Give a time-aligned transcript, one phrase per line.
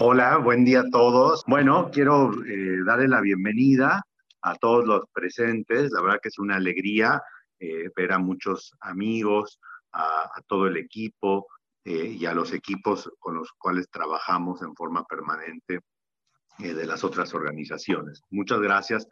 [0.00, 1.44] Hola, buen día a todos.
[1.46, 4.02] Bueno, quiero eh, darle la bienvenida
[4.42, 5.92] a todos los presentes.
[5.92, 7.22] La verdad que es una alegría
[7.60, 9.60] eh, ver a muchos amigos,
[9.92, 11.46] a, todo el equipo
[11.84, 15.78] eh, y a los equipos con los cuales trabajamos en forma permanente
[16.58, 18.20] de las otras organizaciones.
[18.30, 19.06] Muchas gracias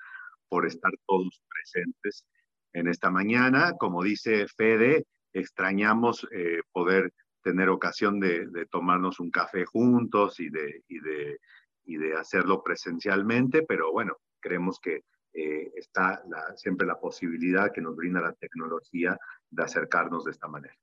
[0.49, 2.25] por estar todos presentes
[2.73, 3.75] en esta mañana.
[3.79, 6.27] Como dice Fede, extrañamos
[6.73, 7.13] poder
[7.43, 11.39] tener ocasión de, tomarnos un café juntos y de, y, de,
[11.85, 16.23] y de hacerlo presencialmente, pero bueno, creemos que eh, está
[16.57, 19.17] siempre la posibilidad que nos brinda la tecnología
[19.51, 20.77] de acercarnos de esta manera.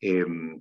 [0.00, 0.60] Em,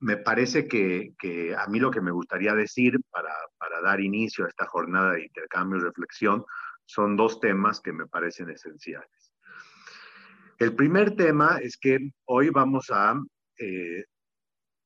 [0.00, 4.44] me parece que, que, a mí lo que me gustaría decir para, para dar inicio
[4.44, 6.44] a esta jornada de intercambio y reflexión
[6.84, 9.32] son dos temas que me parecen esenciales.
[10.58, 13.20] El primer tema es que hoy vamos a
[13.58, 14.04] eh,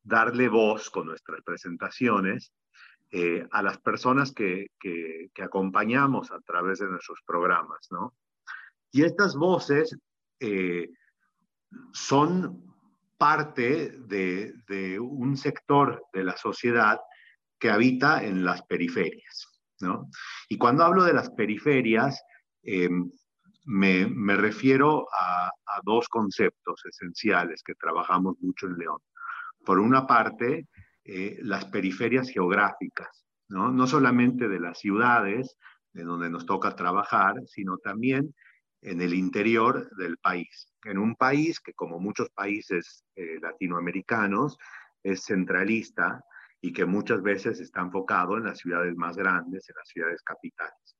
[0.06, 2.52] darle voz con nuestras presentaciones
[3.10, 8.14] eh, a las personas que, que, acompañamos a través de nuestros programas, ¿no?
[8.91, 9.97] Y estas voces
[10.41, 10.89] eh,
[11.92, 12.75] son
[13.19, 16.98] parte de, de, un sector de la sociedad
[17.59, 19.47] que habita en las periferias,
[19.81, 20.09] ¿no?
[20.48, 22.22] Y cuando hablo de las periferias,
[22.62, 22.88] eh,
[23.64, 25.50] me, me, refiero a
[25.83, 28.98] dos conceptos esenciales que trabajamos mucho en León
[29.67, 30.69] por una parte,
[31.05, 33.70] eh, las periferias geográficas, ¿no?
[33.70, 35.59] no solamente de las ciudades,
[35.92, 38.34] de donde nos toca trabajar, sino también
[38.81, 40.72] en el interior del país.
[40.84, 44.56] En un país que, como muchos países eh, latinoamericanos,
[45.03, 46.22] es centralista
[46.61, 50.97] y que muchas veces está enfocado en las ciudades más grandes, en las ciudades capitales.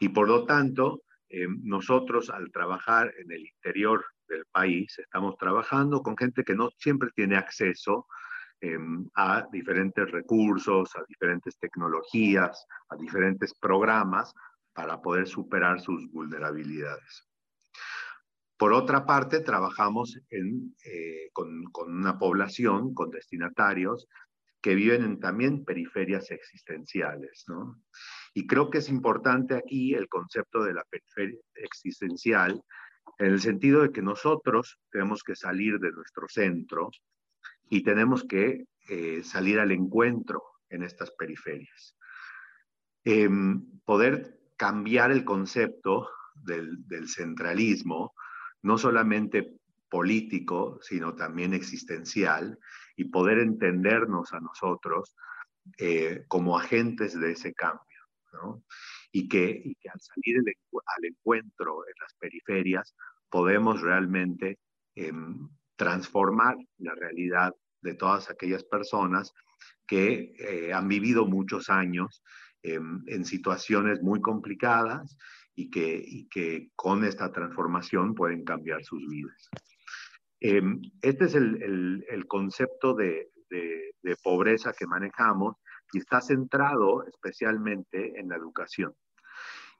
[0.00, 6.02] Y por lo tanto, eh, nosotros al trabajar en el interior del país, estamos trabajando
[6.02, 8.06] con gente que no siempre tiene acceso
[8.60, 14.34] em, a diferentes recursos, a diferentes tecnologías, a diferentes programas
[14.72, 17.28] para poder superar sus vulnerabilidades.
[18.56, 24.08] Por otra parte, trabajamos eh, con, una población, con destinatarios,
[24.62, 27.44] que viven en también periferias existenciales.
[28.34, 32.60] Y creo que es importante aquí el concepto de la periferia existencial,
[33.18, 36.90] en el sentido de que nosotros tenemos que salir de nuestro centro
[37.70, 41.96] y tenemos que eh, salir al encuentro en estas periferias.
[43.04, 48.14] Em, poder cambiar el concepto del, centralismo,
[48.62, 49.58] no solamente
[49.88, 52.58] político, sino también existencial,
[52.96, 55.14] y poder entendernos a nosotros
[55.78, 57.93] eh, como agentes de ese cambio.
[58.34, 58.62] ¿No?
[59.12, 62.94] y que, al salir al encuentro en las periferias
[63.30, 64.58] podemos realmente
[64.94, 69.32] em, transformar la realidad de todas aquellas personas
[69.86, 72.22] que eh, han vivido muchos años
[72.62, 75.16] em, en situaciones muy complicadas
[75.54, 79.48] y que, que con esta transformación pueden cambiar sus vidas.
[80.40, 85.56] Em, este es el, concepto de, de, pobreza que manejamos
[85.92, 88.94] y está centrado especialmente en la educación.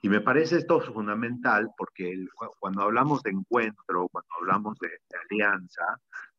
[0.03, 2.26] Y me parece esto fundamental porque
[2.59, 4.91] cuando hablamos de encuentro, cuando hablamos de,
[5.31, 5.98] alianza,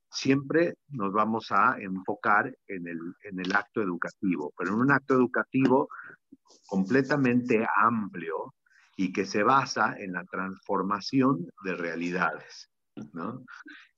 [0.10, 5.16] siempre nos vamos a enfocar en el, en el acto educativo, pero en un acto
[5.16, 5.90] educativo
[6.68, 8.54] completamente amplio
[8.98, 12.70] y que se basa en la transformación de realidades.
[13.14, 13.44] ¿no?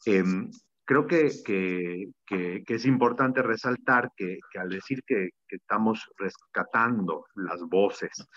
[0.05, 0.49] Em,
[0.87, 8.27] creo que, es importante resaltar que, al decir que, estamos rescatando las voces,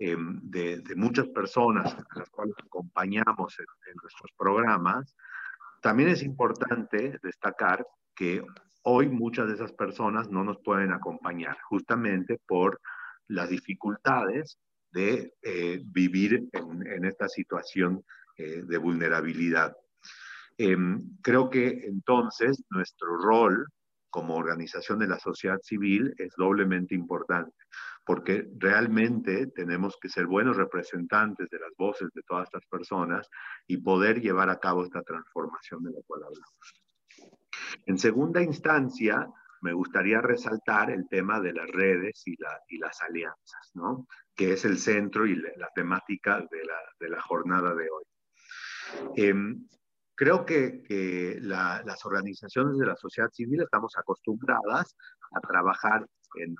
[0.00, 5.16] Em, de, muchas personas a las cuales acompañamos en, nuestros programas,
[5.82, 8.44] también es importante destacar que
[8.82, 12.80] hoy muchas de esas personas no nos pueden acompañar justamente por
[13.26, 14.58] las dificultades
[14.92, 18.04] de eh, vivir en, esta situación
[18.36, 19.76] eh, de vulnerabilidad.
[20.58, 23.66] Em, creo que entonces nuestro rol
[24.10, 27.54] como organización de la sociedad civil es doblemente importante
[28.08, 33.28] porque realmente tenemos que ser buenos representantes de las voces de todas estas personas
[33.66, 36.82] y poder llevar a cabo esta transformación de la cual hablamos.
[37.84, 39.28] En segunda instancia,
[39.60, 42.34] me gustaría resaltar el tema de las redes y,
[42.78, 44.06] las alianzas, ¿no?
[44.34, 48.04] que es el centro y la, temática de la, jornada de hoy.
[49.16, 49.68] Em,
[50.18, 54.96] creo que, las organizaciones de la sociedad civil estamos acostumbradas
[55.30, 56.04] a trabajar
[56.34, 56.56] en,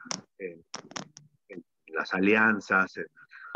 [1.88, 3.00] las alianzas,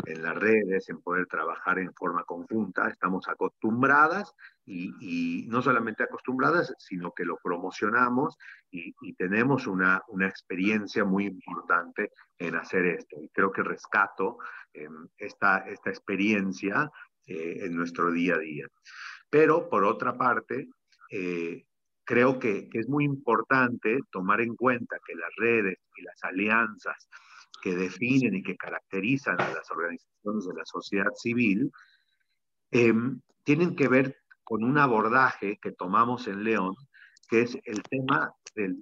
[0.05, 2.89] en, las redes, en poder trabajar en forma conjunta.
[2.89, 4.33] Estamos acostumbradas
[4.65, 8.37] y, no solamente acostumbradas, sino que lo promocionamos
[8.69, 13.21] y, tenemos una, experiencia muy importante en hacer esto.
[13.21, 14.39] Y creo que rescato
[14.73, 16.91] em, esta, esta experiencia
[17.25, 18.67] eh, en nuestro día a día.
[19.33, 20.69] Pero por otra parte,
[21.09, 21.65] eh,
[22.03, 27.09] creo que, es muy importante tomar en cuenta que las redes y las alianzas
[27.63, 31.71] que definen y que caracterizan a las organizaciones de la sociedad civil
[32.69, 36.75] em, tienen que ver con un abordaje que tomamos en León,
[37.27, 38.77] que es el tema del,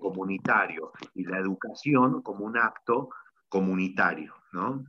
[0.00, 3.10] comunitario y la educación como un acto
[3.48, 4.84] comunitario, ¿no?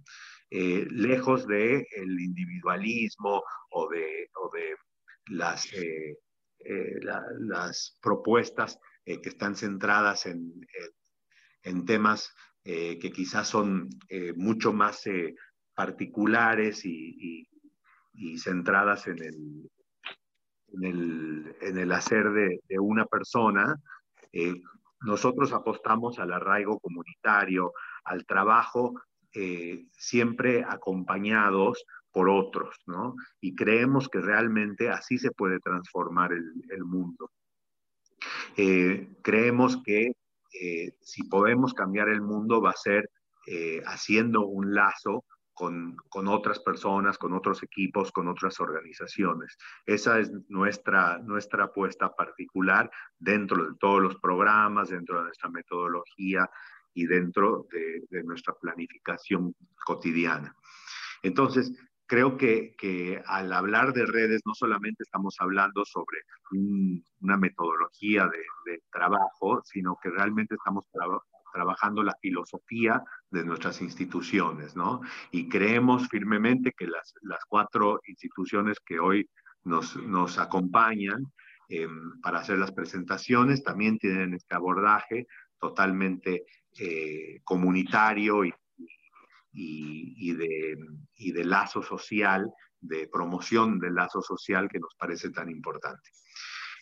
[0.53, 4.29] Eh, lejos del el individualismo o de,
[5.71, 6.17] eh,
[6.59, 6.99] eh,
[7.39, 10.51] las propuestas que están centradas en,
[11.63, 13.89] en temas que quizás son
[14.35, 15.05] mucho más
[15.73, 17.47] particulares y,
[18.37, 19.69] centradas en el,
[21.61, 23.75] en el, hacer de, de, una persona,
[24.99, 28.93] nosotros apostamos al arraigo comunitario, al trabajo
[29.33, 33.15] eh, siempre acompañados por otros, ¿no?
[33.39, 37.31] Y creemos que realmente así se puede transformar el, mundo.
[38.57, 40.11] Eh, creemos que
[40.99, 43.09] si podemos cambiar el mundo va a ser
[43.85, 45.23] haciendo un lazo
[46.09, 49.57] con, otras personas, con otros equipos, con otras organizaciones.
[49.85, 52.89] Esa es nuestra, nuestra apuesta particular
[53.19, 56.49] dentro de todos los programas, dentro de nuestra metodología
[56.93, 59.55] y dentro de, nuestra planificación
[59.85, 60.55] cotidiana.
[61.23, 61.73] Entonces,
[62.05, 66.19] creo que, que, al hablar de redes no solamente estamos hablando sobre
[66.51, 70.85] una metodología de, trabajo, sino que realmente estamos
[71.53, 75.01] trabajando la filosofía de nuestras instituciones, ¿no?
[75.31, 79.29] Y creemos firmemente que las, las cuatro instituciones que hoy
[79.63, 81.25] nos, nos acompañan
[81.69, 85.27] em, para hacer las presentaciones también tienen este abordaje
[85.59, 86.45] totalmente
[86.79, 88.53] eh, comunitario y,
[89.53, 90.77] y, de,
[91.15, 96.09] y de lazo social, de promoción del lazo social que nos parece tan importante.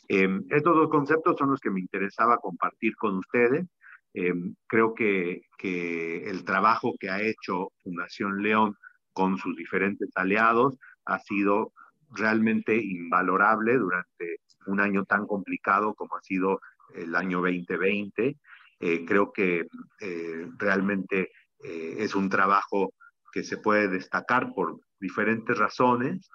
[0.08, 3.68] Em, estos dos conceptos son los que me interesaba compartir con ustedes.
[4.14, 4.34] Eh,
[4.68, 8.76] creo que, que, el trabajo que ha hecho Fundación León
[9.14, 11.74] con sus diferentes aliados ha sido
[12.12, 16.60] realmente invalorable durante un año tan complicado como ha sido
[16.96, 18.38] el año 2020.
[18.80, 19.68] Eh, creo que
[20.00, 21.32] eh, realmente
[21.62, 22.94] es un trabajo
[23.34, 26.30] que se puede destacar por diferentes razones,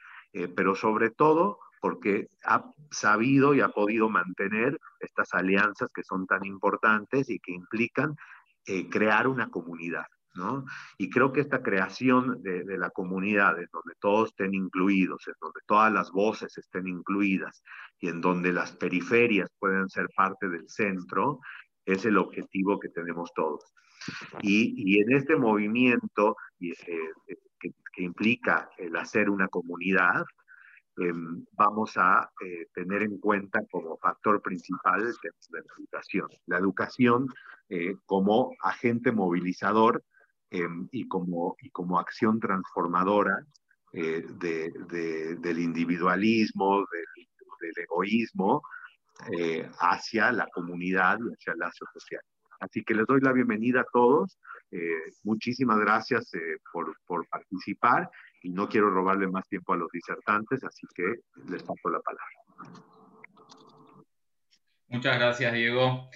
[0.54, 6.42] pero sobre todo porque ha sabido y ha podido mantener estas alianzas que son tan
[6.46, 8.16] importantes y que implican
[8.64, 10.06] eh, crear una comunidad.
[10.34, 10.64] ¿no?
[10.96, 15.34] Y creo que esta creación de, de la comunidad, en donde todos estén incluidos, en
[15.38, 17.62] donde todas las voces estén incluidas
[18.00, 21.40] y en donde las periferias pueden ser parte del centro,
[21.84, 23.62] es el objetivo que tenemos todos.
[24.42, 30.24] Y, y en este movimiento eh, eh, que, que, implica el hacer una comunidad,
[30.96, 36.28] Em, vamos a eh, tener en cuenta como factor principal el tema de la educación.
[36.46, 37.28] La educación
[38.06, 40.04] como agente movilizador
[40.50, 43.44] em, y, como, y como acción transformadora
[43.92, 47.26] de, del individualismo, del,
[47.60, 48.62] del egoísmo,
[49.78, 52.20] hacia la comunidad y hacia el lazo social.
[52.60, 54.38] Así que les doy la bienvenida a todos.
[55.22, 56.30] muchísimas gracias
[56.72, 58.10] por, por participar
[58.42, 61.04] y no quiero robarle más tiempo a los disertantes, así que
[61.48, 62.82] les paso la palabra.
[64.88, 66.08] Muchas gracias, Diego.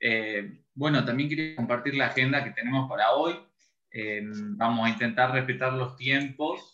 [0.00, 3.38] Eh, bueno, también quería compartir la agenda que tenemos para hoy.
[3.90, 4.22] Eh,
[4.56, 6.73] vamos a intentar respetar los tiempos.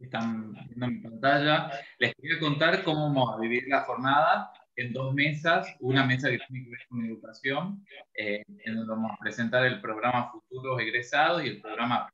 [0.00, 1.70] Están viendo mi pantalla.
[1.98, 6.38] Les quería contar cómo vamos a vivir la jornada en dos mesas, una mesa que
[6.38, 7.84] tiene que ver con educación,
[8.14, 12.12] eh, en donde vamos a presentar el programa Futuros Egresados y el programa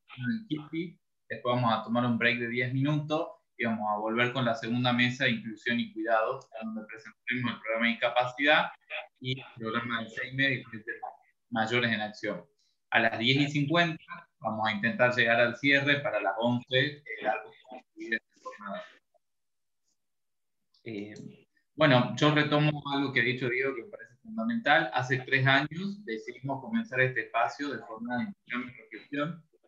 [0.49, 0.97] Kitty.
[1.29, 4.55] Después vamos a tomar un break de 10 minutos y vamos a volver con la
[4.55, 8.71] segunda mesa, Inclusión y Cuidado, donde presentaremos el programa de Incapacidad
[9.21, 10.63] y el programa de CEIME y
[11.51, 12.45] mayores en acción.
[12.91, 14.05] A las 10 y 50
[14.43, 18.85] vamos a intentar llegar al cierre para las 11, el de jornada.
[20.85, 21.15] Eh,
[21.75, 24.91] bueno, yo retomo algo que ha dicho Diego que me parece fundamental.
[24.93, 28.33] Hace tres años decidimos comenzar este espacio de forma de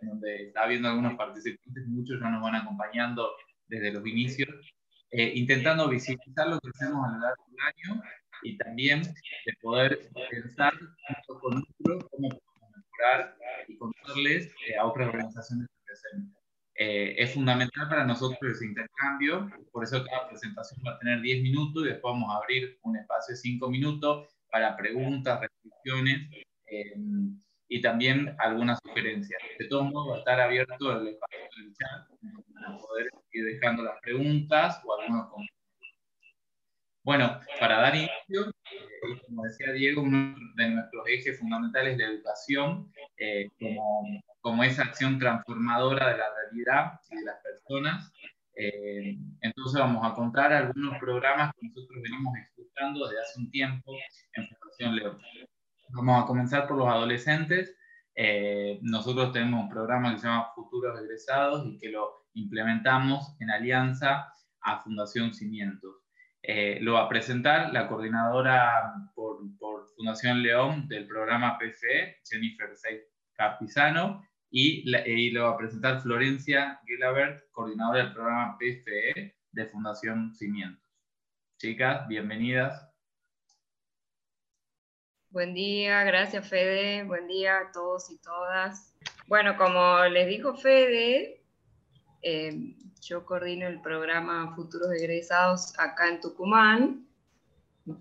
[0.00, 3.30] en donde está habiendo algunos participantes, muchos ya nos van acompañando
[3.68, 4.50] desde los inicios,
[5.10, 8.02] eh, intentando visibilizar lo que hacemos a lo largo del año
[8.42, 12.28] y también de poder pensar junto con otros cómo
[13.04, 13.36] mejorar
[13.68, 15.74] y contarles eh, a otras organizaciones que.
[16.76, 21.44] Eh, es fundamental para nosotros ese intercambio, por eso cada presentación va a tener 10
[21.44, 26.28] minutos y después vamos a abrir un espacio de 5 minutos para preguntas, reflexiones
[26.66, 26.94] eh,
[27.68, 29.40] y también algunas sugerencias.
[29.56, 32.08] De todos modos, va a estar abierto el espacio del chat
[32.54, 35.53] para poder ir dejando las preguntas o algunos comentarios.
[37.04, 42.06] Bueno, para dar inicio, eh, como decía Diego, uno de nuestros ejes fundamentales es la
[42.06, 48.10] educación eh, como, como, esa acción transformadora de la realidad y de las personas.
[48.56, 53.92] Eh, entonces vamos a contar algunos programas que nosotros venimos escuchando desde hace un tiempo
[54.32, 55.18] en Fundación León.
[55.90, 57.76] Vamos a comenzar por los adolescentes.
[58.80, 64.32] nosotros tenemos un programa que se llama Futuros Egresados y que lo implementamos en alianza
[64.62, 66.03] a Fundación Cimientos.
[66.46, 69.38] Eh, lo va a presentar la coordinadora por,
[69.96, 73.00] Fundación León del programa PFE, Jennifer Seid
[73.32, 74.90] Capizano, y,
[75.30, 80.84] lo va a presentar Florencia Gilabert, coordinadora del programa PFE de Fundación Cimientos.
[81.58, 82.90] Chicas, bienvenidas.
[85.30, 88.94] Buen día, gracias Fede, buen día a todos y todas.
[89.26, 91.43] Bueno, como les dijo Fede,
[92.24, 97.06] eh, yo coordino el programa Futuros Egresados acá en Tucumán,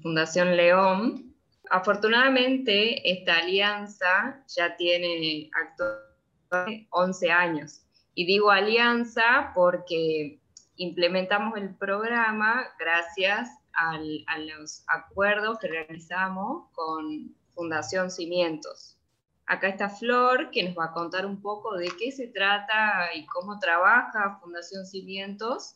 [0.01, 1.35] Fundación León.
[1.69, 7.81] Afortunadamente, esta alianza ya tiene actualmente 11 años.
[8.15, 10.39] Y digo alianza porque
[10.77, 13.97] implementamos el programa gracias a
[14.37, 18.97] los acuerdos que realizamos con Fundación Cimientos.
[19.45, 23.25] Acá está Flor, que nos va a contar un poco de qué se trata y
[23.25, 25.75] cómo trabaja Fundación Cimientos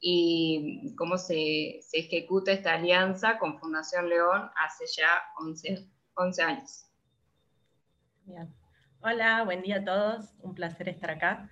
[0.00, 5.08] y cómo se, ejecuta esta alianza con Fundación León hace ya
[5.40, 5.84] 11,
[6.14, 6.84] 11 años.
[9.00, 11.50] Hola, buen día a todos, un placer estar acá.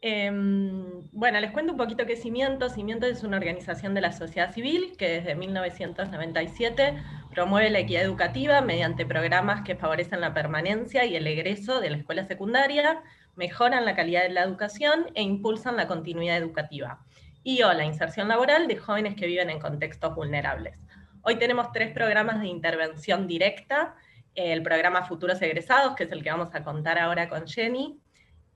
[0.00, 2.74] Em, bueno, les cuento un poquito qué es Cimientos.
[2.74, 7.02] Cimientos es una organización de la sociedad civil que desde 1997
[7.32, 11.96] promueve la equidad educativa mediante programas que favorecen la permanencia y el egreso de la
[11.96, 13.02] escuela secundaria,
[13.34, 17.04] mejoran la calidad de la educación e impulsan la continuidad educativa.
[17.42, 20.76] Y o la inserción laboral de jóvenes que viven en contextos vulnerables.
[21.22, 23.94] Hoy tenemos tres programas de intervención directa,
[24.34, 27.98] el programa Futuros Egresados, que es el que vamos a contar ahora con Jenny,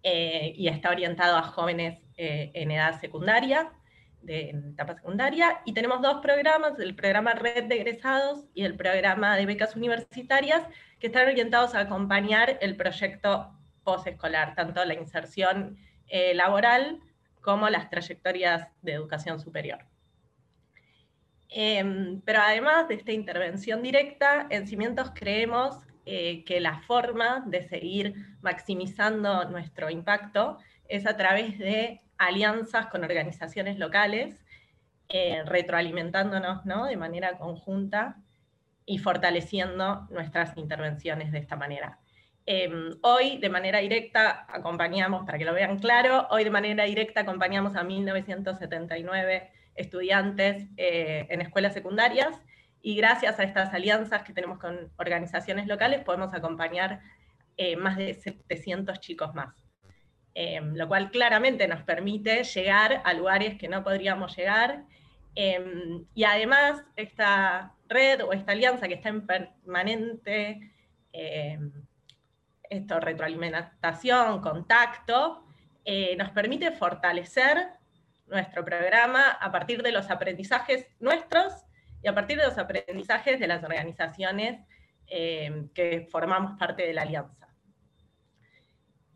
[0.03, 3.73] eh, y está orientado a jóvenes eh, en edad secundaria,
[4.27, 9.37] de etapa secundaria, y tenemos dos programas, el programa Red de Egresados y el programa
[9.37, 10.67] de becas universitarias,
[10.99, 13.53] que están orientados a acompañar el proyecto
[13.85, 15.79] posescolar, tanto la inserción
[16.09, 17.01] eh, laboral
[17.41, 19.87] como las trayectorias de educación superior.
[21.49, 27.63] Em, pero además de esta intervención directa, en Cimientos creemos eh, que la forma de
[27.63, 34.45] seguir maximizando nuestro impacto es a través de alianzas con organizaciones locales,
[35.09, 38.17] eh, retroalimentándonos de manera conjunta
[38.85, 41.99] y fortaleciendo nuestras intervenciones de esta manera.
[42.49, 47.23] Em, hoy de manera directa acompañamos, para que lo vean claro, hoy de manera directa
[47.23, 52.41] acompañamos a 1979 estudiantes eh, en escuelas secundarias
[52.81, 57.01] y gracias a estas alianzas que tenemos con organizaciones locales podemos acompañar
[57.57, 59.66] eh, más de 700 chicos más.
[60.39, 64.85] Em, lo cual claramente nos permite llegar a lugares que no podríamos llegar.
[65.35, 70.61] Em, y además, esta red o esta alianza que está en permanente
[71.13, 71.73] em,
[72.69, 75.43] esto, retroalimentación, contacto,
[75.87, 77.69] eh, nos permite fortalecer
[78.27, 81.65] nuestro programa a partir de los aprendizajes nuestros
[82.03, 84.61] y a partir de los aprendizajes de las organizaciones
[85.07, 87.46] eh, que formamos parte de la alianza.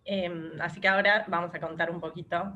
[0.05, 2.55] Em, así que ahora vamos a contar un poquito.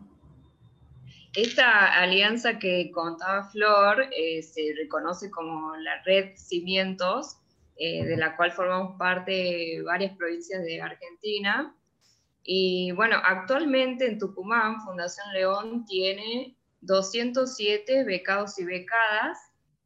[1.34, 7.38] Esta alianza que contaba Flor eh, se reconoce como la red Cimientos,
[7.76, 11.74] eh, de la cual formamos parte varias provincias de Argentina.
[12.44, 19.38] Y bueno, actualmente en Tucumán, Fundación León tiene 207 becados y becadas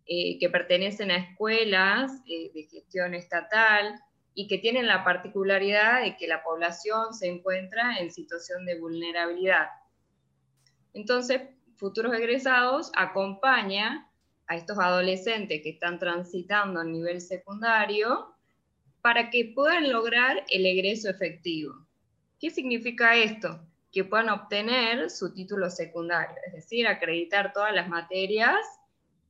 [0.06, 3.98] eh, que pertenecen a escuelas de gestión estatal
[4.38, 9.66] y que tienen la particularidad de que la población se encuentra en situación de vulnerabilidad.
[10.94, 11.42] Entonces,
[11.74, 14.08] futuros egresados acompaña
[14.46, 18.32] a estos adolescentes que están transitando a nivel secundario
[19.02, 21.74] para que puedan lograr el egreso efectivo.
[22.38, 23.60] ¿Qué significa esto?
[23.90, 28.60] Que puedan obtener su título secundario, es decir, acreditar todas las materias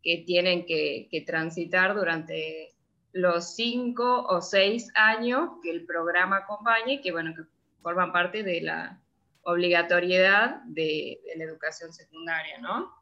[0.03, 2.75] que tienen que, transitar durante
[3.19, 7.43] los cinco o seis años que el programa acompañe, que bueno, que
[7.83, 9.01] forman parte de la
[9.43, 12.93] obligatoriedad de, la educación secundaria, ¿no?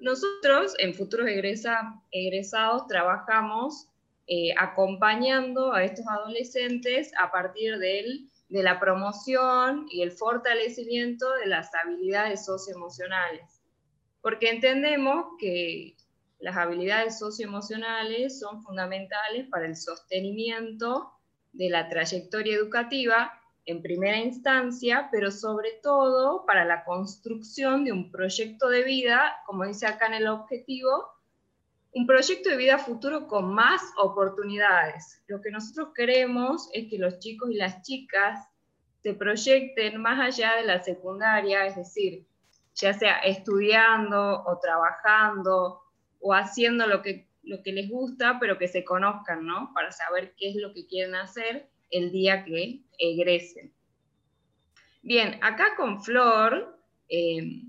[0.00, 3.88] Nosotros en Futuros Egresados trabajamos
[4.26, 11.74] eh, acompañando a estos adolescentes a partir de la promoción y el fortalecimiento de las
[11.74, 13.62] habilidades socioemocionales,
[14.20, 15.95] porque entendemos que
[16.38, 21.12] las habilidades socioemocionales son fundamentales para el sostenimiento
[21.52, 23.32] de la trayectoria educativa
[23.64, 29.64] en primera instancia, pero sobre todo para la construcción de un proyecto de vida, como
[29.64, 31.08] dice acá en el objetivo,
[31.92, 35.22] un proyecto de vida futuro con más oportunidades.
[35.26, 38.46] Lo que nosotros queremos es que los chicos y las chicas
[39.02, 42.26] se proyecten más allá de la secundaria, es decir,
[42.74, 45.85] ya sea estudiando o trabajando
[46.20, 49.72] o haciendo lo que, lo que les gusta, pero que se conozcan, ¿no?
[49.74, 53.72] Para saber qué es lo que quieren hacer el día que egresen.
[55.02, 57.62] Bien, acá con Flor eh,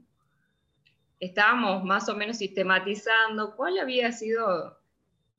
[1.20, 4.78] estábamos más o menos sistematizando cuál había sido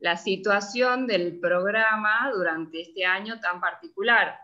[0.00, 4.36] la situación del programa durante este año tan particular.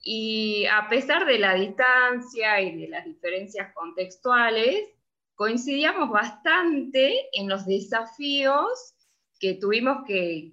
[0.00, 4.95] Y a pesar de la distancia y de las diferencias contextuales,
[5.36, 8.94] coincidíamos bastante en los desafíos
[9.38, 10.52] que tuvimos que,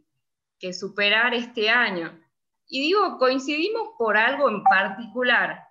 [0.72, 2.18] superar este año.
[2.70, 5.62] Y digo, coincidimos por algo en particular,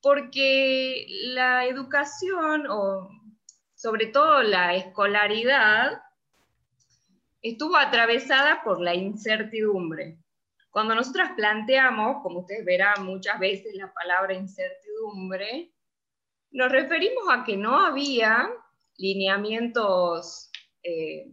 [0.00, 3.08] porque la educación, o
[3.74, 6.00] sobre todo la escolaridad,
[7.42, 10.16] estuvo atravesada por la incertidumbre.
[10.70, 15.73] Cuando nosotras planteamos, como ustedes verán muchas veces la palabra incertidumbre,
[16.54, 18.48] nos referimos a que no había
[18.96, 20.50] lineamientos
[20.84, 21.26] eh,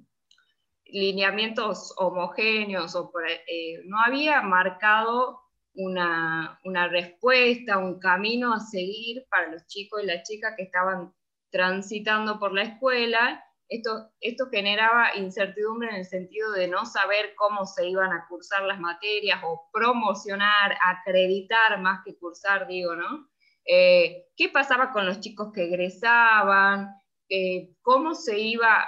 [0.86, 3.12] lineamientos homogéneos o
[3.48, 5.40] eh, no había marcado
[5.74, 6.60] una,
[6.90, 11.14] respuesta, un camino a seguir para los chicos y las chicas que estaban
[11.50, 13.44] transitando por la escuela.
[13.70, 18.64] Esto, esto generaba incertidumbre en el sentido de no saber cómo se iban a cursar
[18.64, 23.31] las materias o promocionar, acreditar más que cursar, digo, ¿no?
[23.66, 26.90] Eh, ¿Qué pasaba con los chicos que egresaban?
[27.30, 28.86] Eh, cómo, se iba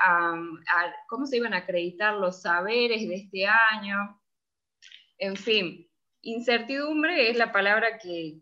[1.07, 4.21] cómo se iban a acreditar los saberes de este año.
[5.17, 5.89] En fin,
[6.21, 8.41] incertidumbre es la palabra que,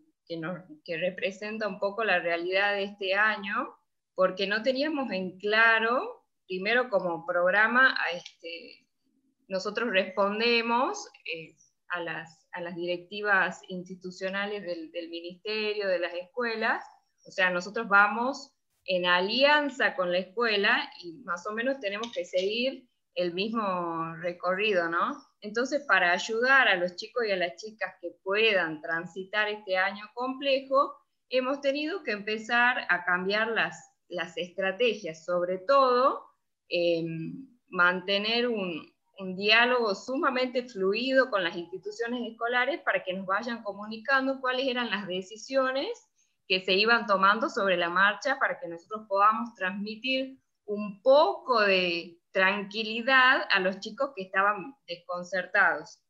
[0.84, 3.76] que, representa un poco la realidad de este año,
[4.16, 8.88] porque no teníamos en claro, primero como programa, este,
[9.48, 11.56] nosotros respondemos eh,
[11.90, 16.84] a, las, a, las, directivas institucionales del, ministerio, de las escuelas,
[17.26, 18.54] o sea, nosotros vamos
[18.86, 24.90] en alianza con la escuela y más o menos tenemos que seguir el mismo recorrido,
[24.90, 25.18] ¿no?
[25.42, 30.06] Entonces, para ayudar a los chicos y a las chicas que puedan transitar este año
[30.14, 30.96] complejo,
[31.30, 36.26] hemos tenido que empezar a cambiar las, las estrategias, sobre todo
[36.70, 38.91] em, mantener un,
[39.22, 44.90] un diálogo sumamente fluido con las instituciones escolares para que nos vayan comunicando cuáles eran
[44.90, 45.88] las decisiones
[46.48, 52.20] que se iban tomando sobre la marcha para que nosotros podamos transmitir un poco de
[52.32, 56.02] tranquilidad a los chicos que estaban desconcertados.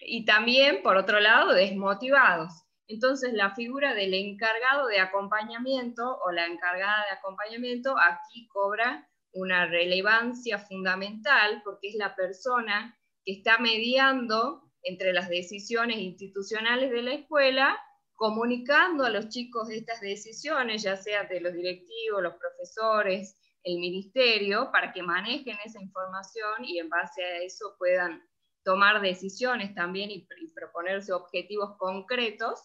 [0.00, 2.52] Y también, por otro lado, desmotivados.
[2.86, 9.66] Entonces, la figura del encargado de acompañamiento o la encargada de acompañamiento aquí cobra una
[9.66, 17.14] relevancia fundamental porque es la persona que está mediando entre las decisiones institucionales de la
[17.14, 17.78] escuela
[18.18, 24.70] comunicando a los chicos estas decisiones, ya sea de los directivos, los profesores, el ministerio,
[24.72, 28.20] para que manejen esa información y en base a eso puedan
[28.64, 32.60] tomar decisiones también y, proponerse objetivos concretos.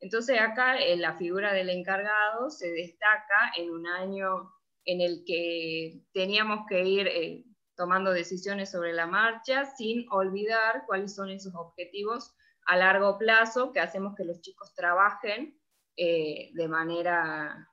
[0.00, 4.52] Entonces acá en la figura del encargado se destaca en un año
[4.88, 7.44] en el que teníamos que ir eh,
[7.76, 13.80] tomando decisiones sobre la marcha sin olvidar cuáles son esos objetivos a largo plazo que
[13.80, 15.60] hacemos que los chicos trabajen
[15.94, 17.68] eh, de manera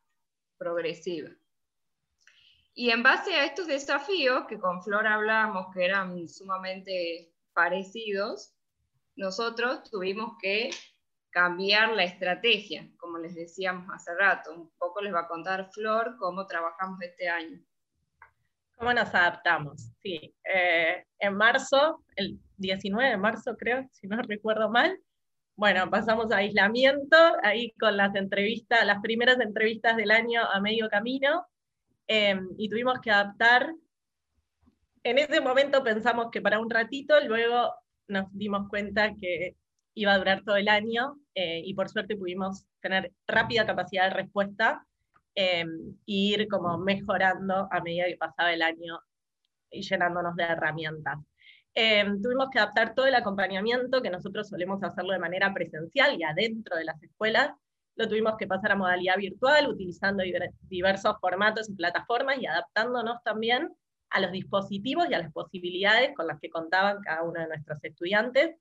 [0.58, 1.30] progresiva.
[2.74, 8.54] Y en base a estos desafíos, que con Flor hablamos que eran sumamente parecidos,
[9.16, 10.70] nosotros tuvimos que
[11.36, 14.54] cambiar la estrategia, como les decíamos hace rato.
[14.54, 17.60] Un poco les va a contar Flor cómo trabajamos este año.
[18.78, 19.92] ¿Cómo nos adaptamos?
[20.02, 24.98] Sí, eh, en marzo, el 19 de marzo creo, si no recuerdo mal,
[25.58, 30.88] bueno, pasamos a aislamiento, ahí con las entrevistas, las primeras entrevistas del año a medio
[30.88, 31.46] camino,
[32.08, 33.74] em, y tuvimos que adaptar.
[35.04, 37.74] En ese momento pensamos que para un ratito, luego
[38.08, 39.58] nos dimos cuenta que
[39.96, 44.16] iba a durar todo el año eh, y por suerte pudimos tener rápida capacidad de
[44.16, 44.86] respuesta
[45.34, 45.66] e
[46.06, 49.00] ir como mejorando a medida que pasaba el año
[49.70, 51.18] y llenándonos de herramientas.
[51.74, 56.24] Em, tuvimos que adaptar todo el acompañamiento que nosotros solemos hacerlo de manera presencial y
[56.24, 57.52] adentro de las escuelas,
[57.98, 60.24] lo tuvimos que pasar a modalidad virtual, utilizando
[60.70, 63.74] diversos formatos y plataformas y adaptándonos también
[64.10, 67.84] a los dispositivos y a las posibilidades con las que contaban cada uno de nuestros
[67.84, 68.56] estudiantes,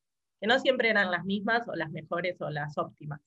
[0.45, 3.19] que no siempre eran las mismas o las mejores o las óptimas.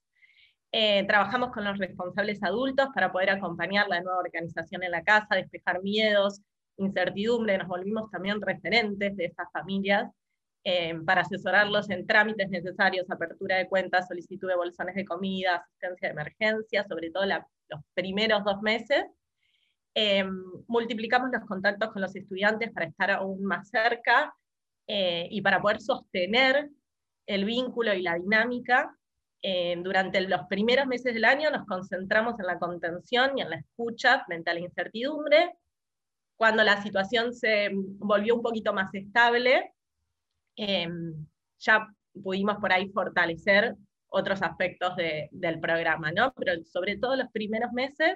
[0.71, 5.33] Eh, trabajamos con los responsables adultos para poder acompañar la nueva organización en la casa,
[5.33, 6.43] despejar miedos,
[6.77, 10.11] incertidumbre, nos volvimos también referentes de estas familias
[10.63, 16.09] eh, para asesorarlos en trámites necesarios, apertura de cuentas, solicitud de bolsones de comida, asistencia
[16.09, 19.05] de emergencia, sobre todo los primeros dos meses.
[19.95, 20.23] Eh,
[20.67, 24.35] multiplicamos los contactos con los estudiantes para estar aún más cerca
[24.85, 26.69] eh, y para poder sostener
[27.27, 28.93] el vínculo y la dinámica.
[29.83, 34.25] durante los primeros meses del año nos concentramos en la contención y en la escucha
[34.25, 35.55] frente a la incertidumbre.
[36.35, 39.73] Cuando la situación se volvió un poquito más estable,
[40.57, 41.27] Em,
[41.59, 41.87] ya
[42.23, 43.75] pudimos por ahí fortalecer
[44.07, 44.95] otros aspectos
[45.31, 46.33] del programa, ¿no?
[46.33, 48.15] Pero sobre todo los primeros meses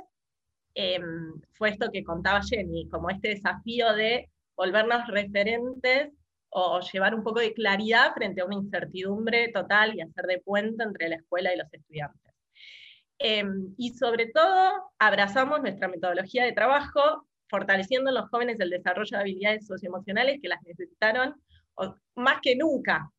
[0.73, 6.11] em, fue esto que contaba Jenny, como este desafío de volvernos referentes
[6.51, 10.83] o llevar un poco de claridad frente a una incertidumbre total y hacer de puente
[10.83, 12.33] entre la escuela y los estudiantes.
[13.17, 19.17] Em, y sobre todo, abrazamos nuestra metodología de trabajo, fortaleciendo en los jóvenes el desarrollo
[19.17, 21.35] de habilidades socioemocionales que las necesitaron
[22.15, 23.09] más que nunca,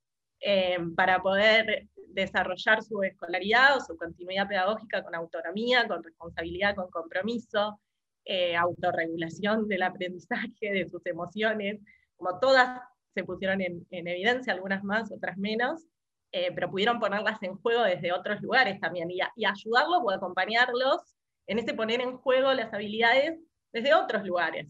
[0.40, 6.90] eh, para poder desarrollar su escolaridad o su continuidad pedagógica con autonomía, con responsabilidad, con
[6.90, 7.80] compromiso,
[8.24, 11.80] eh, autorregulación del aprendizaje, de sus emociones,
[12.16, 12.80] como todas
[13.14, 15.86] se pusieron en, evidencia, algunas más, otras menos,
[16.32, 21.14] eh, pero pudieron ponerlas en juego desde otros lugares también y, y ayudarlos o acompañarlos
[21.46, 23.38] en ese poner en juego las habilidades
[23.72, 24.68] desde otros lugares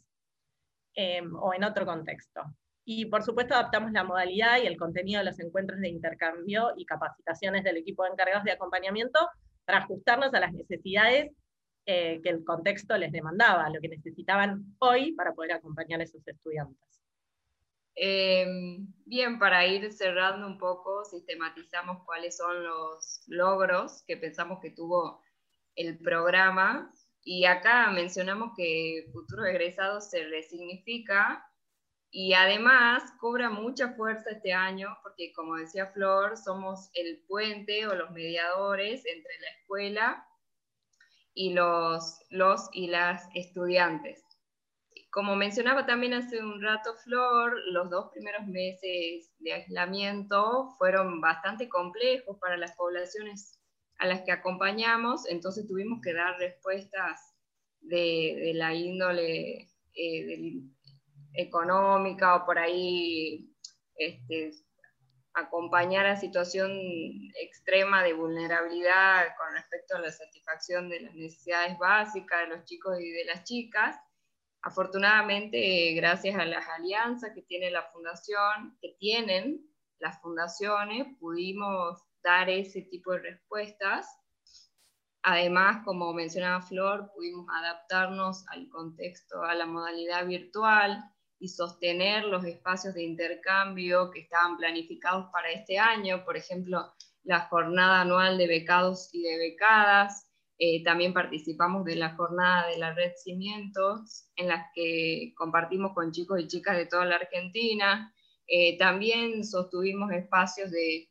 [1.41, 2.43] o en otro contexto.
[2.85, 6.85] Y por supuesto adaptamos la modalidad y el contenido de los encuentros de intercambio y
[6.85, 9.21] capacitaciones del equipo de encargados de acompañamiento
[9.65, 11.33] para ajustarnos a las necesidades
[11.87, 16.27] eh, que el contexto les demandaba, lo que necesitaban hoy para poder acompañar a esos
[16.27, 17.02] estudiantes.
[17.95, 24.71] Em, bien, para ir cerrando un poco, sistematizamos cuáles son los logros que pensamos que
[24.71, 25.23] tuvo
[25.77, 26.93] el programa.
[27.25, 31.47] Y acá mencionamos que futuro egresado se resignifica
[32.11, 37.95] y además cobra mucha fuerza este año porque, como decía Flor, somos el puente o
[37.95, 40.29] los mediadores entre la escuela
[41.33, 44.23] y los, los y las estudiantes.
[45.13, 51.69] Como mencionaba también hace un rato Flor, los dos primeros meses de aislamiento fueron bastante
[51.69, 53.61] complejos para las poblaciones
[53.99, 57.37] a las que acompañamos, entonces tuvimos que dar respuestas
[57.81, 60.55] de, la índole eh,
[61.35, 63.55] económica o por ahí
[63.97, 64.53] este,
[65.35, 66.73] acompañar a situación
[67.39, 72.99] extrema de vulnerabilidad con respecto a la satisfacción de las necesidades básicas de los chicos
[72.99, 73.95] y de las chicas.
[74.63, 79.67] Afortunadamente, gracias a las alianzas que tiene la fundación, que tienen
[79.99, 84.07] las fundaciones, pudimos dar ese tipo de respuestas.
[85.25, 92.45] Además, como mencionaba Flor, pudimos adaptarnos al contexto, a la modalidad virtual, y sostener los
[92.45, 96.95] espacios de intercambio que estaban planificados para este año, por ejemplo,
[97.25, 100.32] la jornada anual de becados y de becadas.
[100.65, 106.13] Eh, también participamos de la jornada de la red Cimientos, en las que compartimos con
[106.13, 108.15] chicos y chicas de toda la Argentina.
[108.47, 111.09] Eh, también sostuvimos espacios de,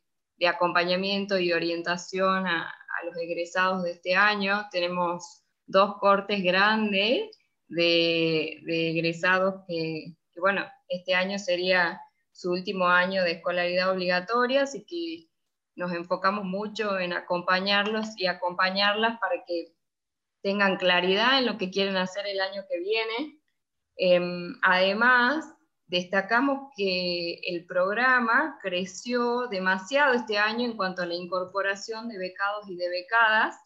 [0.48, 4.68] acompañamiento y orientación a, los egresados de este año.
[4.70, 7.38] Tenemos dos cortes grandes
[7.68, 12.00] de, de egresados que, que bueno, este año sería
[12.32, 15.28] su último año de escolaridad obligatoria, así que
[15.76, 19.74] nos enfocamos mucho en acompañarlos y acompañarlas para que
[20.42, 23.40] tengan claridad en lo que quieren hacer el año que viene.
[23.96, 25.46] Em, además,
[25.86, 32.68] destacamos que el programa creció demasiado este año en cuanto a la incorporación de becados
[32.68, 33.56] y de becadas,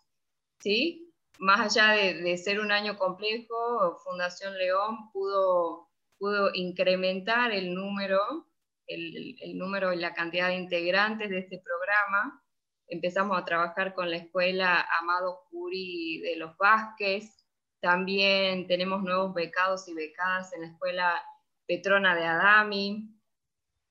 [0.60, 1.12] ¿sí?
[1.38, 5.86] Más allá de, de ser un año complejo, Fundación León pudo
[6.18, 8.46] pudo incrementar el número,
[8.86, 12.42] el, número y la cantidad de integrantes de este programa.
[12.88, 17.44] Empezamos a trabajar con la escuela Amado Curi de los Vázquez.
[17.80, 21.22] También tenemos nuevos becados y becadas en la escuela
[21.66, 23.10] Petrona de Adami,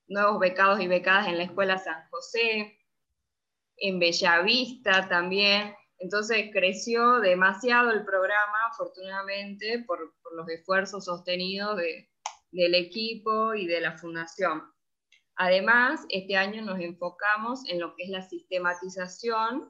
[0.08, 2.80] nuevos becados y becadas en la escuela San José.
[3.78, 5.76] en Bellavista también.
[5.98, 11.78] Entonces creció demasiado el programa, afortunadamente, por, los esfuerzos sostenidos
[12.52, 14.75] del equipo y de la fundación.
[15.36, 19.68] Además, este año nos enfocamos en lo que es la sistematización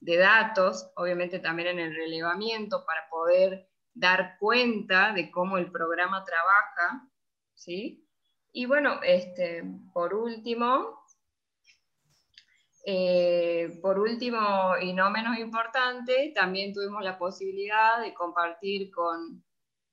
[0.00, 6.24] de datos, obviamente también en el relevamiento para poder dar cuenta de cómo el programa
[6.24, 7.08] trabaja,
[7.54, 8.06] ¿sí?
[8.52, 11.04] Y bueno, este, por último,
[12.86, 19.44] eh, por último y no menos importante, también tuvimos la posibilidad de compartir con,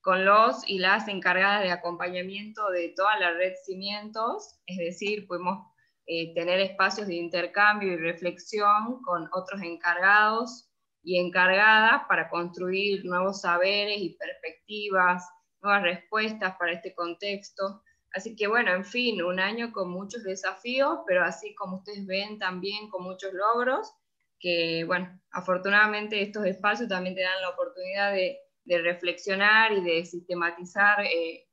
[0.08, 5.67] con los y las encargadas de acompañamiento de toda la red Cimientos, es decir, pudimos
[6.06, 10.70] eh, tener espacios de intercambio y reflexión con otros encargados
[11.04, 15.28] y encargadas para construir nuevos saberes y perspectivas,
[15.62, 17.84] nuevas respuestas para este contexto.
[18.13, 22.39] Así que bueno, en fin, un año con muchos desafíos, pero así como ustedes ven
[22.39, 23.91] también con muchos logros,
[24.39, 31.03] que bueno, afortunadamente estos espacios también te dan la oportunidad de, reflexionar y de sistematizar
[31.06, 31.47] eh,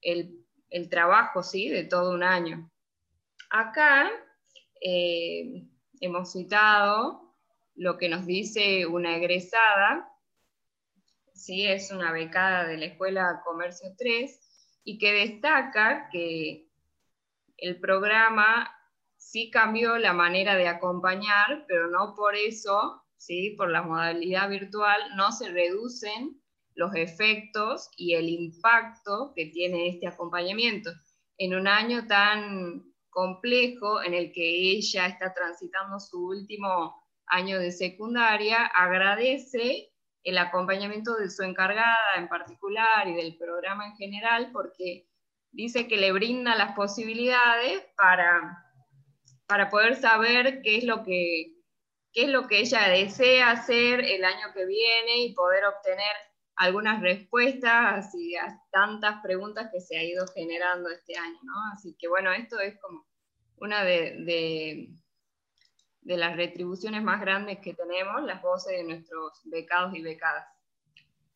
[0.00, 1.68] el, el, trabajo ¿sí?
[1.68, 2.70] de todo un año.
[3.50, 4.10] Acá
[4.80, 5.66] eh,
[6.00, 7.34] hemos citado
[7.74, 10.08] lo que nos dice una egresada,
[11.34, 11.66] ¿sí?
[11.66, 14.40] es una becada de la Escuela Comercio 3,
[14.84, 16.68] y que destaca que
[17.56, 18.70] el programa
[19.16, 23.54] sí cambió la manera de acompañar, pero no por eso, ¿sí?
[23.56, 26.41] por la modalidad virtual, no se reducen
[26.74, 30.90] los efectos y el impacto que tiene este acompañamiento.
[31.38, 37.72] En un año tan complejo en el que ella está transitando su último año de
[37.72, 39.90] secundaria, agradece
[40.24, 45.08] el acompañamiento de su encargada en particular y del programa en general, porque
[45.50, 48.64] dice que le brinda las posibilidades para,
[49.46, 51.62] para poder saber qué es lo que
[52.12, 56.14] qué es lo que ella desea hacer el año que viene y poder obtener
[56.56, 61.54] algunas respuestas y a tantas preguntas que se ha ido generando este año, ¿no?
[61.72, 63.06] Así que bueno, esto es como
[63.56, 64.88] una de
[66.02, 70.46] de las retribuciones más grandes que tenemos, las voces de nuestros becados y becadas.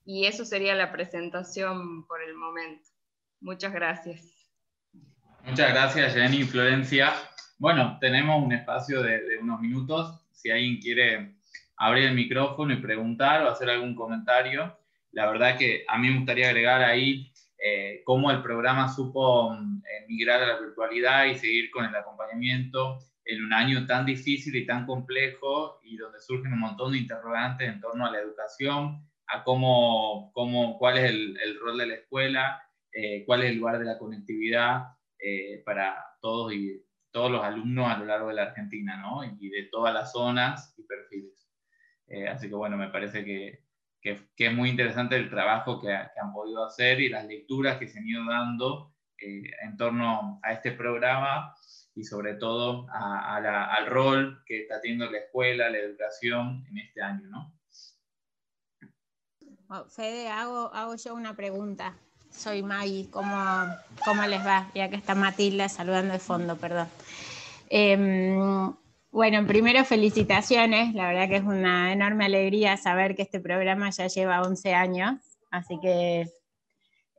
[0.05, 2.88] Y eso sería la presentación por el momento.
[3.40, 4.33] Muchas gracias.
[5.44, 7.12] Muchas gracias, Jenny y Florencia.
[7.59, 10.20] Bueno, tenemos un espacio de, unos minutos.
[10.33, 11.37] Si alguien quiere
[11.76, 14.76] abrir el micrófono y preguntar o hacer algún comentario,
[15.16, 20.05] la verdad que a mí me gustaría agregar ahí eh, cómo el programa supo eh,
[20.07, 24.66] migrar a la virtualidad y seguir con el acompañamiento en un año tan difícil y
[24.66, 29.42] tan complejo y donde surgen un montón de interrogantes en torno a la educación, a
[29.42, 33.79] cómo, cómo cuál es el, el rol de la escuela, eh, cuál es el lugar
[33.79, 34.83] de la conectividad
[35.18, 39.24] eh, para todos y todos los alumnos a lo largo de la Argentina, ¿no?
[39.24, 41.48] Y de todas las zonas y perfiles.
[42.07, 43.65] Eh, así que bueno, me parece que,
[44.37, 47.99] que, es muy interesante el trabajo que, han podido hacer y las lecturas que se
[47.99, 51.55] han ido dando en torno a este programa
[51.95, 57.27] y sobre todo al rol que está teniendo la escuela, la educación en este año,
[57.29, 57.53] ¿no?
[59.88, 61.97] Fede, hago, hago yo una pregunta.
[62.31, 63.37] Soy Maggie, ¿cómo,
[64.05, 64.71] ¿cómo les va?
[64.75, 66.88] Ya que está Matilda saludando de fondo, perdón.
[67.69, 68.73] Em,
[69.16, 74.09] bueno, primero felicitaciones, la verdad que es una enorme alegría saber que este programa ya
[74.09, 75.14] lleva 11 años,
[75.50, 76.26] así que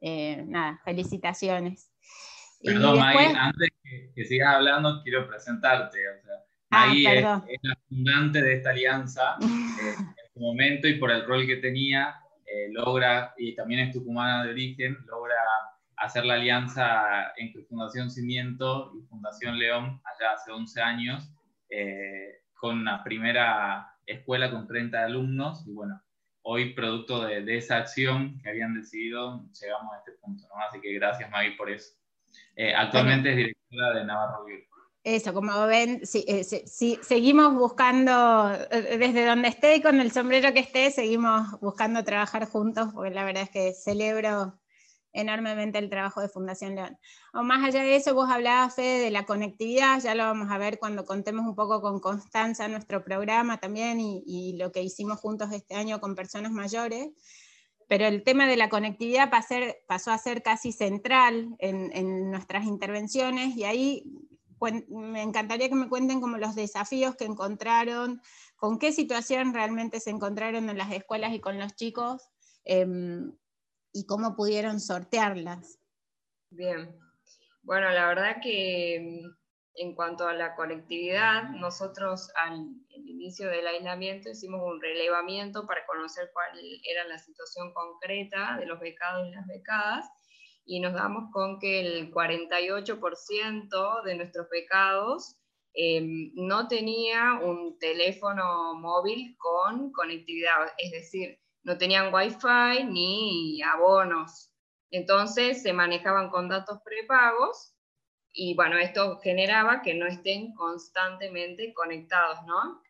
[0.01, 1.91] eh, nada, felicitaciones.
[2.63, 3.69] Perdón, antes
[4.13, 5.97] que, sigas hablando, quiero presentarte.
[6.07, 6.33] O sea,
[6.69, 11.47] ah, es, la fundante de esta alianza eh, en su momento y por el rol
[11.47, 12.13] que tenía,
[12.45, 15.33] eh, logra, y también es tucumana de origen, logra
[15.95, 21.31] hacer la alianza entre Fundación Cimiento y Fundación León allá hace 11 años,
[21.69, 26.01] eh, con una primera escuela con 30 alumnos, y bueno,
[26.43, 30.61] hoy producto de, esa acción que habían decidido, llegamos a este punto, ¿no?
[30.61, 31.93] Así que gracias Maggie por eso.
[32.55, 34.45] Eh, actualmente es directora de Navarro
[35.03, 40.91] Eso, como ven, eh, seguimos buscando, desde donde esté y con el sombrero que esté,
[40.91, 44.57] seguimos buscando trabajar juntos, porque la verdad es que celebro
[45.19, 46.97] enormemente el trabajo de Fundación León.
[47.33, 50.57] O más allá de eso, vos hablabas, Fede, de la conectividad, ya lo vamos a
[50.57, 55.19] ver cuando contemos un poco con Constanza nuestro programa también y, y lo que hicimos
[55.19, 57.09] juntos este año con personas mayores
[57.87, 59.31] pero el tema de la conectividad
[59.87, 64.03] pasó a ser casi central en, nuestras intervenciones y ahí
[64.89, 68.21] me encantaría que me cuenten como los desafíos que encontraron,
[68.57, 72.29] con qué situación realmente se encontraron en las escuelas y con los chicos
[72.65, 73.31] em,
[73.97, 75.79] y cómo pudieron sortearlas.
[76.51, 76.95] Bien,
[77.63, 79.23] bueno, la verdad que
[79.79, 86.31] En cuanto a la conectividad, nosotros al inicio del aislamiento hicimos un relevamiento para conocer
[86.33, 90.09] cuál era la situación concreta de los becados y las becadas
[90.65, 95.35] y nos damos con que el 48% de nuestros becados
[95.73, 104.49] em, no tenía un teléfono móvil con conectividad, es decir, no tenían wifi ni abonos.
[104.89, 107.75] Entonces se manejaban con datos prepagos
[108.31, 112.81] y bueno, esto generaba que no estén constantemente conectados, ¿no?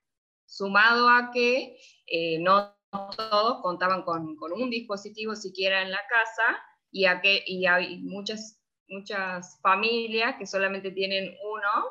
[0.45, 2.77] Sumado a que eh, no
[3.15, 6.59] todos contaban con, con, un dispositivo siquiera en la casa
[6.91, 11.87] y, a que, y hay muchas, muchas familias que solamente tienen uno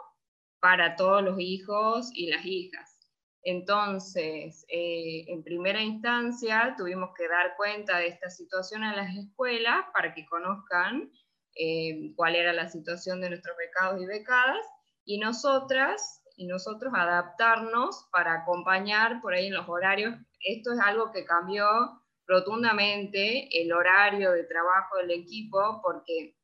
[0.61, 2.96] para todos los hijos y las hijas.
[3.49, 9.85] Entonces, eh, en primera instancia, tuvimos que dar cuenta de esta situación a las escuelas
[9.93, 11.13] para que conozcan
[11.55, 14.67] eh, cuál era la situación de nuestros becados y becadas,
[15.05, 20.17] y nosotras y nosotros adaptarnos para acompañar por ahí en los horarios.
[20.41, 21.69] Esto es algo que cambió
[22.27, 26.36] rotundamente el horario de trabajo del equipo porque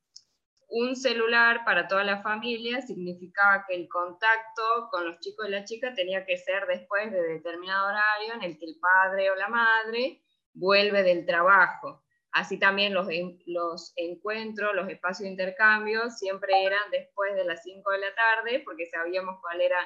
[0.74, 5.64] un celular para toda la familia significaba que el contacto con los chicos y la
[5.64, 9.48] chica tenía que ser después de determinado horario en el que el padre o la
[9.48, 10.22] madre
[10.54, 12.02] vuelve del trabajo.
[12.30, 13.06] Así también los,
[13.44, 18.62] los encuentros, los espacios de intercambio siempre eran después de las 5 de la tarde
[18.64, 19.76] porque sabíamos cuál era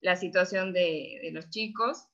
[0.00, 2.06] la situación de, de los chicos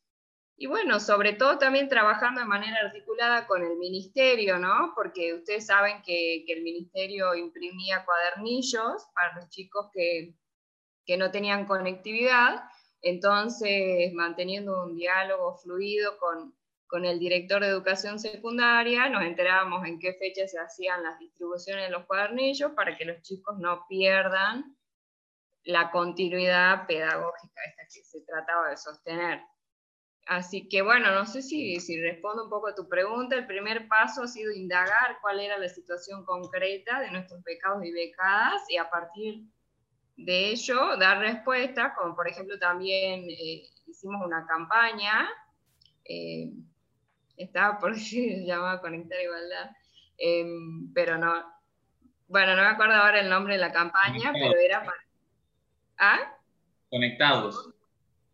[0.57, 4.93] y bueno, sobre todo también trabajando de manera articulada con el ministerio, ¿no?
[4.95, 10.35] Porque ustedes saben que, que el ministerio imprimía cuadernillos para los chicos que,
[11.05, 12.63] que no tenían conectividad,
[13.03, 16.55] entonces manteniendo un diálogo fluido con,
[16.87, 21.87] con el director de educación secundaria, nos enterábamos en qué fecha se hacían las distribuciones
[21.87, 24.77] de los cuadernillos para que los chicos no pierdan
[25.65, 29.41] la continuidad pedagógica esta que se trataba de sostener.
[30.27, 33.37] Así que bueno, no sé si, si respondo un poco a tu pregunta.
[33.37, 37.93] El primer paso ha sido indagar cuál era la situación concreta de nuestros becados y
[37.93, 39.43] becadas y a partir
[40.17, 45.29] de ello dar respuestas, como por ejemplo también eh, hicimos una campaña,
[46.05, 46.53] eh,
[47.37, 49.71] estaba por decir, llamada Conectar Igualdad,
[50.17, 51.35] em, pero no,
[52.29, 55.05] bueno, no me acuerdo ahora el nombre de la campaña, pero era para...
[55.99, 56.39] ¿Ah?
[56.91, 57.71] Conectados.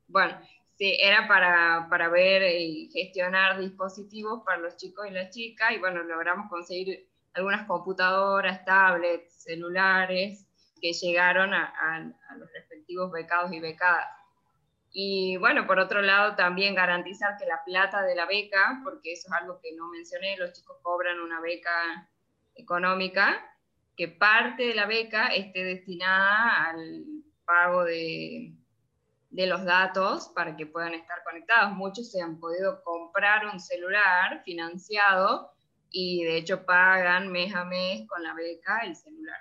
[0.07, 0.39] Bueno,
[0.81, 5.79] Sí, era para, para, ver y gestionar dispositivos para los chicos y las chicas, y
[5.79, 10.47] bueno, logramos conseguir algunas computadoras, tablets, celulares,
[10.81, 14.09] que llegaron a, a, los respectivos becados y becadas.
[14.91, 19.29] Y bueno, por otro lado, también garantizar que la plata de la beca, porque eso
[19.29, 22.09] es algo que no mencioné, los chicos cobran una beca
[22.55, 23.39] económica,
[23.99, 27.05] que parte de la beca esté destinada al
[27.45, 28.55] pago de,
[29.31, 31.73] de los datos para que puedan estar conectados.
[31.73, 35.53] Muchos se han podido comprar un celular financiado
[35.91, 39.41] y de hecho pagan mes a mes con la beca el celular.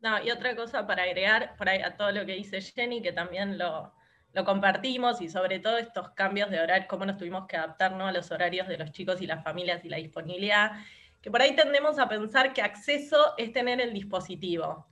[0.00, 3.12] No, y otra cosa para agregar por ahí a todo lo que dice Jenny, que
[3.12, 3.92] también lo,
[4.32, 8.12] lo compartimos y sobre todo estos cambios de horario, cómo nos tuvimos que adaptar a
[8.12, 10.72] los horarios de los chicos y las familias y la disponibilidad,
[11.20, 14.86] que por ahí tendemos a pensar que acceso es tener el dispositivo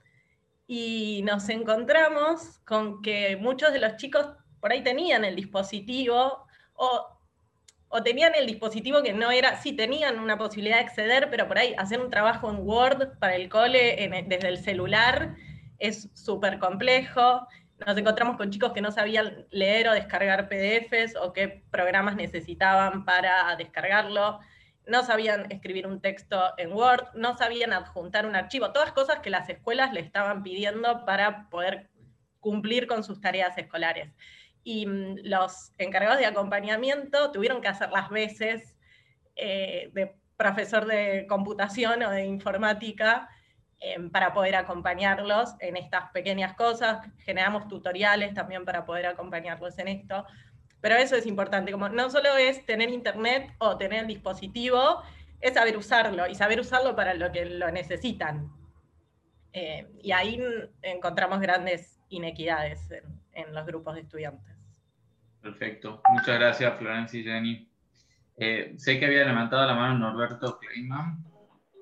[0.67, 4.27] y nos encontramos con que muchos de los chicos
[4.59, 7.19] por ahí tenían el dispositivo o,
[7.89, 11.59] o, tenían el dispositivo que no era, sí tenían una posibilidad de acceder, pero por
[11.59, 15.35] ahí hacer un trabajo en Word para el cole desde el celular
[15.77, 17.47] es súper complejo.
[17.85, 23.05] Nos encontramos con chicos que no sabían leer o descargar PDFs o qué programas necesitaban
[23.05, 24.39] para descargarlo
[24.87, 29.29] no sabían escribir un texto en Word, no sabían adjuntar un archivo, todas cosas que
[29.29, 31.89] las escuelas le estaban pidiendo para poder
[32.39, 34.13] cumplir con sus tareas escolares.
[34.63, 38.75] Y mm, los encargados de acompañamiento tuvieron que hacer las veces
[39.35, 43.29] eh, de profesor de computación o de informática
[43.79, 47.07] em, para poder acompañarlos en estas pequeñas cosas.
[47.19, 50.25] Generamos tutoriales también para poder acompañarlos en esto.
[50.85, 55.01] Pero eso es importante, como no solo es tener internet o tener el dispositivo,
[55.41, 58.51] es saber usarlo y saber usarlo para lo que lo necesitan.
[59.51, 60.39] Eh, y ahí
[60.83, 62.87] encontramos grandes inequidades
[63.33, 64.55] en, los grupos de estudiantes.
[65.41, 66.03] Perfecto.
[66.13, 67.67] Muchas gracias, Florencia y Jenny.
[68.37, 71.17] Eh, sé que había levantado la mano Norberto Kleiman.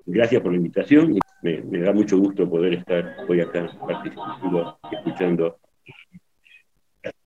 [0.06, 1.18] Gracias por la invitación.
[1.42, 5.60] Me, me, da mucho gusto poder estar hoy acá participando, escuchando,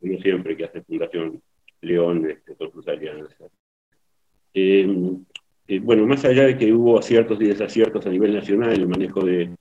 [0.00, 1.40] como siempre, que hace Fundación
[1.80, 2.56] León este,
[4.54, 5.18] eh,
[5.70, 9.20] eh, bueno, más allá de que hubo aciertos y desaciertos a nivel nacional el manejo
[9.20, 9.54] de,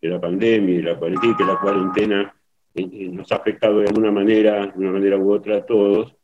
[0.00, 2.34] la pandemia y la cuarentena, que la cuarentena
[2.74, 6.14] eh, eh, nos ha afectado de alguna manera, de una manera u otra a todos,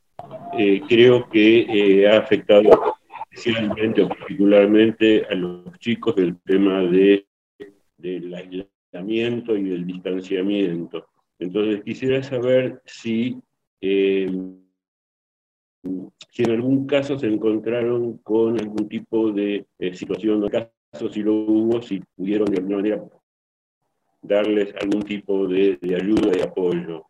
[0.89, 2.97] creo que ha afectado
[3.31, 7.27] especialmente o particularmente a los chicos del tema de,
[7.97, 11.07] del aislamiento y del distanciamiento.
[11.39, 13.41] Entonces quisiera saber si
[16.31, 21.23] si en algún caso se encontraron con algún tipo de eh, situación, de caso si
[21.23, 23.05] lo hubo, si pudieron de alguna manera
[24.23, 27.07] darles algún tipo de, ayuda y apoyo.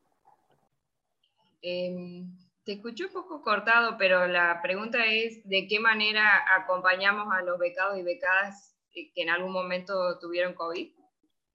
[1.62, 2.30] Em,
[2.64, 7.58] te escuché un poco cortado, pero la pregunta es de qué manera acompañamos a los
[7.58, 10.90] becados y becadas que en algún momento tuvieron COVID.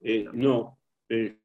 [0.02, 0.78] Eh, no,
[1.10, 1.38] eh,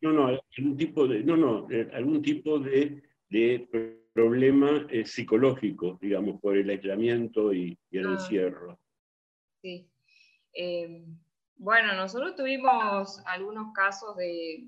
[0.00, 6.56] no, no, algún tipo de, no, no, algún tipo de, de problema psicológico, digamos, por
[6.56, 8.10] el aislamiento y, el ah.
[8.14, 8.76] encierro.
[9.62, 9.88] Sí.
[10.52, 11.16] Em,
[11.56, 14.66] bueno, nosotros tuvimos algunos casos de,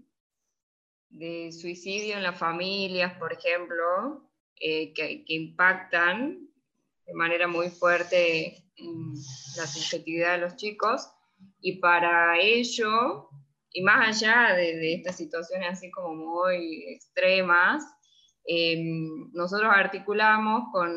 [1.08, 6.48] de suicidio en las familias, por ejemplo, eh, que, impactan
[7.04, 9.14] de manera muy fuerte en
[9.56, 11.10] la subjetividad de los chicos.
[11.60, 13.30] Y para ello,
[13.72, 17.82] y más allá de, de estas situaciones así como muy extremas,
[18.52, 20.90] Em, nosotros articulamos con,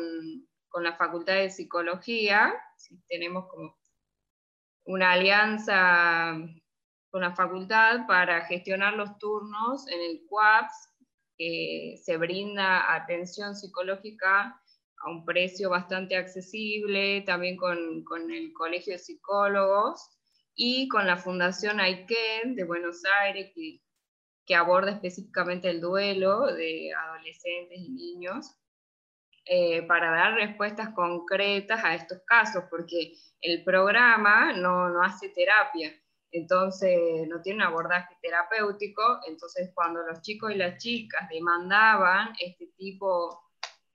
[0.82, 2.52] la Facultad de Psicología,
[3.06, 3.76] tenemos como
[4.86, 6.34] una alianza
[7.10, 10.74] con la facultad para gestionar los turnos en el CUAPS,
[11.38, 14.60] que se brinda atención psicológica
[14.98, 17.78] a un precio bastante accesible, también con,
[18.32, 20.10] el Colegio de Psicólogos
[20.56, 23.80] y con la Fundación Aiken de Buenos Aires, que
[24.46, 28.54] que aborda específicamente el duelo de adolescentes y niños,
[29.46, 35.92] eh, para dar respuestas concretas a estos casos, porque el programa no, no hace terapia,
[36.30, 42.68] entonces no tiene un abordaje terapéutico, entonces cuando los chicos y las chicas demandaban este
[42.78, 43.44] tipo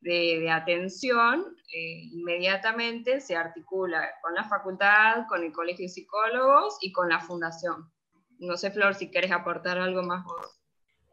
[0.01, 6.77] de, de atención, eh, inmediatamente se articula con la facultad, con el colegio de psicólogos
[6.81, 7.91] y con la fundación.
[8.39, 10.23] No sé, Flor, si quieres aportar algo más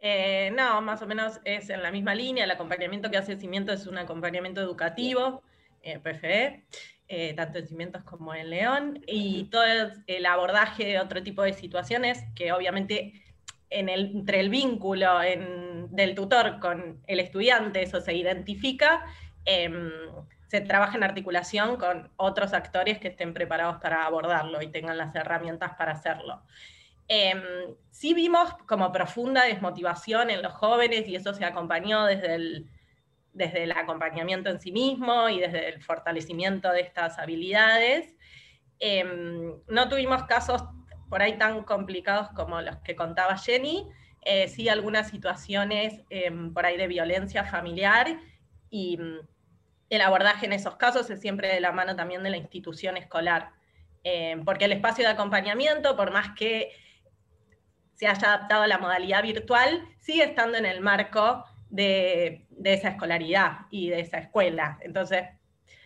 [0.00, 2.44] eh, no, más o menos es en la misma línea.
[2.44, 5.42] El acompañamiento que hace Cimiento es un acompañamiento educativo,
[5.82, 6.64] eh, PFE,
[7.08, 9.64] eh, tanto en Cimientos como en León, y todo
[10.06, 13.22] el abordaje de otro tipo de situaciones que obviamente
[13.68, 15.18] entre el vínculo
[15.90, 19.04] del tutor con el estudiante, eso se identifica,
[19.44, 19.90] em,
[20.46, 25.12] se trabaja en articulación con otros actores que estén preparados para abordarlo y tengan las
[25.16, 26.42] herramientas para hacerlo.
[27.08, 32.70] Eh, sí vimos como profunda desmotivación en los jóvenes y eso se acompañó desde el,
[33.32, 38.14] desde el acompañamiento en sí mismo y desde el fortalecimiento de estas habilidades.
[38.78, 40.64] Em, no tuvimos casos
[41.08, 43.88] por ahí tan complicados como los que contaba Jenny,
[44.22, 48.18] eh, sí algunas situaciones em, por ahí de violencia familiar
[48.68, 49.20] y mm,
[49.90, 53.52] el abordaje en esos casos es siempre de la mano también de la institución escolar,
[54.44, 56.70] porque el espacio de acompañamiento, por más que
[57.96, 63.60] se haya adaptado a la modalidad virtual, sigue estando en el marco de, esa escolaridad
[63.70, 64.78] y de esa escuela.
[64.82, 65.24] Entonces,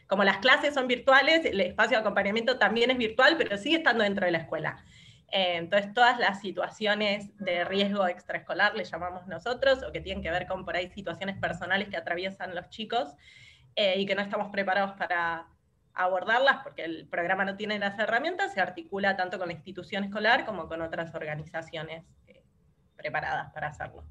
[0.08, 4.02] como las clases son virtuales, el espacio de acompañamiento también es virtual, pero sigue estando
[4.02, 4.84] dentro de la escuela.
[5.30, 10.32] Eh, entonces, todas las situaciones de riesgo extraescolar, le llamamos nosotros, o que tienen que
[10.32, 13.14] ver con por ahí situaciones personales que atraviesan los chicos
[13.76, 15.46] eh, y que no estamos preparados para,
[15.94, 20.44] abordarlas porque el programa no tiene las herramientas, se articula tanto con la institución escolar
[20.44, 22.42] como con otras organizaciones eh,
[22.96, 24.04] preparadas para hacerlo.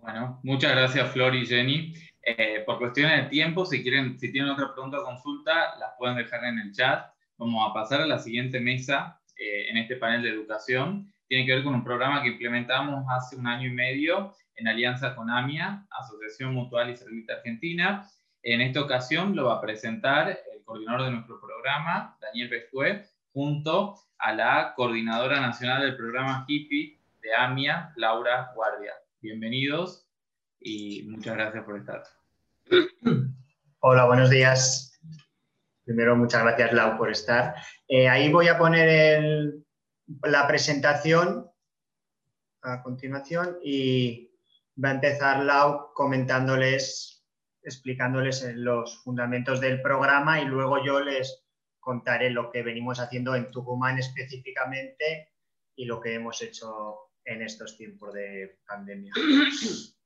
[0.00, 1.94] Bueno, muchas gracias Flor y Jenny.
[2.24, 6.16] Eh, por cuestiones de tiempo, si, quieren, si tienen otra pregunta o consulta, las pueden
[6.16, 7.12] dejar en el chat.
[7.36, 11.12] Vamos a pasar a la siguiente mesa eh, en este panel de educación.
[11.26, 15.14] Tiene que ver con un programa que implementamos hace un año y medio en alianza
[15.14, 18.06] con AMIA, Asociación Mutual Servita Argentina.
[18.42, 24.32] En esta ocasión lo va a presentar coordinador de nuestro programa, Daniel Pescue, junto a
[24.32, 28.92] la coordinadora nacional del programa HIPPI de AMIA, Laura Guardia.
[29.20, 30.06] Bienvenidos
[30.60, 32.02] y muchas gracias por estar.
[33.80, 35.00] Hola, buenos días.
[35.84, 37.56] Primero, muchas gracias, Lau, por estar.
[37.88, 39.54] Eh, ahí voy a poner
[40.22, 41.50] la presentación
[42.62, 44.30] a continuación y
[44.82, 47.21] va a empezar Lau comentándoles
[47.62, 51.44] explicándoles los fundamentos del programa y luego yo les
[51.80, 55.32] contaré lo que venimos haciendo en Tucumán específicamente
[55.74, 59.12] y lo que hemos hecho en estos tiempos de pandemia.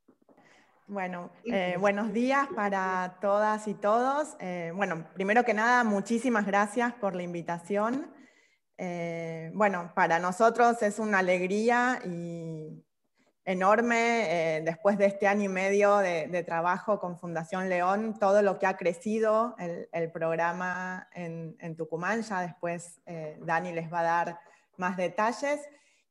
[0.89, 4.37] Bueno, eh, buenos días para todas y todos.
[4.39, 8.15] Eh, bueno, primero que nada, muchísimas gracias por la invitación.
[8.79, 12.86] Eh, bueno, para nosotros es una alegría y
[13.47, 18.59] enorme eh, después de este año y medio de, trabajo con Fundación León, todo lo
[18.59, 19.55] que ha crecido
[19.93, 22.23] el, programa en, Tucumán.
[22.23, 24.41] Ya después eh, Dani les va a dar
[24.77, 25.61] más detalles.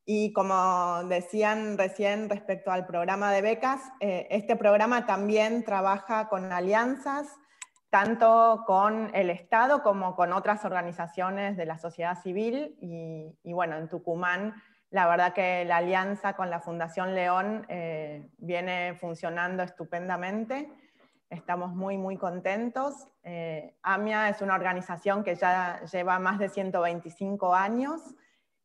[0.05, 6.51] Y como decían recién respecto al programa de becas, eh, este programa también trabaja con
[6.51, 7.27] alianzas,
[7.89, 12.77] tanto con el Estado como con otras organizaciones de la sociedad civil.
[12.79, 14.53] Y, y bueno, en Tucumán
[14.95, 20.71] la verdad que la alianza con la Fundación León eh, viene funcionando estupendamente.
[21.29, 23.05] Estamos muy, muy contentos.
[23.21, 28.15] Eh, AMIA es una organización que ya lleva más de 125 años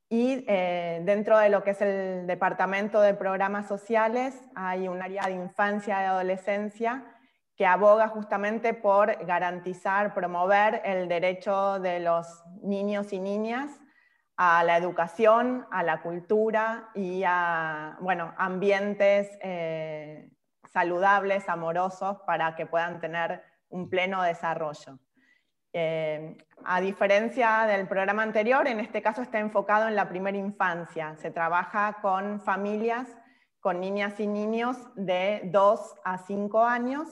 [0.08, 5.24] y eh, dentro de lo que es el Departamento de Programas Sociales hay un área
[5.26, 7.06] de infancia y adolescencia
[7.56, 13.80] que aboga justamente por garantizar, promover el derecho de los niños y niñas
[14.42, 20.30] a la educación, a la cultura y a bueno, ambientes eh,
[20.72, 24.98] saludables, amorosos, para que puedan tener un pleno desarrollo.
[25.74, 31.16] Eh, a diferencia del programa anterior, en este caso está enfocado en la primera infancia.
[31.18, 33.14] Se trabaja con familias,
[33.60, 37.10] con niñas y niños de 2 a 5 años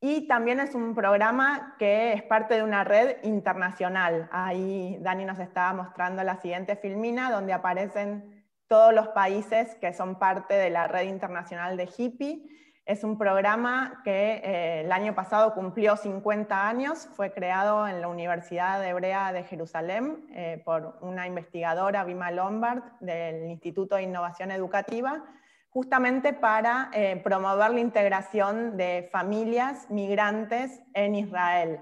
[0.00, 4.28] y también es un programa que es parte de una red internacional.
[4.30, 10.18] Ahí Dani nos estaba mostrando la siguiente filmina, donde aparecen todos los países que son
[10.18, 12.44] parte de la red internacional de Hippie.
[12.84, 18.08] Es un programa que eh, el año pasado cumplió 50 años, fue creado en la
[18.08, 25.24] Universidad Hebrea de Jerusalén eh, por una investigadora, Vima Lombard, del Instituto de Innovación Educativa,
[25.70, 31.80] justamente para eh, promover la integración de familias migrantes en Israel.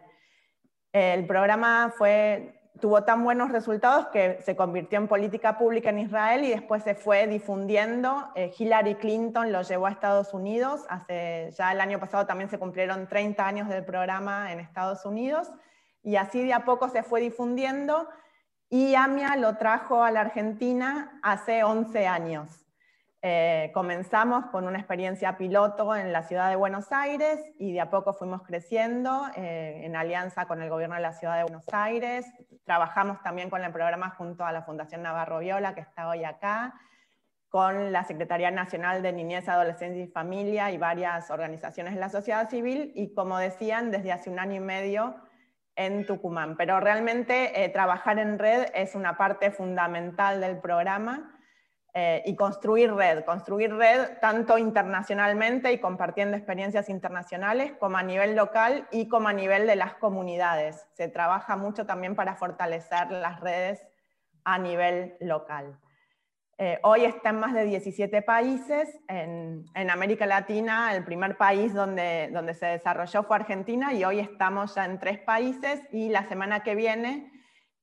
[0.93, 1.93] El programa
[2.81, 6.95] tuvo tan buenos resultados que se convirtió en política pública en Israel y después se
[6.95, 8.31] fue difundiendo.
[8.35, 12.59] Eh, Hillary Clinton lo llevó a Estados Unidos, hace, ya el año pasado también se
[12.59, 15.51] cumplieron 30 años del programa en Estados Unidos,
[16.03, 18.09] y así de a poco se fue difundiendo,
[18.69, 22.66] y AMIA lo trajo a la Argentina hace 11 años.
[23.23, 27.91] Eh, comenzamos con una experiencia piloto en la ciudad de Buenos Aires y de a
[27.91, 32.27] poco fuimos creciendo eh, en alianza con el gobierno de la ciudad de Buenos Aires.
[32.65, 36.75] Trabajamos también con el programa junto a la Fundación Navarro Viola, que está hoy acá,
[37.49, 42.51] con la Secretaría Nacional de Niñez, Adolescencia y Familia y varias organizaciones de la sociedad
[42.51, 45.17] civil y, como decían, desde hace un año y medio
[45.75, 46.57] en Tucumán.
[46.57, 51.36] Pero realmente eh, trabajar en red es una parte fundamental del programa
[51.99, 58.37] eh, y construir red, construir red tanto internacionalmente y compartiendo experiencias internacionales como a nivel
[58.37, 60.87] local y como a nivel de las comunidades.
[60.93, 63.83] Se trabaja mucho también para fortalecer las redes
[64.45, 65.81] a nivel local.
[66.59, 69.01] Eh, hoy está en más de 17 países.
[69.09, 74.21] En, en, América Latina, el primer país donde, donde se desarrolló fue Argentina y hoy
[74.21, 77.36] estamos ya en tres países y la semana que viene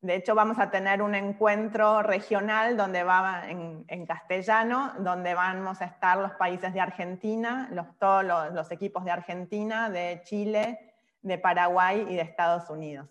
[0.03, 5.85] de hecho, vamos a tener un encuentro regional donde va en, castellano, donde vamos a
[5.85, 12.05] estar los países de Argentina, los, todos los, equipos de Argentina, de Chile, de Paraguay
[12.09, 13.07] y de Estados Unidos.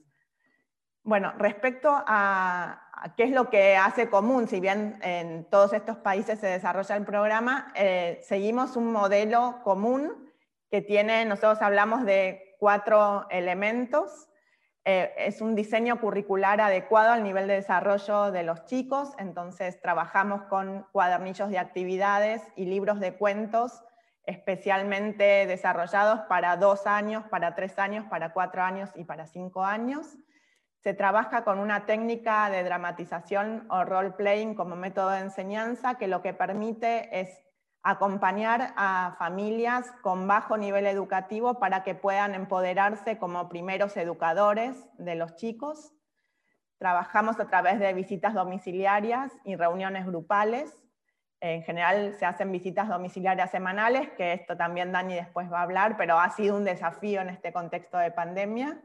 [1.02, 2.82] Bueno, respecto a,
[3.16, 7.06] qué es lo que hace común, si bien en todos estos países se desarrolla el
[7.06, 10.30] programa, eh, seguimos un modelo común
[10.70, 14.28] que tiene, nosotros hablamos de cuatro elementos,
[14.84, 20.42] eh, es un diseño curricular adecuado al nivel de desarrollo de los chicos, entonces trabajamos
[20.44, 23.82] con cuadernillos de actividades y libros de cuentos
[24.24, 30.16] especialmente desarrollados para dos años, para tres años, para cuatro años y para cinco años.
[30.78, 36.22] Se trabaja con una técnica de dramatización o role-playing como método de enseñanza que lo
[36.22, 37.28] que permite es
[37.82, 45.16] acompañar a familias con bajo nivel educativo para que puedan empoderarse como primeros educadores de
[45.16, 45.92] los chicos.
[46.78, 50.72] Trabajamos a través de visitas domiciliarias y reuniones grupales.
[51.40, 55.96] En general se hacen visitas domiciliarias semanales, que esto también Dani después va a hablar,
[55.96, 58.80] pero ha sido un desafío en este contexto de pandemia.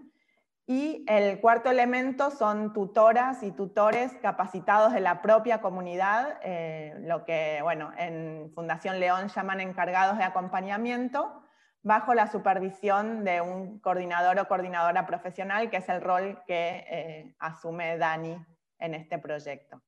[0.69, 7.23] Y el cuarto elemento son tutoras y tutores capacitados de la propia comunidad, eh, lo
[7.23, 11.41] que bueno, en Fundación León llaman encargados de acompañamiento,
[11.83, 17.35] bajo la supervisión de un coordinador o coordinadora profesional, que es el rol que eh,
[17.39, 18.37] asume Dani
[18.77, 19.81] en este proyecto.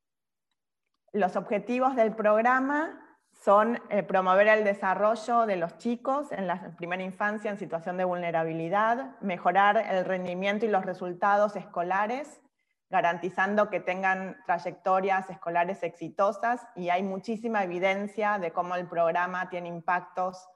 [1.11, 3.08] Los objetivos del programa
[3.43, 8.03] son eh, promover el desarrollo de los chicos en la primera infancia en situación de
[8.03, 12.41] vulnerabilidad, mejorar el rendimiento y los resultados escolares
[12.89, 19.69] garantizando que tengan trayectorias escolares exitosas y hay muchísima evidencia de cómo el programa tiene
[19.69, 20.47] impactos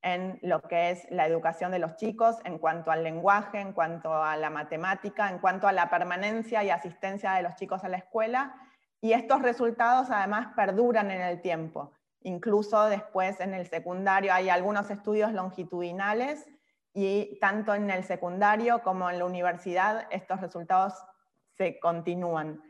[0.00, 4.22] en lo que es la educación de los chicos, en cuanto al lenguaje, en cuanto
[4.22, 7.96] a la matemática, en cuanto a la permanencia y asistencia de los chicos a la
[7.96, 8.54] escuela.
[9.00, 11.92] Y estos resultados además perduran en el tiempo.
[12.24, 16.44] Incluso después en el secundario hay algunos estudios longitudinales
[16.92, 20.94] y tanto en el secundario como en la universidad estos resultados
[21.56, 22.60] se continúan.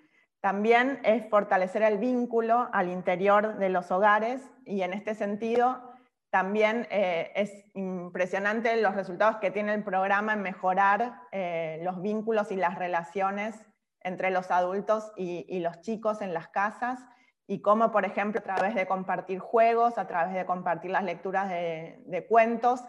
[0.40, 5.94] También es fortalecer el vínculo al interior de los hogares y en este sentido
[6.30, 12.50] también eh, es impresionante los resultados que tiene el programa en mejorar eh, los vínculos
[12.50, 13.54] y las relaciones
[14.00, 16.98] entre los adultos y, los chicos en las casas
[17.46, 21.48] y cómo, por ejemplo, a través de compartir juegos, a través de compartir las lecturas
[21.48, 22.82] de, cuentos,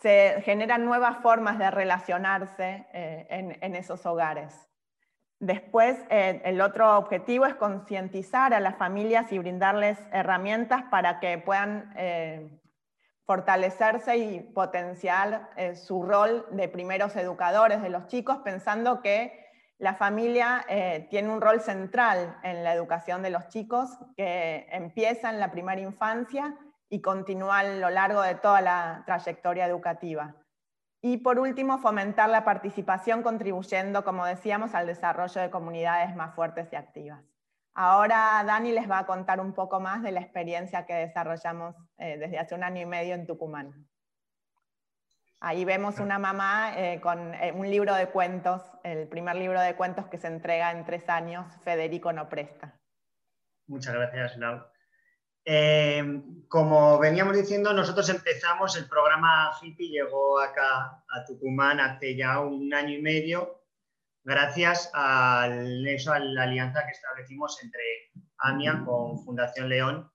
[0.00, 3.26] se generan nuevas formas de relacionarse eh,
[3.60, 4.68] en, esos hogares.
[5.40, 11.92] Después, el otro objetivo es concientizar a las familias y brindarles herramientas para que puedan
[11.96, 12.60] eh,
[13.24, 19.47] fortalecerse y potenciar eh, su rol de primeros educadores de los chicos, pensando que
[19.78, 25.30] la familia eh, tiene un rol central en la educación de los chicos, que empieza
[25.30, 26.56] en la primera infancia
[26.88, 30.34] y continúa a lo largo de toda la trayectoria educativa.
[31.00, 36.68] Y por último, fomentar la participación contribuyendo, como decíamos, al desarrollo de comunidades más fuertes
[36.72, 37.22] y activas.
[37.72, 42.18] Ahora Dani les va a contar un poco más de la experiencia que desarrollamos eh,
[42.18, 43.86] desde hace un año y medio en Tucumán.
[45.40, 49.76] Ahí vemos una mamá eh, con eh, un libro de cuentos, el primer libro de
[49.76, 52.74] cuentos que se entrega en tres años, Federico no presta.
[53.68, 54.64] Muchas gracias, Lau.
[55.44, 62.40] Eh, como veníamos diciendo, nosotros empezamos el programa Hippie, llegó acá a Tucumán hace ya
[62.40, 63.62] un año y medio,
[64.24, 67.82] gracias a la alianza que establecimos entre
[68.38, 70.10] AMIA con Fundación León.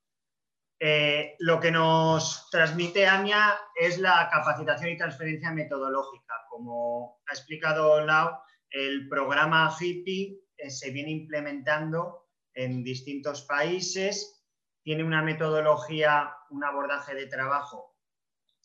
[0.86, 6.34] Eh, lo que nos transmite AMIA es la capacitación y transferencia metodológica.
[6.49, 8.31] Como ha explicado Lau,
[8.69, 14.43] el programa Hippie eh, se viene implementando en distintos países
[14.84, 17.95] tiene una metodología, un abordaje de trabajo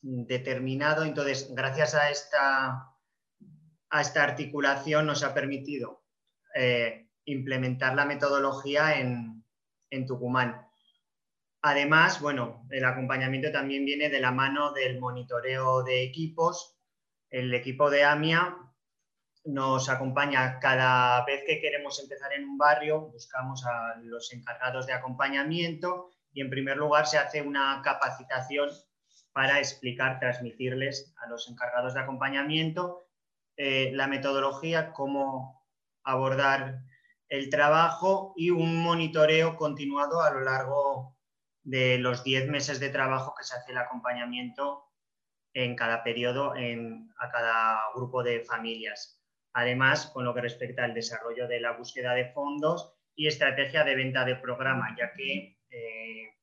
[0.03, 1.05] determinado.
[1.05, 2.91] Entonces, gracias a esta,
[3.91, 6.05] a esta articulación nos ha permitido
[6.57, 9.45] eh, implementar la metodología en,
[9.91, 10.68] en Tucumán.
[11.63, 16.79] Además, bueno, el acompañamiento también viene de la mano del monitoreo de equipos.
[17.31, 18.57] El equipo de AMIA
[19.45, 24.93] nos acompaña cada vez que queremos empezar en un barrio, buscamos a los encargados de
[24.93, 28.69] acompañamiento y en primer lugar se hace una capacitación
[29.33, 33.09] para explicar, transmitirles a los encargados de acompañamiento
[33.57, 35.65] eh, la metodología, cómo
[36.05, 36.83] abordar
[37.29, 41.18] el trabajo y un monitoreo continuado a lo largo
[41.69, 44.85] de los 10 meses de trabajo que se hace el acompañamiento
[45.53, 49.23] en cada periodo a cada grupo de familias.
[49.53, 53.97] Además, con lo que respecta al desarrollo de la búsqueda de fondos y estrategia de
[53.97, 56.35] venta de programa, ya que eh,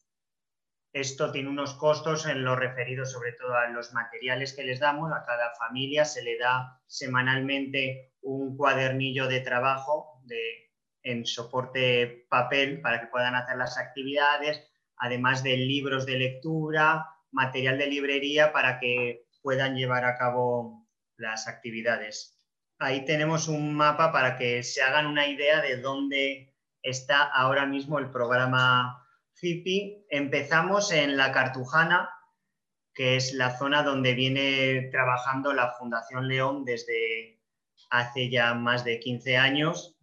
[0.94, 5.12] esto tiene unos costos en lo referido sobre todo a los materiales que les damos.
[5.12, 10.22] A cada familia se le da semanalmente un cuadernillo de trabajo
[11.02, 17.78] en soporte papel para que puedan hacer las actividades, además de libros de lectura, material
[17.78, 20.88] de librería para que puedan llevar a cabo
[21.18, 22.36] las actividades
[22.80, 28.00] ahí tenemos un mapa para que se hagan una idea de dónde está ahora mismo
[28.00, 30.06] el programa FIPI.
[30.10, 32.10] Empezamos en La Cartujana,
[32.94, 37.42] que es la zona donde viene trabajando la Fundación León desde
[37.90, 39.98] hace ya más de 15 años.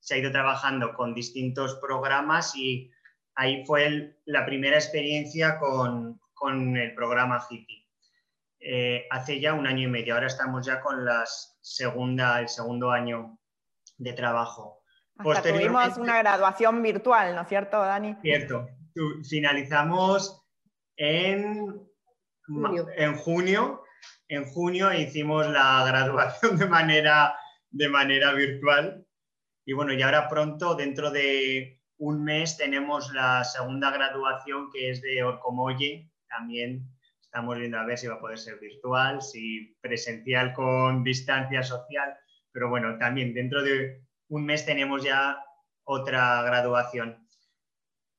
[0.00, 2.90] se ha ido trabajando con distintos programas y
[3.36, 7.84] ahí fue la primera experiencia con, con el programa FIPI.
[8.66, 10.14] Eh, hace ya un año y medio.
[10.14, 11.24] Ahora estamos ya con la
[11.60, 13.38] segunda, el segundo año
[13.98, 14.82] de trabajo.
[15.18, 18.16] Hasta tuvimos una graduación virtual, ¿no es cierto, Dani?
[18.22, 18.66] Cierto.
[19.28, 20.42] Finalizamos
[20.96, 21.86] en
[22.46, 22.86] junio.
[22.96, 23.82] en junio.
[24.28, 27.36] En junio hicimos la graduación de manera,
[27.70, 29.06] de manera virtual.
[29.66, 35.02] Y bueno, y ahora pronto, dentro de un mes, tenemos la segunda graduación que es
[35.02, 36.88] de Orcomolle, también
[37.34, 42.16] Estamos viendo a ver si va a poder ser virtual, si presencial con distancia social,
[42.52, 45.44] pero bueno, también dentro de un mes tenemos ya
[45.82, 47.26] otra graduación.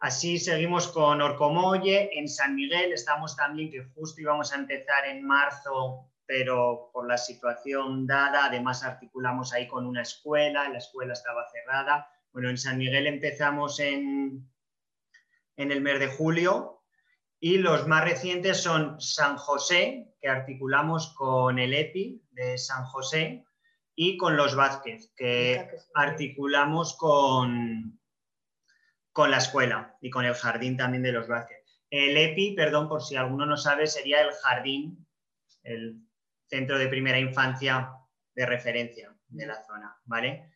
[0.01, 5.25] Así seguimos con Orcomolle, en San Miguel estamos también, que justo íbamos a empezar en
[5.25, 11.47] marzo pero por la situación dada, además articulamos ahí con una escuela, la escuela estaba
[11.51, 12.11] cerrada.
[12.35, 14.45] Bueno, en San Miguel empezamos en,
[15.55, 16.83] en el mes de julio
[17.39, 23.45] y los más recientes son San José, que articulamos con el EPI de San José,
[23.95, 28.01] y con los Vázquez, que articulamos con,
[29.13, 31.63] con la escuela y con el jardín también de los Vázquez.
[31.89, 35.07] El EPI, perdón, por si alguno no sabe, sería el jardín,
[35.63, 36.01] el
[36.49, 37.93] centro de primera infancia
[38.33, 40.54] de referencia de la zona, ¿vale?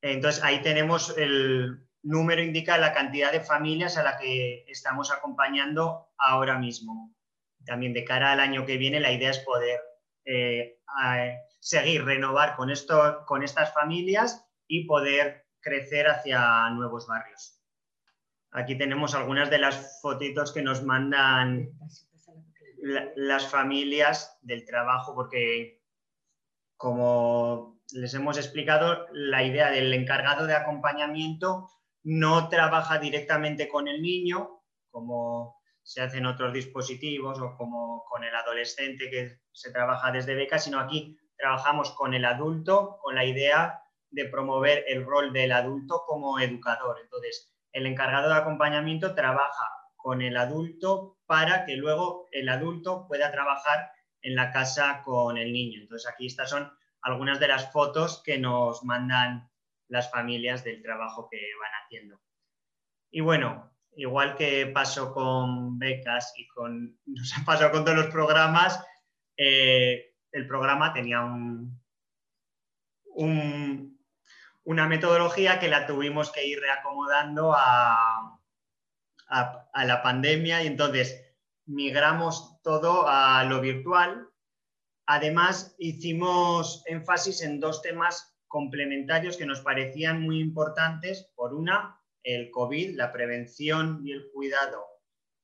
[0.00, 6.08] Entonces ahí tenemos el número, indica la cantidad de familias a la que estamos acompañando
[6.16, 7.14] ahora mismo.
[7.64, 9.80] También de cara al año que viene la idea es poder
[10.24, 10.78] eh,
[11.60, 17.60] seguir, renovar con, esto, con estas familias y poder crecer hacia nuevos barrios.
[18.52, 21.70] Aquí tenemos algunas de las fotitos que nos mandan
[23.16, 25.82] las familias del trabajo, porque
[26.76, 31.68] como les hemos explicado, la idea del encargado de acompañamiento
[32.02, 38.24] no trabaja directamente con el niño, como se hace en otros dispositivos o como con
[38.24, 43.24] el adolescente que se trabaja desde beca, sino aquí trabajamos con el adulto con la
[43.24, 43.80] idea
[44.10, 46.98] de promover el rol del adulto como educador.
[47.02, 53.30] Entonces, el encargado de acompañamiento trabaja con el adulto para que luego el adulto pueda
[53.30, 53.90] trabajar
[54.22, 55.80] en la casa con el niño.
[55.80, 56.70] Entonces aquí estas son
[57.02, 59.50] algunas de las fotos que nos mandan
[59.88, 62.20] las familias del trabajo que van haciendo.
[63.10, 68.08] Y bueno, igual que pasó con becas y con, nos ha pasado con todos los
[68.08, 68.84] programas,
[69.36, 71.80] eh, el programa tenía un,
[73.04, 73.98] un,
[74.64, 78.38] una metodología que la tuvimos que ir reacomodando a,
[79.28, 81.24] a, la pandemia y entonces
[81.66, 84.27] migramos todo a lo virtual.
[85.10, 91.32] Además, hicimos énfasis en dos temas complementarios que nos parecían muy importantes.
[91.34, 94.84] Por una, el COVID, la prevención y el cuidado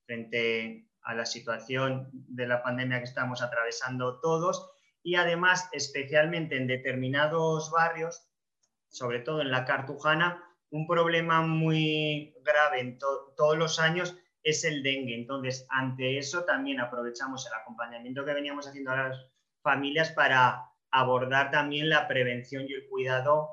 [0.05, 4.69] frente a la situación de la pandemia que estamos atravesando todos
[5.01, 8.29] y además especialmente en determinados barrios
[8.95, 14.83] sobre todo en la Cartujana, un problema muy grave en todos los años es el
[14.83, 15.15] dengue.
[15.15, 19.25] Entonces, ante eso también aprovechamos el acompañamiento que veníamos haciendo a las
[19.65, 23.49] familias para abordar también la prevención y el cuidado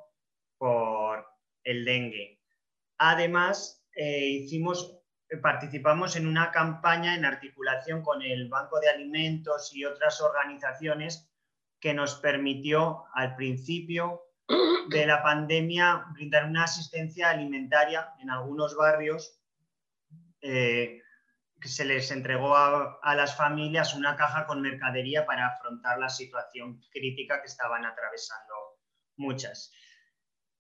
[0.58, 1.26] por
[1.64, 2.38] el dengue.
[2.98, 5.00] Además, eh, hicimos,
[5.40, 11.32] participamos en una campaña en articulación con el Banco de Alimentos y otras organizaciones
[11.80, 14.22] que nos permitió al principio
[14.90, 19.40] de la pandemia brindar una asistencia alimentaria en algunos barrios.
[20.42, 21.01] Eh,
[21.68, 26.80] se les entregó a, a, las familias una caja con mercadería para afrontar la situación
[26.90, 28.54] crítica que estaban atravesando
[29.16, 29.72] muchas.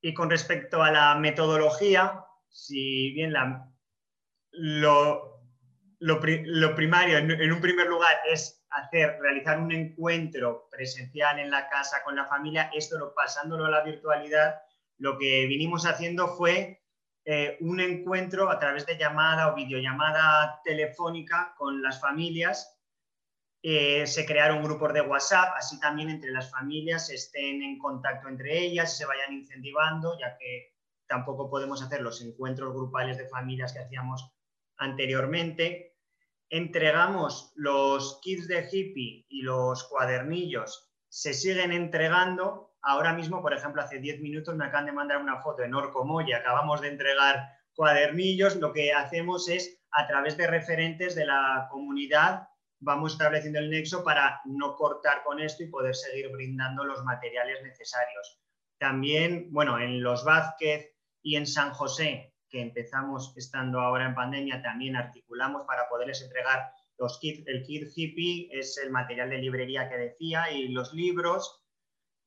[0.00, 3.72] Y con respecto a la metodología, si bien la,
[4.50, 5.42] lo,
[5.98, 11.68] lo, lo primario en, un primer lugar es hacer, realizar un encuentro presencial en la
[11.68, 14.60] casa con la familia, esto lo, pasándolo a la virtualidad,
[14.98, 16.81] lo que vinimos haciendo fue
[17.24, 22.78] eh, un encuentro a través de llamada o videollamada telefónica con las familias.
[23.62, 28.58] Eh, se crearon grupos de WhatsApp, así también entre las familias estén en contacto entre
[28.58, 30.74] ellas, se vayan incentivando, ya que
[31.06, 34.32] tampoco podemos hacer los encuentros grupales de familias que hacíamos
[34.78, 35.92] anteriormente
[36.52, 42.71] entregamos los kits de hippie y los cuadernillos, se siguen entregando.
[42.82, 46.38] Ahora mismo, por ejemplo, hace 10 minutos me acaban de mandar una foto en Orcomoya,
[46.38, 48.56] acabamos de entregar cuadernillos.
[48.56, 52.48] Lo que hacemos es, a través de referentes de la comunidad,
[52.80, 57.62] vamos estableciendo el nexo para no cortar con esto y poder seguir brindando los materiales
[57.62, 58.40] necesarios.
[58.78, 60.90] También, bueno, en los Vázquez
[61.22, 66.70] y en San José que empezamos estando ahora en pandemia, también articulamos para poderles entregar
[66.98, 67.46] los kits.
[67.46, 71.61] El kit hippie es el material de librería que decía y los libros.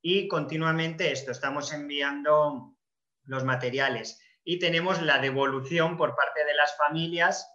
[0.08, 2.76] Y continuamente esto, estamos enviando
[3.24, 4.22] los materiales.
[4.44, 7.52] Y tenemos la devolución por parte de las familias,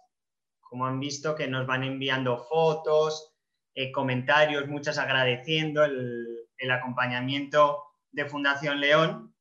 [0.59, 3.37] como han visto, que nos van enviando fotos,
[3.73, 9.33] eh, comentarios, muchas agradeciendo el, acompañamiento de Fundación León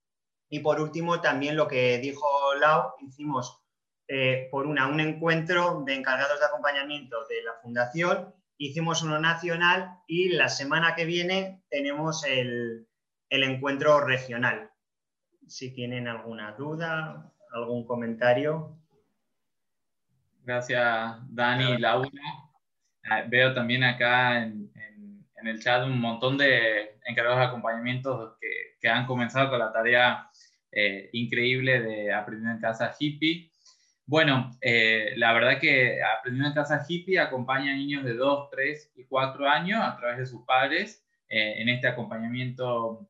[0.48, 3.60] y por último, también lo que dijo Lau, hicimos
[4.06, 9.98] eh, por una un encuentro de encargados de acompañamiento de la Fundación, hicimos uno nacional
[10.06, 12.86] y la semana que viene tenemos el,
[13.30, 14.70] el encuentro regional.
[15.46, 18.76] Si tienen alguna duda, algún comentario.
[20.44, 22.10] Gracias, Dani y Laura.
[23.04, 24.70] Ah, veo también acá en,
[25.40, 28.48] en el chat un montón de encargados de acompañamientos que,
[28.80, 30.28] que han comenzado con la tarea
[30.72, 33.50] eh, increíble de Aprendiendo en Casa Hippie.
[34.06, 38.92] Bueno, eh, la verdad que Aprendiendo en Casa Hippie acompaña a niños de 2, 3
[38.96, 43.08] y 4 años a través de sus padres en este acompañamiento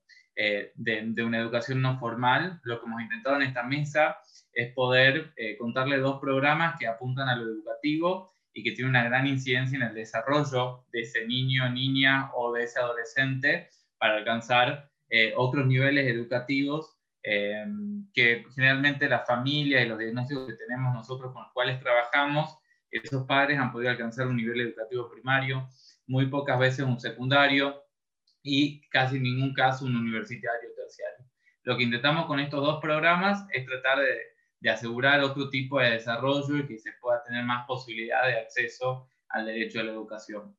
[0.75, 2.61] de, de, una educación no formal.
[2.65, 4.19] Lo que hemos intentado en esta mesa
[4.53, 9.27] es poder contarle dos programas que apuntan a lo educativo y que tiene una gran
[9.27, 13.69] incidencia en el desarrollo de ese niño, niña o de ese adolescente
[13.99, 17.65] para alcanzar eh, otros niveles educativos eh,
[18.15, 22.57] que generalmente la familia y los diagnósticos que tenemos nosotros con los cuales trabajamos,
[22.91, 25.69] esos padres han podido alcanzar un nivel educativo primario,
[26.07, 27.83] muy pocas veces un secundario
[28.43, 31.27] y casi en ningún caso un universitario terciario.
[31.63, 33.99] Lo que intentamos con estos dos programas es tratar
[34.61, 39.09] de asegurar otro tipo de desarrollo y que se pueda tener más posibilidad de acceso
[39.29, 40.57] al derecho a la educación.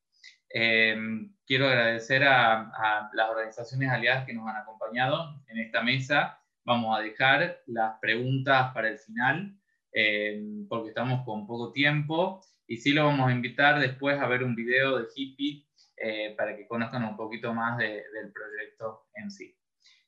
[0.54, 0.98] Eh,
[1.46, 6.40] quiero agradecer a, las organizaciones aliadas que nos han acompañado en esta mesa.
[6.64, 9.56] Vamos a dejar las preguntas para el final,
[9.94, 14.44] eh, porque estamos con poco tiempo, y sí lo vamos a invitar después a ver
[14.44, 15.66] un video de Hippie
[16.04, 19.56] eh, para que conozcan un poquito más del proyecto en sí.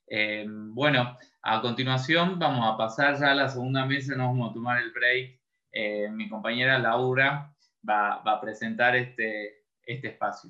[0.08, 4.54] Eh, bueno, a continuación vamos a pasar ya a la segunda mesa, nos vamos a
[4.54, 5.40] tomar el break.
[5.72, 7.54] Eh, mi compañera Laura
[7.88, 10.50] va, a presentar este, este espacio.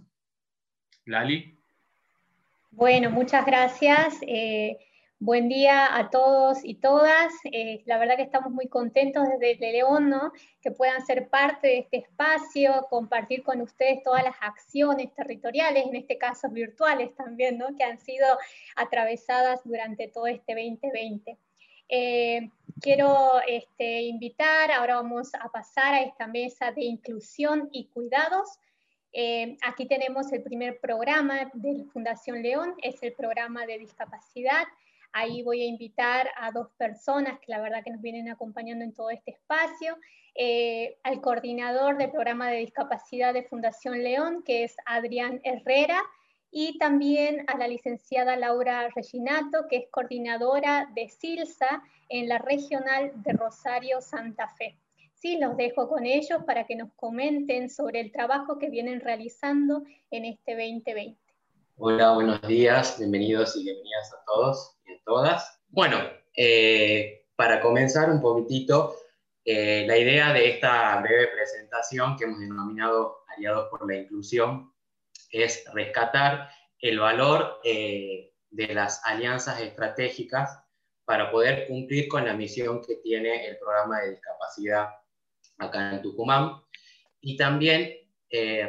[1.06, 1.58] Lali.
[2.72, 4.22] Bueno, muchas gracias.
[5.26, 7.32] Buen día a todos y todas.
[7.45, 10.34] Eh, la verdad que estamos muy contentos desde León, ¿no?
[10.61, 15.95] Que puedan ser parte de este espacio, compartir con ustedes todas las acciones territoriales, en
[15.95, 17.74] este caso virtuales también, ¿no?
[17.78, 18.28] Que han sido
[18.76, 21.38] atravesadas durante todo este 2020.
[21.88, 22.49] Eh,
[22.82, 28.59] quiero este, invitar, ahora vamos a pasar a esta mesa de inclusión y cuidados.
[29.13, 34.65] Eh, aquí tenemos el primer programa de Fundación León, es el programa de discapacidad.
[35.14, 38.93] Ahí voy a invitar a dos personas que la verdad que nos vienen acompañando en
[38.93, 39.95] todo este espacio.
[40.36, 46.01] Eh, al coordinador del programa de discapacidad de Fundación León, que es Adrián Herrera,
[46.49, 53.11] y también a la licenciada Laura Reginato, que es coordinadora de SILSA en la regional
[53.16, 54.78] de Rosario Santa Fe.
[55.14, 59.84] Sí, los dejo con ellos para que nos comenten sobre el trabajo que vienen realizando
[60.11, 61.18] en este 2020.
[61.78, 64.74] Hola, buenos días, bienvenidos y bienvenidas a todos
[65.05, 65.59] todas.
[65.69, 65.97] Bueno,
[66.36, 68.95] eh, para comenzar un poquitito,
[69.43, 74.71] eh, la idea de esta breve presentación que hemos denominado Aliados por la Inclusión
[75.32, 76.49] es rescatar
[76.80, 80.59] el valor eh, de las alianzas estratégicas
[81.05, 84.89] para poder cumplir con la misión que tiene el programa de discapacidad
[85.57, 86.61] acá en Tucumán
[87.19, 87.97] y también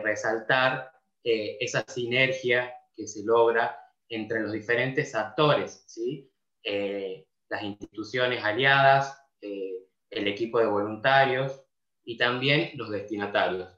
[0.02, 0.90] resaltar
[1.22, 3.78] esa sinergia que se logra
[4.08, 6.30] entre los diferentes actores, ¿sí?
[6.62, 11.62] Eh, las instituciones aliadas, eh, el equipo de voluntarios
[12.04, 13.68] y también los destinatarios.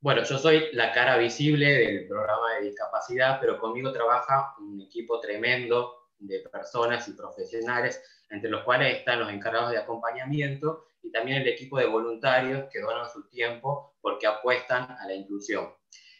[0.00, 5.18] Bueno, yo soy la cara visible del programa de discapacidad, pero conmigo trabaja un equipo
[5.20, 11.42] tremendo de personas y profesionales, entre los cuales están los encargados de acompañamiento y también
[11.42, 15.72] el equipo de voluntarios que donan su tiempo porque apuestan a la inclusión.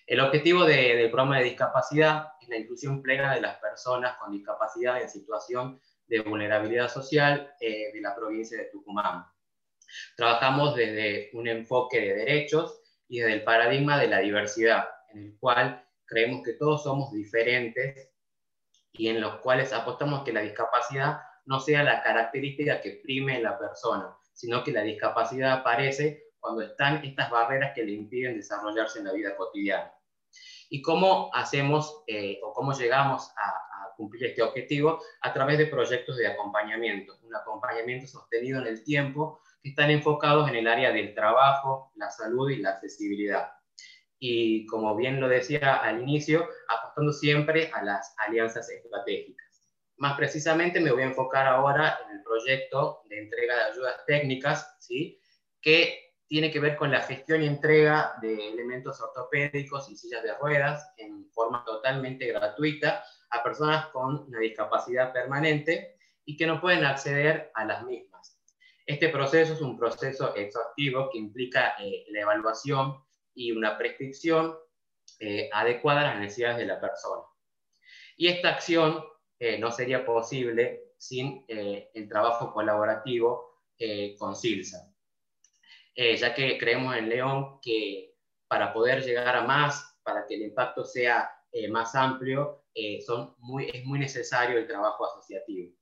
[0.07, 5.01] El objetivo del programa de discapacidad es la inclusión plena de las personas con discapacidad
[5.01, 9.25] en situación de vulnerabilidad social eh, de la provincia de Tucumán.
[10.15, 15.39] Trabajamos desde un enfoque de derechos y desde el paradigma de la diversidad, en el
[15.39, 18.11] cual creemos que todos somos diferentes
[18.93, 23.43] y en los cuales apostamos que la discapacidad no sea la característica que prime en
[23.43, 28.99] la persona, sino que la discapacidad aparece cuando están estas barreras que le impiden desarrollarse
[28.99, 29.91] en la vida cotidiana.
[30.69, 35.01] ¿Y cómo hacemos eh, o cómo llegamos a, a, cumplir este objetivo?
[35.23, 40.47] A través de proyectos de acompañamiento, un acompañamiento sostenido en el tiempo que están enfocados
[40.51, 43.49] en el área del trabajo, la salud y la accesibilidad.
[44.19, 49.67] Y como bien lo decía al inicio, apostando siempre a las alianzas estratégicas.
[49.97, 54.77] Más precisamente me voy a enfocar ahora en el proyecto de entrega de ayudas técnicas,
[54.79, 55.19] ¿sí?
[55.65, 56.04] que
[56.35, 60.93] tiene que ver con la gestión y entrega de elementos ortopédicos y sillas de ruedas
[60.97, 67.53] en forma totalmente gratuita a personas con una discapacidad permanente y que no pueden acceder
[67.55, 68.43] a las mismas.
[68.85, 72.99] Este proceso es un proceso exhaustivo que implica eh, la evaluación
[73.33, 74.57] y una prescripción
[75.21, 77.23] eh, adecuada a las necesidades de la persona.
[78.17, 79.05] Y esta acción
[79.39, 83.61] eh, no sería posible sin el trabajo colaborativo
[84.19, 84.94] con SILSA.
[85.95, 88.15] Eh, ya que creemos en León que
[88.49, 91.31] para poder llegar a más, para que el impacto sea
[91.71, 92.65] más amplio,
[93.07, 95.73] son muy, es muy necesario el trabajo asociativo.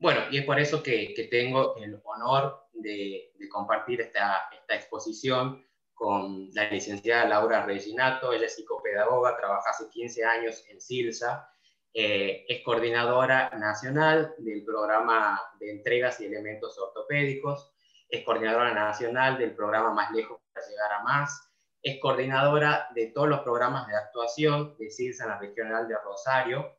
[0.00, 4.74] Bueno, y es por eso que, que tengo el honor de, de compartir esta, esta,
[4.74, 11.46] exposición con la licenciada Laura Reginato, ella es psicopedagoga, trabaja hace 15 años en CILSA,
[11.92, 17.69] eh, es coordinadora nacional del programa de entregas y elementos ortopédicos,
[18.10, 21.50] es coordinadora nacional del programa Más Lejos para Llegar a Más,
[21.82, 26.76] es coordinadora de todos los programas de actuación de CILSA en la regional de Rosario,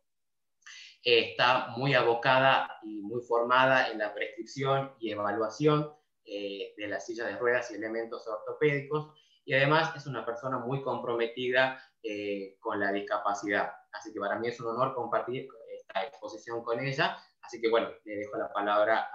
[1.04, 5.92] está muy abocada y muy formada en la prescripción y evaluación
[6.26, 9.12] eh, de las sillas de ruedas y elementos ortopédicos
[9.44, 13.72] y además es una persona muy comprometida eh, con la discapacidad.
[13.92, 17.18] Así que para mí es un honor compartir esta exposición con ella.
[17.42, 19.10] Así que bueno, le dejo la palabra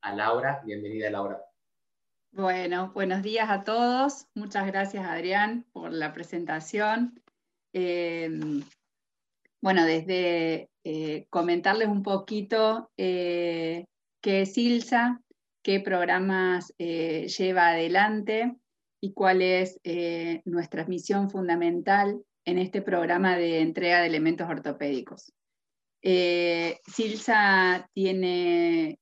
[0.00, 0.60] a, Laura.
[0.64, 1.42] Bienvenida Laura.
[2.36, 4.26] Bueno, buenos días a todos.
[4.34, 7.22] Muchas gracias Adrián por la presentación.
[7.72, 8.28] Eh,
[9.62, 13.84] bueno, desde eh, comentarles un poquito eh,
[14.20, 15.22] qué es ILSA,
[15.62, 18.56] qué programas lleva adelante
[19.00, 19.78] y cuál es
[20.44, 25.32] nuestra misión fundamental en este programa de entrega de elementos ortopédicos.
[26.02, 28.98] SILSA tiene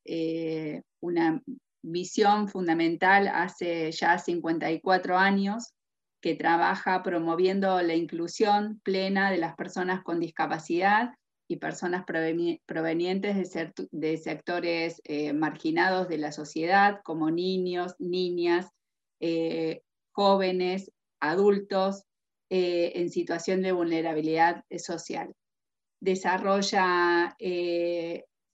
[1.00, 1.42] una
[1.82, 5.74] visión fundamental hace ya 54 años
[6.22, 11.10] que trabaja promoviendo la inclusión plena de las personas con discapacidad
[11.48, 13.52] y personas provenientes
[13.90, 18.70] de, sectores eh, marginados de la sociedad, como niños, niñas,
[19.20, 22.04] eh, jóvenes, adultos,
[22.48, 25.34] eh, en situación de vulnerabilidad social.
[26.00, 27.36] Desarrolla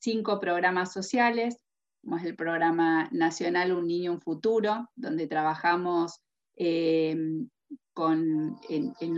[0.01, 1.57] cinco programas sociales,
[2.03, 6.21] como es el programa nacional Un Niño, Un Futuro, donde trabajamos
[6.57, 7.51] en,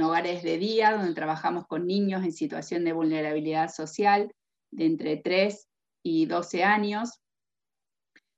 [0.01, 4.35] hogares de día, donde trabajamos con niños en situación de vulnerabilidad social
[4.71, 5.69] de entre 3
[6.03, 7.21] y 12 años,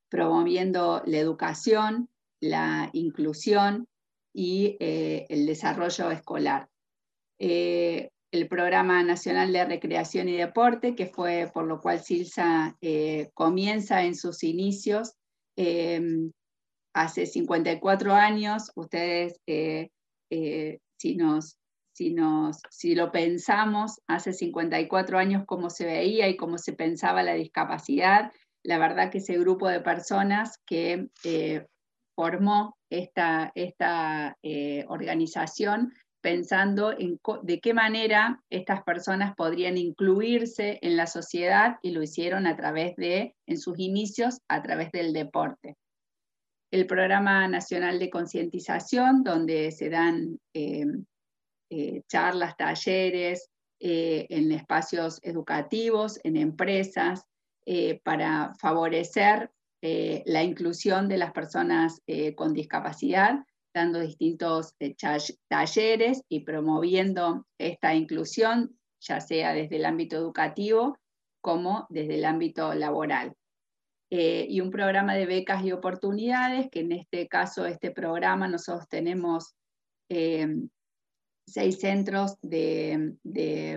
[0.08, 2.08] promoviendo la educación,
[2.40, 3.88] la inclusión
[4.34, 6.68] y eh, el desarrollo escolar.
[7.38, 13.30] Eh, el Programa Nacional de Recreación y Deporte, que fue por lo cual SILSA eh,
[13.34, 15.14] comienza en sus inicios
[16.94, 18.72] hace 54 años.
[18.74, 21.58] Ustedes eh, si, nos,
[21.92, 27.22] si, nos, si lo pensamos hace 54 años cómo se veía y cómo se pensaba
[27.22, 31.66] la discapacidad, la verdad que ese grupo de personas que eh,
[32.14, 35.92] formó esta, esta eh, organización
[36.22, 42.46] pensando en de qué manera estas personas podrían incluirse en la sociedad y lo hicieron
[42.46, 45.76] a través de, en sus inicios, a través del deporte.
[46.70, 50.86] El Programa Nacional de Concientización, donde se dan eh,
[51.70, 57.24] eh, charlas, talleres eh, en espacios educativos, en empresas,
[58.02, 59.48] para favorecer
[59.80, 62.02] la inclusión de las personas
[62.34, 63.36] con discapacidad,
[63.74, 64.74] dando distintos
[65.48, 70.96] talleres y promoviendo esta inclusión, ya sea desde el ámbito educativo
[71.42, 73.34] como desde el ámbito laboral.
[74.10, 78.86] Eh, y un programa de becas y oportunidades, que en este caso, este programa, nosotros
[78.88, 79.54] tenemos
[80.10, 80.46] eh,
[81.46, 83.14] seis centros de,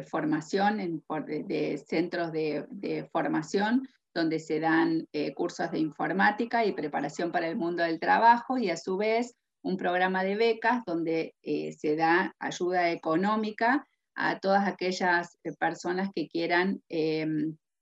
[0.10, 7.48] formación, de, centros de, formación, donde se dan eh, cursos de informática y preparación para
[7.48, 9.36] el mundo del trabajo, y a su vez
[9.66, 16.82] un programa de becas donde se da ayuda económica a todas aquellas personas que quieran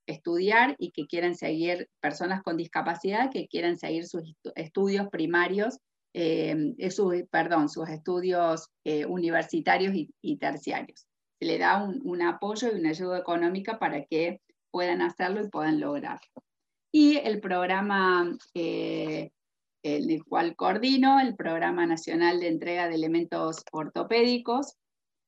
[0.06, 5.78] estudiar y que quieran seguir, personas con discapacidad que quieran seguir sus estudios primarios,
[6.12, 6.74] eh,
[7.30, 11.06] perdón, sus estudios eh, universitarios y, terciarios.
[11.40, 15.80] Se le da un, apoyo y una ayuda económica para que puedan hacerlo y puedan
[15.80, 16.42] lograrlo.
[16.92, 19.32] Y el programa eh,
[19.84, 24.76] en el cual coordino, el Programa Nacional de Entrega de Elementos Ortopédicos,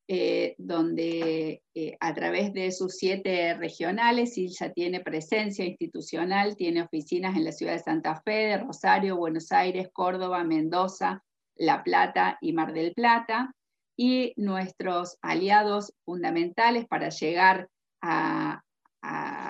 [0.08, 7.36] eh, donde eh, a través de sus siete regionales, ya tiene presencia institucional, tiene oficinas
[7.36, 11.22] en la ciudad de Santa Fe, de Rosario, Buenos Aires, Córdoba, Mendoza,
[11.54, 13.52] La Plata y Mar del Plata,
[13.96, 17.68] y nuestros aliados fundamentales para llegar
[18.00, 18.62] a,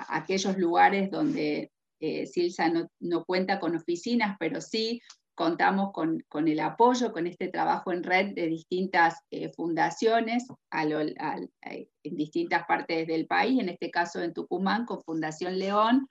[0.09, 1.71] aquellos lugares donde
[2.01, 2.71] eh, Silsa
[3.01, 5.01] no, cuenta con oficinas, pero sí
[5.37, 12.17] contamos con, el apoyo, con este trabajo en red de distintas eh, fundaciones eh, en
[12.17, 16.09] distintas partes del país, en este caso en Tucumán con Fundación León,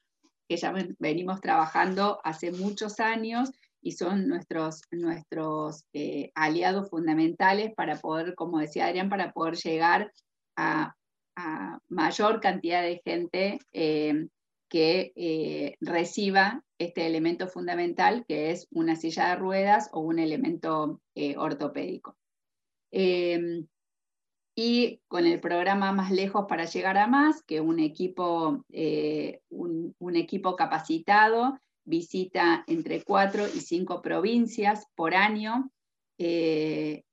[0.48, 7.98] que ya venimos trabajando hace muchos años y son nuestros, nuestros eh, aliados fundamentales para
[8.00, 10.12] poder, como decía Adrián, para poder llegar
[10.56, 10.96] a,
[11.90, 13.60] mayor cantidad de gente
[14.70, 21.02] que reciba este elemento fundamental que es una silla de ruedas o un elemento
[21.38, 22.18] ortopédico.
[22.92, 23.68] Em,
[24.56, 29.94] y con el programa Más Lejos para Llegar a Más, que un equipo, eh, un,
[30.16, 35.72] equipo capacitado visita entre cuatro y cinco provincias por año,
[36.18, 37.04] eh,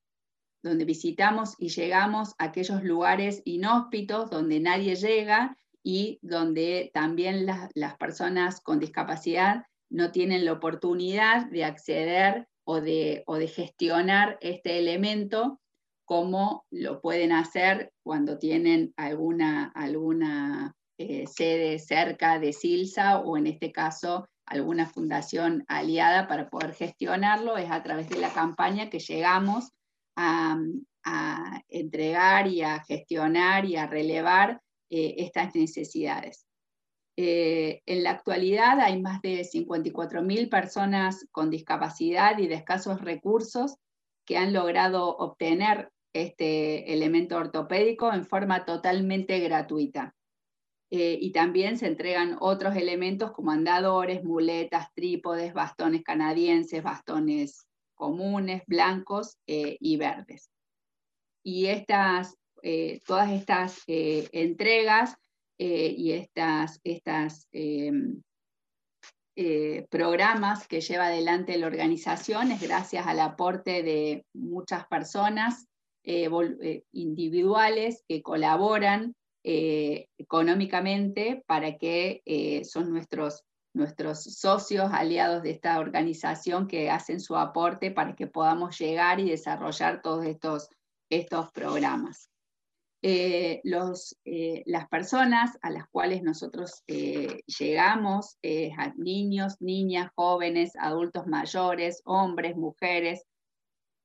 [0.62, 7.96] donde visitamos y llegamos a aquellos lugares inhóspitos donde nadie llega y donde también las
[7.96, 14.78] personas con discapacidad no tienen la oportunidad de acceder o de, o de gestionar este
[14.78, 15.60] elemento
[16.04, 23.46] cómo lo pueden hacer cuando tienen alguna, alguna eh, sede cerca de Silsa o en
[23.46, 28.98] este caso alguna fundación aliada para poder gestionarlo, es a través de la campaña que
[28.98, 29.70] llegamos
[30.16, 30.58] a,
[31.68, 34.60] entregar y a gestionar y a relevar
[34.94, 36.46] eh, estas necesidades.
[37.16, 43.76] Eh, en la actualidad hay más de 54.000 personas con discapacidad y de escasos recursos
[44.26, 50.14] que han logrado obtener este elemento ortopédico en forma totalmente gratuita.
[50.90, 58.62] Eh, y también se entregan otros elementos como andadores, muletas, trípodes, bastones canadienses, bastones comunes,
[58.66, 60.50] blancos y verdes.
[61.42, 65.16] Y estas, eh, todas estas entregas
[65.58, 67.48] y estas, estas
[69.90, 75.68] programas que lleva adelante la organización es gracias al aporte de muchas personas
[76.04, 76.28] eh,
[76.62, 82.22] eh, individuales que colaboran eh, económicamente para que
[82.68, 88.76] son nuestros, nuestros socios, aliados de esta organización que hacen su aporte para que podamos
[88.80, 90.70] llegar y desarrollar todos estos,
[91.08, 92.31] estos programas.
[93.64, 98.38] Los, las personas a las cuales nosotros llegamos,
[98.78, 103.24] a niños, niñas, jóvenes, adultos mayores, hombres, mujeres,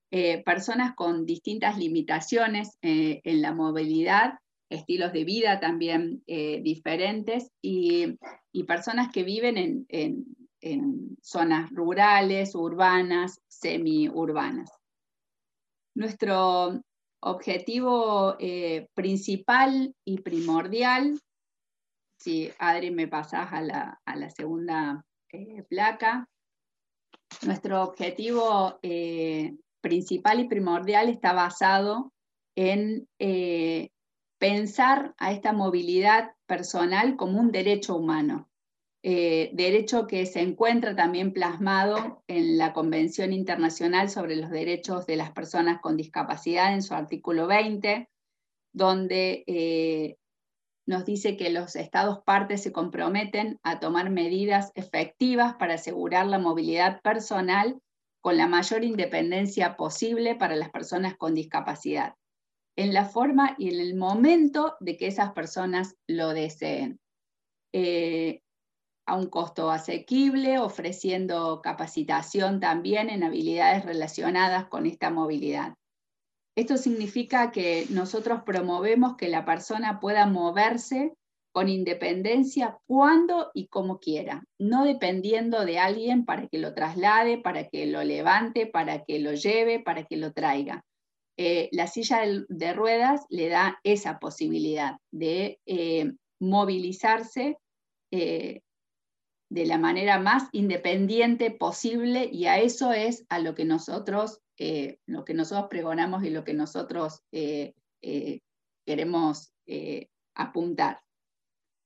[0.09, 4.39] eh, personas con distintas limitaciones eh, en la movilidad,
[4.69, 8.17] estilos de vida también eh, diferentes y,
[8.65, 10.25] personas que viven en,
[11.21, 14.71] zonas rurales, urbanas, semiurbanas.
[15.93, 16.81] Nuestro
[17.29, 18.37] objetivo
[18.93, 21.19] principal y primordial,
[22.19, 25.05] si Adri me pasas a la, a la segunda
[25.69, 26.27] placa,
[27.43, 28.79] nuestro objetivo
[29.81, 32.11] principal y primordial está basado
[32.57, 33.89] en eh,
[34.39, 38.49] pensar a esta movilidad personal como un derecho humano,
[39.03, 45.15] eh, derecho que se encuentra también plasmado en la Convención Internacional sobre los Derechos de
[45.15, 48.09] las Personas con Discapacidad en su artículo 20,
[48.73, 50.17] donde eh,
[50.87, 56.39] nos dice que los estados partes se comprometen a tomar medidas efectivas para asegurar la
[56.39, 57.79] movilidad personal
[58.21, 62.15] con la mayor independencia posible para las personas con discapacidad,
[62.75, 66.99] en la forma y en el momento de que esas personas lo deseen.
[67.73, 68.41] Eh,
[69.07, 75.75] a un costo asequible, ofreciendo capacitación también en habilidades relacionadas con esta movilidad.
[76.55, 81.13] Esto significa que nosotros promovemos que la persona pueda moverse
[81.53, 87.69] con independencia cuando y como quiera, no dependiendo de alguien para que lo traslade, para
[87.69, 90.83] que lo levante, para que lo lleve, para que lo traiga.
[91.37, 97.57] Eh, la silla de, ruedas le da esa posibilidad de eh, movilizarse
[98.11, 98.61] eh,
[99.49, 104.41] de la manera más independiente posible y a eso es a lo que nosotros,
[105.05, 107.23] lo que nosotros pregonamos y lo que nosotros
[108.85, 109.53] queremos
[110.35, 111.01] apuntar.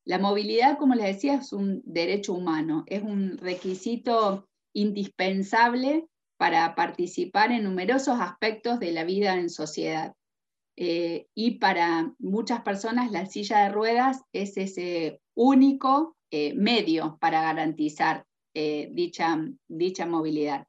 [0.05, 6.07] La movilidad, como les decía, es un derecho humano, es un requisito indispensable
[6.37, 10.15] para participar en numerosos aspectos de la vida en sociedad.
[10.75, 17.41] Eh, y para muchas personas la silla de ruedas es ese único eh, medio para
[17.41, 19.37] garantizar eh, dicha,
[19.67, 20.65] dicha movilidad.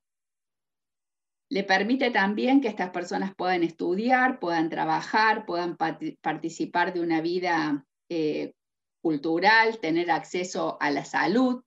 [1.48, 7.84] Le permite también que estas personas puedan estudiar, puedan trabajar, puedan participar de una vida
[9.02, 11.62] cultural, tener acceso a la salud.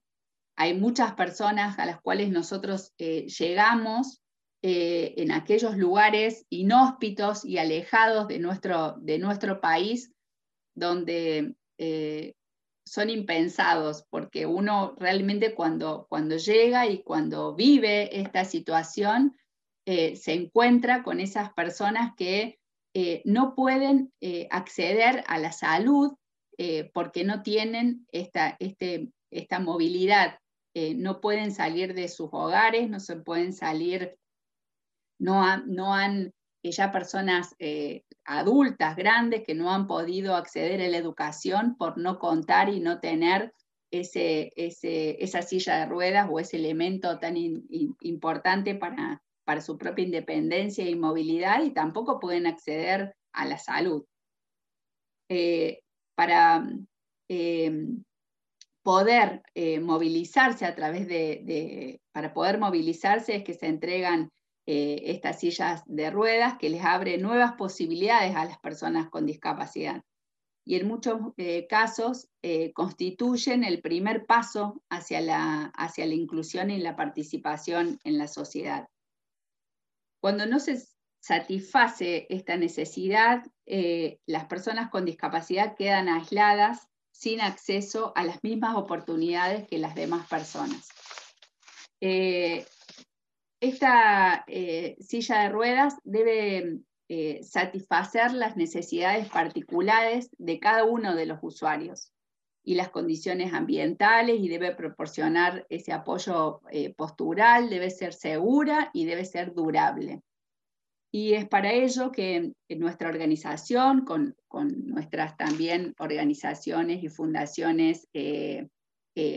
[0.56, 4.22] Hay muchas personas a las cuales nosotros eh, llegamos
[4.62, 10.12] eh, en aquellos lugares inhóspitos y alejados de nuestro, de nuestro país,
[10.74, 12.34] donde eh,
[12.86, 19.36] son impensados, porque uno realmente cuando, cuando llega y cuando vive esta situación,
[19.84, 22.58] se encuentra con esas personas que
[23.24, 24.12] no pueden
[24.50, 26.16] acceder a la salud
[26.92, 30.38] porque no tienen esta, este, esta movilidad,
[30.96, 34.16] no pueden salir de sus hogares, no se pueden salir,
[35.18, 36.32] no han
[36.72, 37.54] ya personas
[38.24, 43.00] adultas, grandes, que no han podido acceder a la educación por no contar y no
[43.00, 43.52] tener
[43.90, 50.88] ese, esa silla de ruedas o ese elemento tan importante para, para su propia independencia
[50.88, 54.04] y movilidad y tampoco pueden acceder a la salud.
[55.28, 55.80] Eh,
[56.14, 56.64] para
[57.28, 57.86] eh,
[58.82, 64.30] poder eh, movilizarse a través de, para poder movilizarse es que se entregan
[64.66, 70.02] estas sillas de ruedas que les abre nuevas posibilidades a las personas con discapacidad
[70.66, 76.70] y en muchos eh, casos eh, constituyen el primer paso hacia la, hacia la inclusión
[76.70, 78.88] y la participación en la sociedad.
[80.20, 80.84] Cuando no se
[81.20, 88.74] satisface esta necesidad, eh, las personas con discapacidad quedan aisladas sin acceso a las mismas
[88.74, 90.88] oportunidades que las demás personas.
[93.60, 94.44] Esta
[95.00, 102.12] silla de ruedas debe eh, satisfacer las necesidades particulares de cada uno de los usuarios
[102.64, 109.04] y las condiciones ambientales y debe proporcionar ese apoyo eh, postural, debe ser segura y
[109.04, 110.20] debe ser durable.
[111.12, 118.66] Y es para ello que en nuestra organización, con, nuestras también organizaciones y fundaciones eh,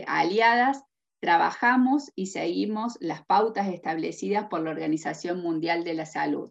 [0.08, 0.82] aliadas,
[1.20, 6.50] trabajamos y seguimos las pautas establecidas por la Organización Mundial de la Salud.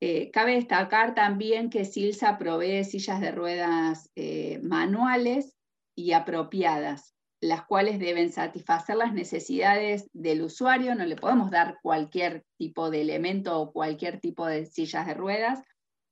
[0.00, 5.56] Eh, cabe destacar también que Silsa provee sillas de ruedas eh, manuales
[5.96, 10.94] y apropiadas, las cuales deben satisfacer las necesidades del usuario.
[10.94, 15.64] No le podemos dar cualquier tipo de elemento o cualquier tipo de sillas de ruedas.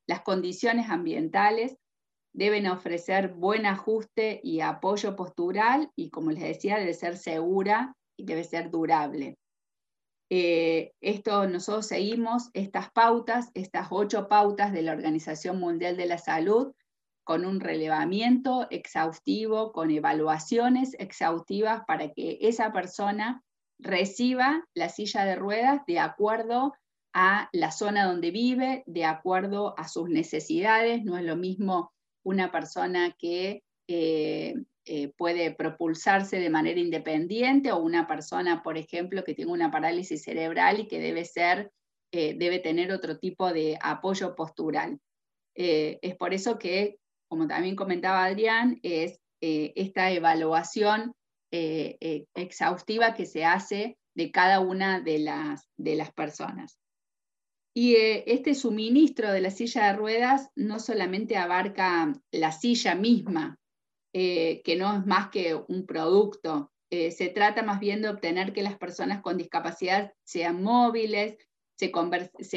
[0.09, 1.77] Las condiciones ambientales
[2.37, 8.27] deben ofrecer buen ajuste y apoyo postural y, como les decía, debe ser segura y
[8.27, 9.39] debe ser durable.
[10.31, 16.19] Eh, esto nosotros seguimos estas pautas, estas ocho pautas de la Organización Mundial de la
[16.19, 16.75] Salud,
[17.25, 23.43] con un relevamiento exhaustivo, con evaluaciones exhaustivas para que esa persona
[23.79, 26.75] reciba la silla de ruedas de acuerdo
[27.15, 31.03] a la zona donde vive, de acuerdo a sus necesidades.
[31.03, 31.93] No es lo mismo
[32.27, 34.55] una persona que eh,
[34.85, 40.25] eh, puede propulsarse de manera independiente o una persona, por ejemplo, que tiene una parálisis
[40.25, 41.71] cerebral y que debe, ser,
[42.11, 44.99] eh, debe tener otro tipo de apoyo postural.
[45.55, 46.99] Es por eso que,
[47.29, 51.15] como también comentaba Adrián, es esta evaluación
[51.51, 56.79] exhaustiva que se hace de cada una de las, de las personas.
[57.79, 63.59] Y este suministro de la silla de ruedas no solamente abarca la silla misma,
[64.15, 66.73] eh, que no es más que un producto.
[66.89, 71.37] Eh, se trata más bien de obtener que las personas con discapacidad sean móviles,
[71.77, 71.93] se,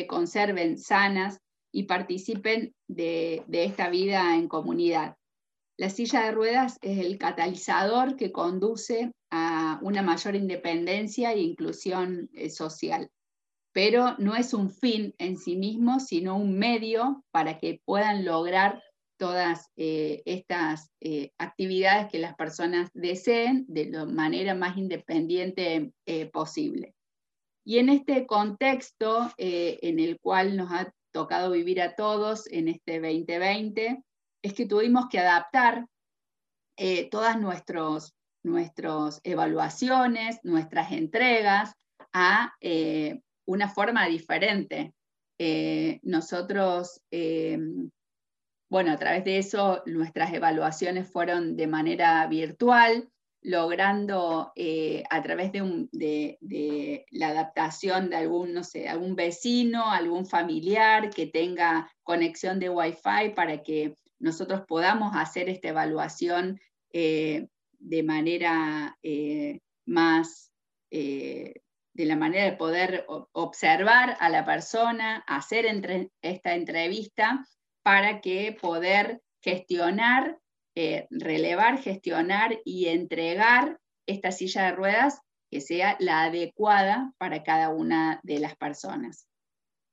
[0.08, 5.18] conserven sanas y participen de, esta vida en comunidad.
[5.76, 12.30] La silla de ruedas es el catalizador que conduce a una mayor independencia e inclusión
[12.32, 13.12] eh, social,
[13.82, 18.84] pero no es un fin en sí mismo, sino un medio para que puedan lograr
[19.18, 26.26] todas eh, estas eh, actividades que las personas deseen de la manera más independiente eh,
[26.26, 26.94] posible.
[27.64, 33.00] Y en este contexto en el cual nos ha tocado vivir a todos en este
[33.00, 34.04] 2020,
[34.44, 35.86] es que tuvimos que adaptar
[37.12, 41.72] todas nuestras evaluaciones, nuestras entregas
[42.12, 42.52] a
[43.52, 44.94] una forma diferente.
[46.04, 47.02] nosotros
[48.70, 53.10] bueno, a través de eso nuestras evaluaciones fueron de manera virtual,
[53.42, 61.10] logrando eh, a través de, la adaptación de algún, no sé, algún vecino, algún familiar
[61.10, 66.60] que tenga conexión de Wi-Fi para que nosotros podamos hacer esta evaluación
[66.94, 67.48] eh,
[67.80, 70.52] de manera eh, más,
[72.00, 75.66] de la manera de poder observar a la persona, hacer
[76.22, 77.46] esta entrevista
[77.84, 80.40] para que poder gestionar,
[80.76, 85.20] eh, relevar, gestionar y entregar esta silla de ruedas
[85.52, 89.28] que sea la adecuada para cada una de las personas.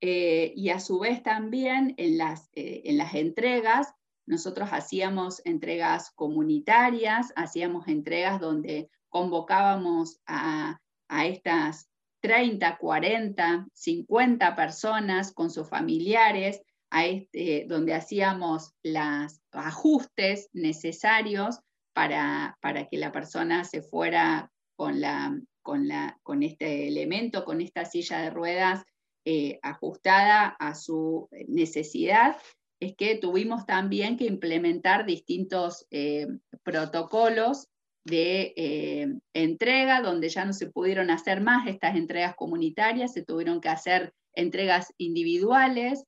[0.01, 3.93] Eh, y a su vez también en las, eh, en las entregas,
[4.27, 10.79] nosotros hacíamos entregas comunitarias, hacíamos entregas donde convocábamos a,
[11.09, 11.89] a estas
[12.27, 21.61] 30, 40, 50 personas con sus familiares este, donde hacíamos los ajustes necesarios
[21.95, 28.83] para, para que la persona se fuera con este elemento, con esta silla de ruedas
[29.25, 32.37] eh, ajustada a su necesidad,
[32.81, 36.27] es que tuvimos también que implementar distintos eh,
[36.65, 37.69] protocolos
[38.07, 43.61] de eh, entrega, donde ya no se pudieron hacer más estas entregas comunitarias, se tuvieron
[43.61, 46.05] que hacer entregas individuales,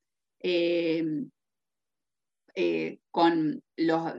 [3.10, 4.12] con los,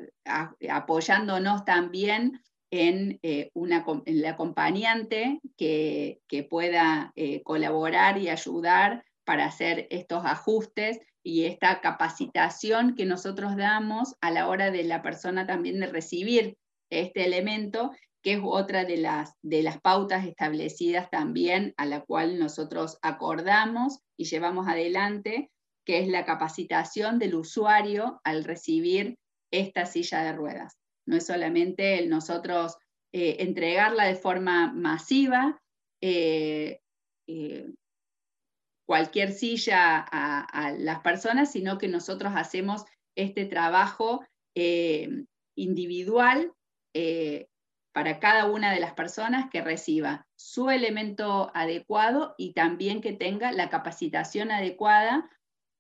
[0.70, 2.42] apoyándonos también
[2.72, 3.20] en,
[3.54, 11.82] una, el acompañante que, que pueda colaborar y ayudar para hacer estos ajustes y esta
[11.82, 16.58] capacitación que nosotros damos a la hora de la persona también de recibir
[16.90, 17.92] este elemento,
[18.22, 24.00] que es otra de las, de las pautas establecidas también a la cual nosotros acordamos
[24.18, 25.52] y llevamos adelante,
[25.86, 29.18] que es la capacitación del usuario al recibir
[29.52, 30.78] esta silla de ruedas.
[31.08, 32.78] No es solamente el nosotros
[33.12, 35.60] eh, entregarla de forma masiva,
[36.02, 36.80] eh,
[37.28, 37.74] eh,
[38.86, 42.86] cualquier silla a, las personas, sino que nosotros hacemos
[43.16, 44.26] este trabajo
[45.56, 46.52] individual
[46.94, 47.48] eh,
[47.94, 53.52] para cada una de las personas que reciba su elemento adecuado y también que tenga
[53.52, 55.30] la capacitación adecuada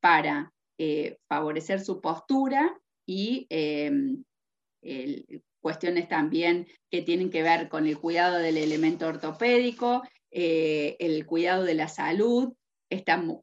[0.01, 3.47] para eh, favorecer su postura y
[5.61, 11.73] cuestiones también que tienen que ver con el cuidado del elemento ortopédico, el cuidado de
[11.73, 12.53] la salud,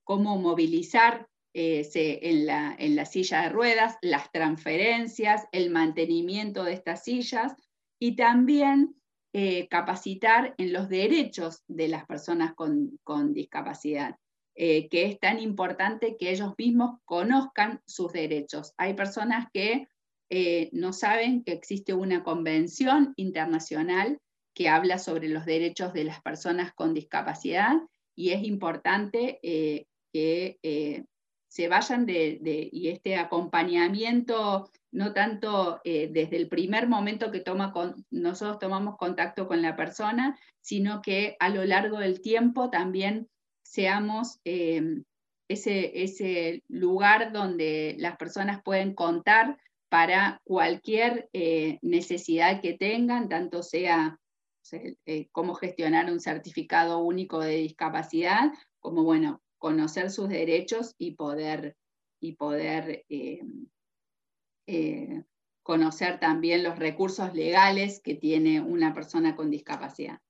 [0.05, 1.27] cómo movilizar
[1.59, 7.55] eh, en, la, silla de ruedas, las transferencias, el mantenimiento de estas sillas
[7.99, 8.95] y también
[9.33, 14.17] eh, capacitar en los derechos de las personas con, discapacidad,
[14.55, 18.75] eh, que es tan importante que ellos mismos conozcan sus derechos.
[18.77, 19.89] Hay personas que
[20.73, 24.19] no saben que existe una convención internacional
[24.53, 27.77] que habla sobre los derechos de las personas con discapacidad
[28.15, 31.07] y es importante que
[31.57, 32.39] se vayan de,
[32.71, 37.73] y este acompañamiento, no tanto eh, desde el primer momento que toma
[38.11, 43.31] nosotros tomamos contacto con la persona, sino que a lo largo del tiempo también
[43.63, 44.83] seamos ese,
[45.49, 49.57] ese lugar donde las personas pueden contar
[49.89, 51.31] para cualquier
[51.81, 54.19] necesidad que tengan, tanto sea
[54.73, 61.77] eh, cómo gestionar un certificado único de discapacidad, como bueno, conocer sus derechos y poder,
[62.21, 63.41] y poder eh,
[64.67, 65.23] eh,
[65.63, 70.21] conocer también los recursos legales que tiene una persona con discapacidad.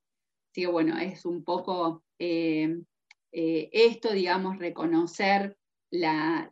[0.51, 5.59] Así que bueno, es un poco esto, digamos, reconocer
[5.91, 6.49] la,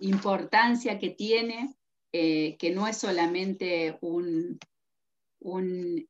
[0.00, 1.74] importancia que tiene,
[2.10, 4.58] que no es solamente un,
[5.40, 6.06] un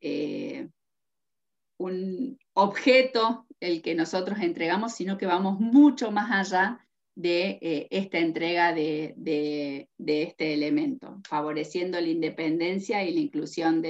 [1.78, 8.18] un objeto el que nosotros entregamos, sino que vamos mucho más allá de eh, esta
[8.18, 13.82] entrega de, este elemento, favoreciendo la independencia y la inclusión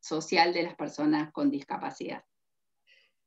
[0.00, 2.24] social de las personas con discapacidad.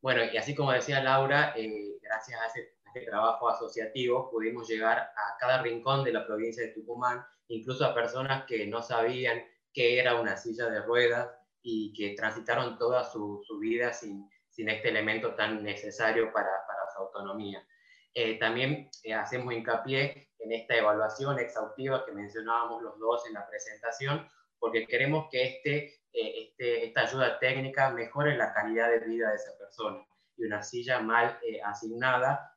[0.01, 5.37] Bueno, y así como decía Laura, eh, gracias a, este trabajo asociativo pudimos llegar a
[5.39, 9.43] cada rincón de la provincia de Tucumán, incluso a personas que no sabían
[9.73, 11.29] qué era una silla de ruedas,
[11.63, 16.89] y que transitaron toda su, su vida sin, sin, este elemento tan necesario para, para
[16.93, 17.65] su autonomía.
[18.13, 23.47] Eh, también eh, hacemos hincapié en esta evaluación exhaustiva que mencionábamos los dos en la
[23.47, 24.27] presentación,
[24.59, 25.77] porque queremos que este,
[26.11, 30.05] eh, este, esta ayuda técnica mejore la calidad de vida de esa persona.
[30.35, 32.55] Y una silla mal asignada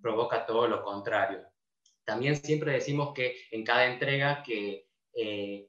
[0.00, 1.44] provoca todo lo contrario.
[2.04, 5.68] También siempre decimos que en cada entrega que el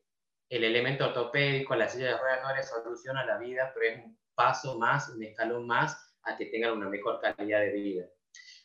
[0.64, 4.78] elemento ortopédico, la silla de ruedas no le soluciona la vida, pero es un paso
[4.78, 8.06] más, un escalón más a que tengan una mejor calidad de vida.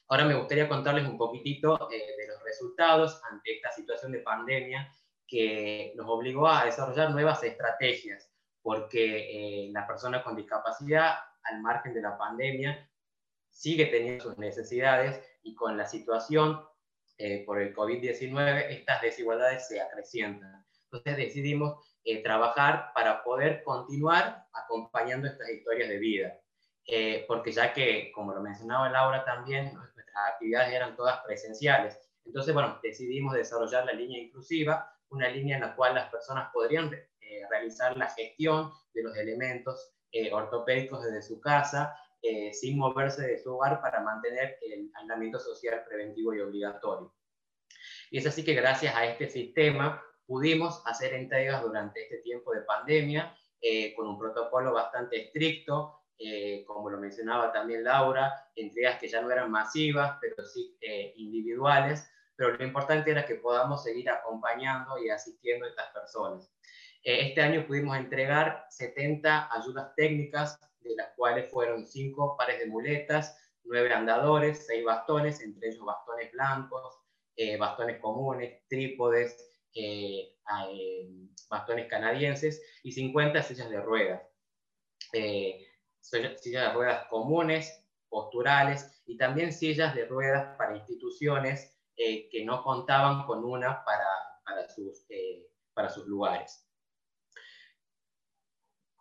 [0.08, 4.92] Ahora me gustaría contarles un poquitito eh, de los resultados ante esta situación de pandemia
[5.26, 8.28] que nos obligó a desarrollar nuevas estrategias,
[8.60, 11.14] porque eh, la persona con discapacidad,
[11.44, 12.90] al margen de la pandemia,
[13.50, 16.60] sigue teniendo sus necesidades y con la situación
[17.16, 20.66] eh, por el COVID-19, estas desigualdades se acrecientan.
[20.84, 26.40] Entonces decidimos eh, trabajar para poder continuar acompañando estas historias de vida.
[26.86, 31.98] Eh, porque ya que, como lo mencionaba Laura también, nuestras actividades eran todas presenciales.
[32.24, 36.90] Entonces, bueno, decidimos desarrollar la línea inclusiva, una línea en la cual las personas podrían
[36.92, 39.94] eh, realizar la gestión de los elementos
[40.32, 41.94] ortopédicos desde su casa,
[42.52, 47.14] sin moverse de su hogar para mantener el aislamiento social preventivo y obligatorio.
[48.10, 52.60] Y es así que gracias a este sistema pudimos hacer entregas durante este tiempo de
[52.60, 59.08] pandemia eh, con un protocolo bastante estricto, eh, como lo mencionaba también Laura, entregas que
[59.08, 64.08] ya no eran masivas, pero sí eh, individuales, pero lo importante era que podamos seguir
[64.08, 66.48] acompañando y asistiendo a estas personas.
[67.02, 73.36] este año pudimos entregar 70 ayudas técnicas, de las cuales fueron 5 pares de muletas,
[73.64, 77.00] 9 andadores, 6 bastones, entre ellos bastones blancos,
[77.58, 79.49] bastones comunes, trípodes,
[81.48, 84.22] bastones canadienses y 50 sillas de ruedas
[86.00, 92.62] sillas de ruedas comunes, posturales y también sillas de ruedas para instituciones eh, que no
[92.62, 94.06] contaban con una para,
[94.44, 96.66] para, sus, eh, para sus lugares.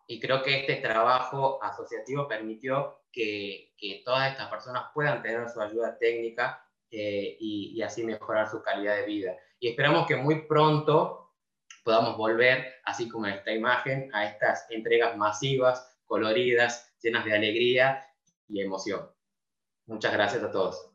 [0.08, 5.62] Y creo que este trabajo asociativo permitió que, que todas estas personas puedan tener su
[5.62, 9.38] ayuda técnica eh, y, así mejorar su calidad de vida.
[9.60, 11.34] Y esperamos que muy pronto
[11.84, 18.06] podamos volver, así como esta imagen, a estas entregas masivas, coloridas, llenas de alegría
[18.48, 19.10] y emoción.
[19.86, 20.92] Muchas gracias a todos.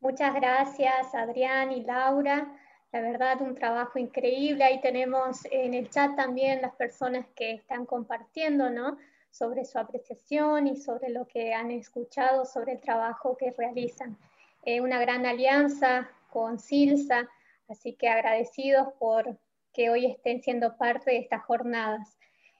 [0.00, 2.58] Muchas gracias, Adrián y Laura.
[2.92, 4.64] La verdad, un trabajo increíble.
[4.64, 8.98] Ahí tenemos en el chat también las personas que están compartiendo, ¿no?
[9.30, 14.18] Sobre su apreciación y sobre lo que han escuchado sobre el trabajo que realizan.
[14.64, 17.28] Eh, una gran alianza con Silsa,
[17.68, 19.36] así que agradecidos por
[19.72, 22.16] que hoy estén siendo parte de estas jornadas.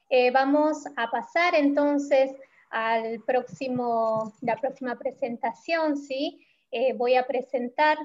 [0.08, 2.32] Eh, vamos a pasar entonces
[3.26, 6.44] próximo, la próxima presentación, ¿sí?
[6.70, 7.98] Eh, voy a presentar,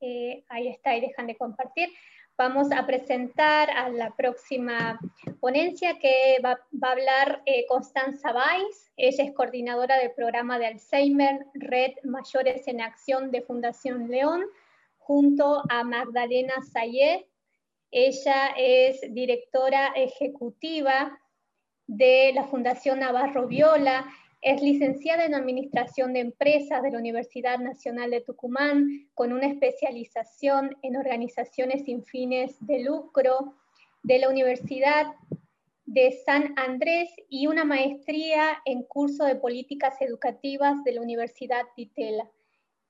[0.00, 1.88] ahí está, ahí dejan de compartir.
[2.36, 4.98] Vamos a presentar a la próxima
[5.38, 8.90] ponencia que va, a hablar eh, Constanza Valls.
[8.96, 14.42] Ella es coordinadora del programa de Alzheimer, Red Mayores en Acción de Fundación León,
[14.98, 17.20] junto a Magdalena Sayed.
[17.92, 21.16] Ella es directora ejecutiva
[21.86, 24.06] de la Fundación Navarro Viola,
[24.44, 30.76] es licenciada en Administración de Empresas de la Universidad Nacional de Tucumán, con una especialización
[30.82, 33.54] en organizaciones sin fines de lucro
[34.02, 35.06] de la Universidad
[35.86, 42.28] de San Andrés y una maestría en curso de políticas educativas de la Universidad Titela.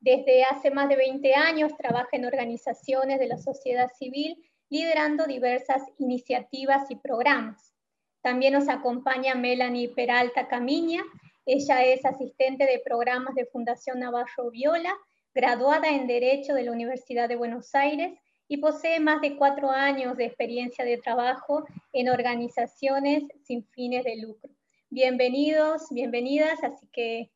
[0.01, 5.85] Desde hace más de 20 años trabaja en organizaciones de la sociedad civil, liderando diversas
[5.99, 7.75] iniciativas y programas.
[8.23, 11.05] También nos acompaña Melanie Peralta Camiña.
[11.47, 14.95] Ella es asistente de programas de Fundación Navarro Viola,
[15.35, 18.19] graduada en Derecho de la Universidad de Buenos Aires
[18.49, 24.17] y posee más de cuatro años de experiencia de trabajo en organizaciones sin fines de
[24.17, 24.51] lucro.
[24.89, 27.31] Bienvenidos, bienvenidas, así que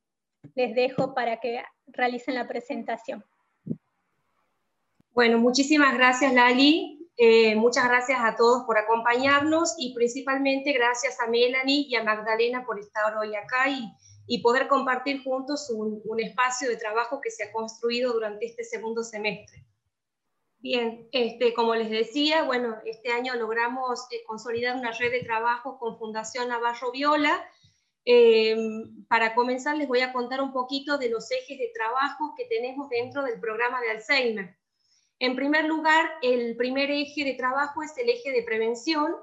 [0.54, 3.24] les dejo para que realicen la presentación.
[5.12, 6.97] Bueno, muchísimas gracias Lali.
[7.20, 12.64] Eh, muchas gracias a todos por acompañarnos y principalmente gracias a Melanie y a Magdalena
[12.64, 17.52] por estar hoy acá y, poder compartir juntos un, espacio de trabajo que se ha
[17.52, 19.66] construido durante este segundo semestre.
[20.58, 25.76] Bien, este, como les decía, bueno, este año logramos eh, consolidar una red de trabajo
[25.78, 27.44] con Fundación Navarro Viola.
[28.04, 28.56] Eh,
[29.08, 32.88] para comenzar les voy a contar un poquito de los ejes de trabajo que tenemos
[32.90, 34.58] dentro del programa de Alzheimer.
[35.18, 39.16] En primer lugar, el primer eje de trabajo es el eje de prevención,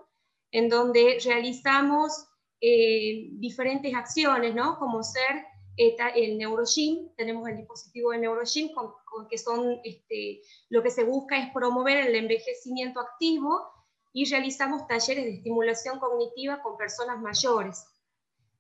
[0.52, 2.28] en donde realizamos
[2.62, 4.78] eh, diferentes acciones, ¿no?
[4.78, 5.46] como ser
[5.78, 8.94] el NeuroGym, tenemos el dispositivo de NeuroGym, con,
[9.30, 13.70] que son, este, lo que se busca es promover el envejecimiento activo
[14.14, 17.86] y realizamos talleres de estimulación cognitiva con personas mayores.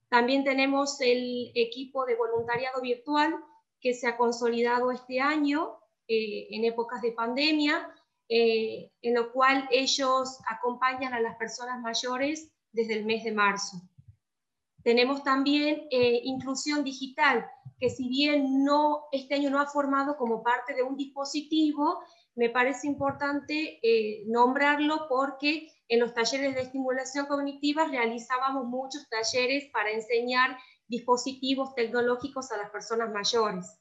[0.09, 3.35] También tenemos el equipo de voluntariado virtual
[3.79, 5.77] que se ha consolidado este año,
[6.07, 7.89] eh, en épocas de pandemia,
[8.29, 13.77] eh, en lo cual ellos acompañan a las personas mayores desde el mes de marzo.
[14.83, 17.47] Tenemos también eh, inclusión digital,
[17.79, 21.99] que si bien no, este año no ha formado como parte de un dispositivo,
[22.35, 23.79] me parece importante
[24.27, 30.57] nombrarlo porque en los talleres de estimulación cognitiva realizábamos muchos talleres para enseñar
[30.87, 33.79] dispositivos tecnológicos a las personas mayores.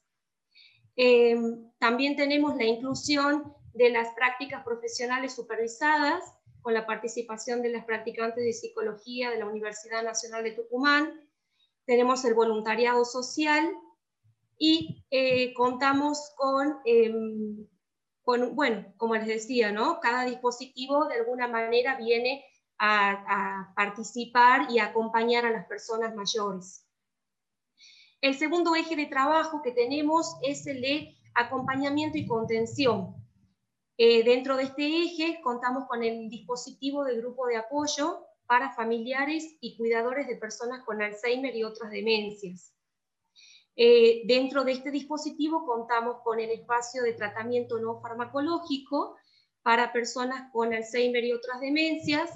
[0.95, 1.35] Eh,
[1.79, 6.23] también tenemos la inclusión de las prácticas profesionales supervisadas
[6.61, 11.29] con la participación de las practicantes de psicología de la Universidad Nacional de Tucumán.
[11.85, 13.69] Tenemos el voluntariado social
[14.57, 17.67] y eh, contamos con, em,
[18.23, 19.99] con, bueno, como les decía, ¿no?
[19.99, 22.45] cada dispositivo de alguna manera viene
[22.77, 26.84] a, a participar y a acompañar a las personas mayores.
[28.25, 33.13] El segundo eje de trabajo que tenemos es el de acompañamiento y contención.
[33.99, 39.55] Eh, dentro de este eje contamos con el dispositivo de grupo de apoyo para familiares
[39.61, 42.73] y cuidadores de personas con Alzheimer y otras demencias.
[43.75, 49.17] Eh, dentro de este dispositivo contamos con el espacio de tratamiento no farmacológico
[49.61, 52.31] para personas con Alzheimer y otras demencias.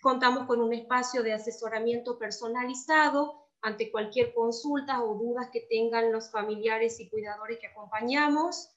[0.00, 6.30] Contamos con un espacio de asesoramiento personalizado ante cualquier consulta o dudas que tengan los
[6.30, 8.70] familiares y cuidadores que acompañamos.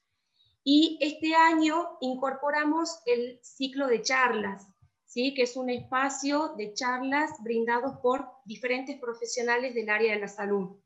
[0.64, 4.66] Y este año incorporamos el ciclo de charlas,
[5.04, 5.34] ¿sí?
[5.34, 10.80] que es un espacio de charlas brindados por diferentes profesionales del área de la salud.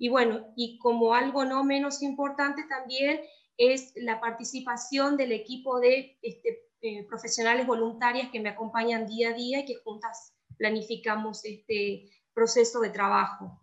[0.00, 3.20] Y bueno, y como algo no menos importante también
[3.56, 9.34] es la participación del equipo de este, eh, profesionales voluntarias que me acompañan día a
[9.34, 13.60] día y que juntas planificamos este proceso de trabajo.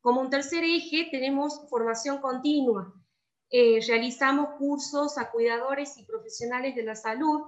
[0.00, 2.92] Como un tercer eje tenemos formación continua.
[3.48, 7.42] Eh, realizamos cursos a cuidadores y profesionales de la salud,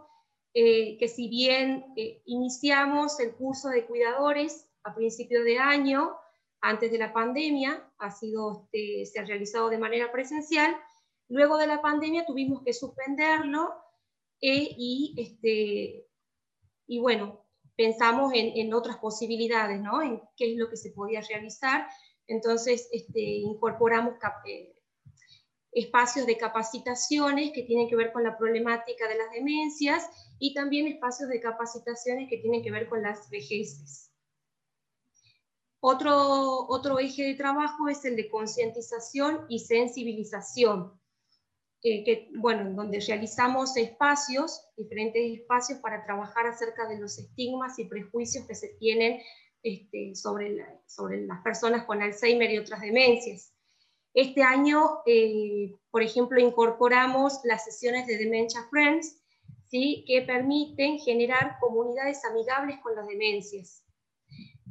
[0.55, 1.93] eh, que si bien
[2.25, 6.17] iniciamos el curso de cuidadores a principio de año,
[6.61, 10.77] antes de la pandemia, ha sido, este, se ha realizado de manera presencial.
[11.29, 13.75] Luego de la pandemia tuvimos que suspenderlo
[14.41, 16.07] eh, y, este,
[16.87, 17.44] y bueno,
[17.77, 20.03] pensamos en, otras posibilidades, ¿no?
[20.03, 21.87] En qué es lo que se podía realizar.
[22.27, 24.15] Entonces, este, incorporamos
[24.47, 24.75] eh,
[25.73, 30.87] espacios de capacitaciones que tienen que ver con la problemática de las demencias y también
[30.87, 34.13] espacios de capacitaciones que tienen que ver con las vejeces.
[35.81, 40.99] Otro, otro eje de trabajo es el de concientización y sensibilización,
[41.87, 47.85] eh, que, bueno, donde realizamos espacios, diferentes espacios para trabajar acerca de los estigmas y
[47.85, 49.21] prejuicios que se tienen
[49.63, 53.53] este, sobre, sobre las personas con Alzheimer y otras demencias.
[54.15, 59.21] Este año, eh, por ejemplo, incorporamos las sesiones de Dementia Friends,
[59.67, 60.07] ¿sí?
[60.07, 63.85] que permiten generar comunidades amigables con las demencias.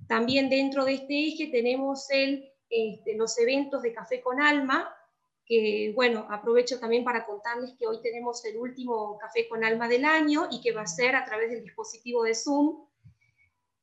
[0.07, 4.91] También dentro de este eje tenemos el, este, los eventos de Café con Alma,
[5.45, 10.05] que bueno, aprovecho también para contarles que hoy tenemos el último Café con Alma del
[10.05, 12.85] año y que va a ser a través del dispositivo de Zoom.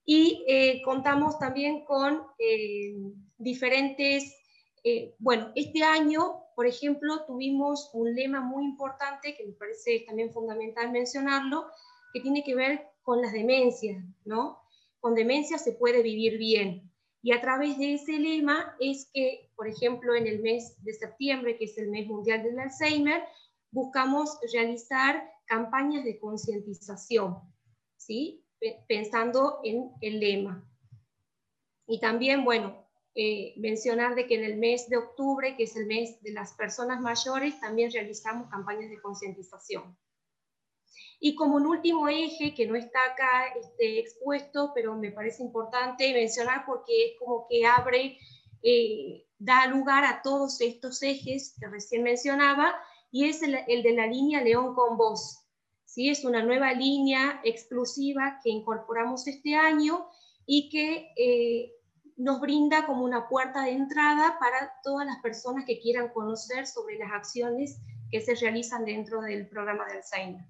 [0.05, 2.97] Y eh, contamos también con eh,
[3.39, 4.35] diferentes,
[4.82, 10.32] eh, bueno, este año, por ejemplo, tuvimos un lema muy importante que me parece también
[10.32, 11.66] fundamental mencionarlo,
[12.12, 14.61] que tiene que ver con las demencias, ¿no?
[15.01, 16.90] con demencia se puede vivir bien.
[17.22, 21.59] Y a través de ese lema es que, por ejemplo, en el mes de septiembre,
[21.59, 23.22] que es el mes mundial del Alzheimer,
[23.70, 27.38] buscamos realizar campañas de concientización,
[27.97, 28.44] ¿sí?
[28.88, 30.66] pensando en el lema.
[31.86, 35.86] Y también, bueno, eh, mencionar de que en el mes de octubre, que es el
[35.86, 39.97] mes de las personas mayores, también realizamos campañas de concientización.
[41.22, 46.12] Y como un último eje, que no está acá este, expuesto, pero me parece importante
[46.14, 48.18] mencionar porque es como que abre,
[48.62, 52.74] eh, da lugar a todos estos ejes que recién mencionaba,
[53.10, 53.52] y es el,
[53.82, 55.44] de la línea León con Voz.
[55.84, 56.09] ¿sí?
[56.09, 60.06] Es una nueva línea exclusiva que incorporamos este año
[60.47, 61.72] y que eh,
[62.16, 66.98] nos brinda como una puerta de entrada para todas las personas que quieran conocer sobre
[66.98, 67.78] las acciones
[68.10, 70.44] que se realizan dentro del programa de Alzheimer.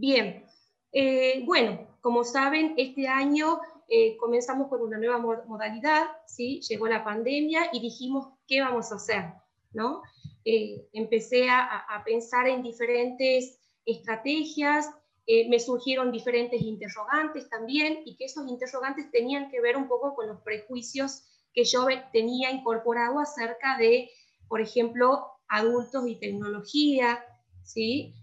[0.00, 0.44] Bien,
[0.92, 3.58] eh, bueno, como saben, este año
[3.88, 6.60] eh, comenzamos con una nueva modalidad, ¿sí?
[6.60, 9.24] llegó la pandemia y dijimos, ¿qué vamos a hacer?
[9.72, 10.02] ¿no?
[10.44, 14.88] Eh, empecé a, pensar en diferentes estrategias,
[15.26, 20.28] me surgieron diferentes interrogantes también, y que esos interrogantes tenían que ver un poco con
[20.28, 24.08] los prejuicios que yo tenía incorporado acerca de,
[24.46, 27.18] por ejemplo, adultos y tecnología,
[27.64, 28.14] ¿sí?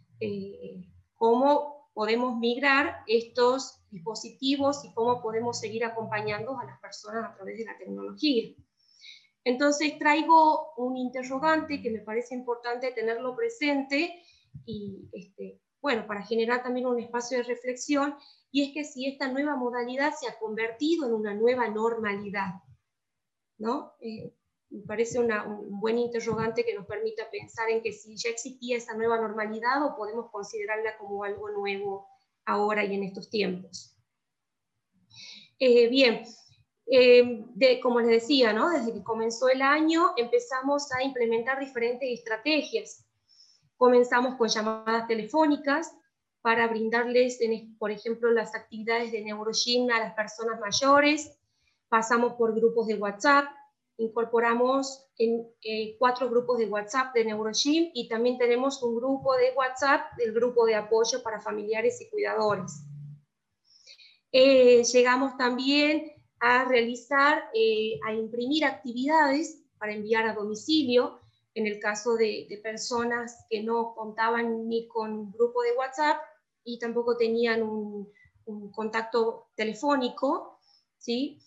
[1.16, 7.58] Cómo podemos migrar estos dispositivos y cómo podemos seguir acompañando a las personas a través
[7.58, 8.54] de la tecnología.
[9.44, 14.22] Entonces traigo un interrogante que me parece importante tenerlo presente
[14.66, 18.16] y este, bueno, para generar también un espacio de reflexión,
[18.52, 22.56] y es que si esta nueva modalidad se ha convertido en una nueva normalidad,
[23.60, 23.94] ¿no?
[24.00, 24.34] Eh,
[24.76, 28.94] me parece un buen interrogante que nos permita pensar en que si ya existía esa
[28.94, 32.08] nueva normalidad o podemos considerarla como algo nuevo
[32.46, 33.96] ahora y en estos tiempos.
[35.60, 36.24] Eh, bien,
[36.88, 38.70] eh, como les decía, ¿no?
[38.70, 43.06] desde que comenzó el año empezamos a implementar diferentes estrategias.
[43.78, 45.96] Comenzamos con llamadas telefónicas
[46.42, 47.40] para brindarles,
[47.80, 51.40] por ejemplo, las actividades de neurogym a las personas mayores.
[51.90, 53.46] Pasamos por grupos de WhatsApp,
[53.98, 59.54] incorporamos en eh, cuatro grupos de WhatsApp de NeuroGym y también tenemos un grupo de
[59.56, 62.84] WhatsApp del grupo de apoyo para familiares y cuidadores.
[64.32, 71.20] Eh, llegamos también a realizar, eh, a imprimir actividades para enviar a domicilio,
[71.54, 76.18] en el caso de, personas que no contaban ni con grupo de WhatsApp
[76.66, 78.12] y tampoco tenían un,
[78.46, 80.60] un contacto telefónico,
[80.98, 81.40] ¿sí?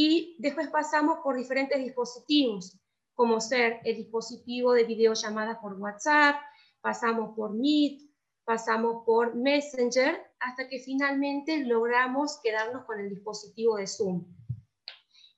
[0.00, 2.78] Y después pasamos por diferentes dispositivos,
[3.14, 6.36] como ser el dispositivo de videollamadas por WhatsApp,
[6.80, 8.08] pasamos por Meet,
[8.44, 14.24] pasamos por Messenger, hasta que finalmente logramos quedarnos con el dispositivo de Zoom.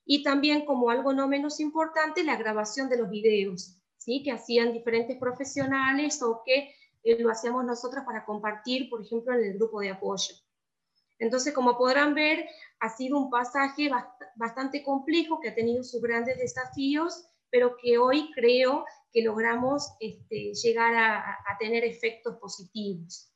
[0.04, 4.22] Y también, como algo no menos importante, la grabación de los videos, ¿sí?
[4.22, 9.42] que hacían diferentes profesionales o que eh, lo hacíamos nosotros para compartir, por ejemplo, en
[9.42, 10.34] el grupo de apoyo.
[11.20, 12.46] Entonces, como podrán ver,
[12.80, 13.90] ha sido un pasaje
[14.34, 20.54] bastante complejo que ha tenido sus grandes desafíos, pero que hoy creo que logramos este,
[20.54, 23.30] llegar a, tener efectos positivos.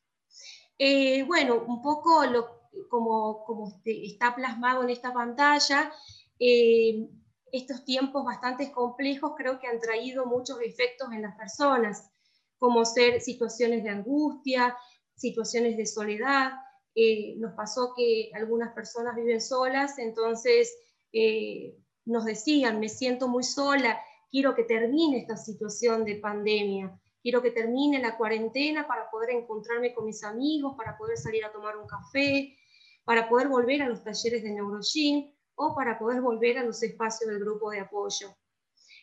[0.78, 5.93] Eh, bueno, un poco lo, como, este, está plasmado en esta pantalla,
[6.39, 7.06] eh,
[7.52, 12.11] estos tiempos bastante complejos creo que han traído muchos efectos en las personas,
[12.59, 14.77] como ser situaciones de angustia,
[15.15, 16.52] situaciones de soledad,
[16.95, 20.77] eh, nos pasó que algunas personas viven solas, entonces
[21.12, 24.01] eh, nos decían, me siento muy sola,
[24.31, 29.95] quiero que termine esta situación de pandemia, quiero que termine la cuarentena para poder encontrarme
[29.95, 32.57] con mis amigos, para poder salir a tomar un café,
[33.05, 37.31] para poder volver a los talleres de NeuroGym o para poder volver a los espacios
[37.31, 38.37] del grupo de apoyo.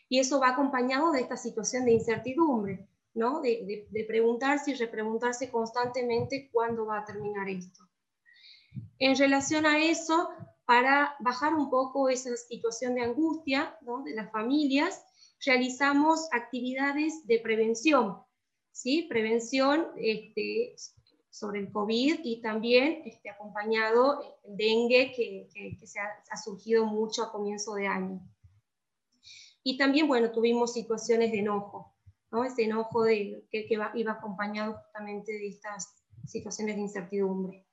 [0.08, 3.42] Y eso va acompañado de esta situación de incertidumbre, ¿no?
[3.42, 7.88] de, preguntarse y repreguntarse constantemente cuándo va a terminar esto.
[9.00, 10.30] En relación a eso,
[10.66, 15.04] para bajar un poco esa situación de angustia de las familias,
[15.46, 18.20] realizamos actividades de prevención,
[18.72, 19.04] ¿sí?
[19.10, 20.76] prevención este,
[21.30, 27.32] sobre el COVID y también este, acompañado el dengue que, se ha, surgido mucho a
[27.32, 28.22] comienzo de año.
[29.64, 31.91] Y también, bueno, tuvimos situaciones de enojo,
[32.32, 32.44] ¿no?
[32.44, 37.68] Ese enojo de, que, iba acompañado justamente de estas situaciones de incertidumbre.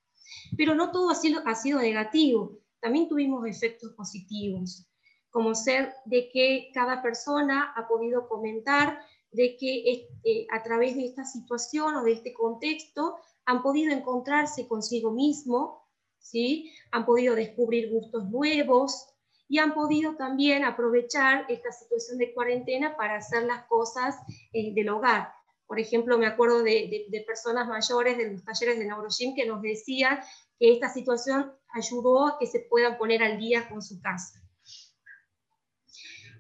[0.57, 4.87] Pero no todo ha sido, ha sido negativo, también tuvimos efectos positivos,
[5.31, 11.05] como ser de que cada persona ha podido comentar de que eh, a través de
[11.05, 15.87] esta situación o de este contexto han podido encontrarse consigo mismo,
[16.19, 16.73] ¿sí?
[16.91, 19.07] han podido descubrir gustos nuevos
[19.49, 24.17] y han podido también aprovechar esta situación de cuarentena para hacer las cosas
[24.53, 25.33] eh, del hogar.
[25.67, 30.19] Por ejemplo, me acuerdo de, personas mayores de los talleres de NeuroGym que nos decían
[30.59, 34.41] que esta situación ayudó a que se puedan poner al día con su casa.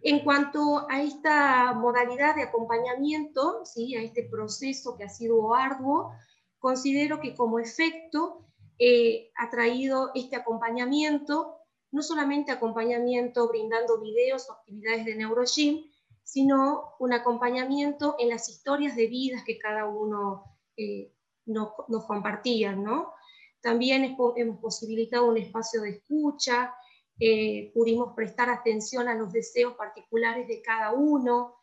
[0.02, 3.96] En cuanto a esta modalidad de acompañamiento, ¿sí?
[3.96, 6.12] a este proceso que ha sido arduo,
[6.58, 8.46] considero que como efecto
[8.78, 11.57] eh, ha traído este acompañamiento,
[11.90, 15.84] no solamente acompañamiento brindando videos o actividades de NeuroGym,
[16.22, 20.44] sino un acompañamiento en las historias de vidas que cada uno
[20.76, 21.14] eh,
[21.46, 21.72] nos,
[22.06, 22.76] compartía.
[22.76, 23.14] ¿no?
[23.62, 26.74] También hemos posibilitado un espacio de escucha,
[27.18, 31.54] eh, pudimos prestar atención a los deseos particulares de cada uno,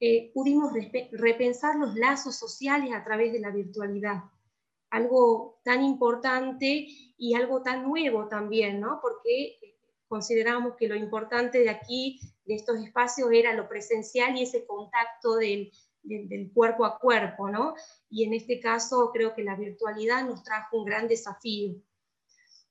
[0.00, 0.72] eh, pudimos
[1.12, 4.24] repensar los lazos sociales a través de la virtualidad.
[4.90, 6.86] Algo tan importante
[7.16, 9.00] y algo tan nuevo también, ¿no?
[9.02, 9.58] porque
[10.08, 15.36] consideramos que lo importante de aquí, de estos espacios, era lo presencial y ese contacto
[15.36, 15.70] del,
[16.04, 17.74] del, cuerpo a cuerpo, ¿no?
[18.10, 21.74] Y en este caso creo que la virtualidad nos trajo un gran desafío.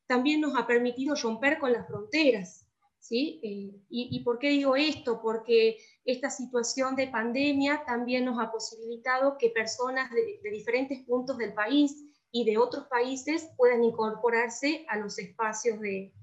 [0.06, 2.68] También nos ha permitido romper con las fronteras,
[3.00, 3.40] ¿sí?
[3.44, 5.22] Eh, y, por qué digo esto?
[5.22, 11.38] Porque esta situación de pandemia también nos ha posibilitado que personas de, de diferentes puntos
[11.38, 16.14] del país y de otros países puedan incorporarse a los espacios de,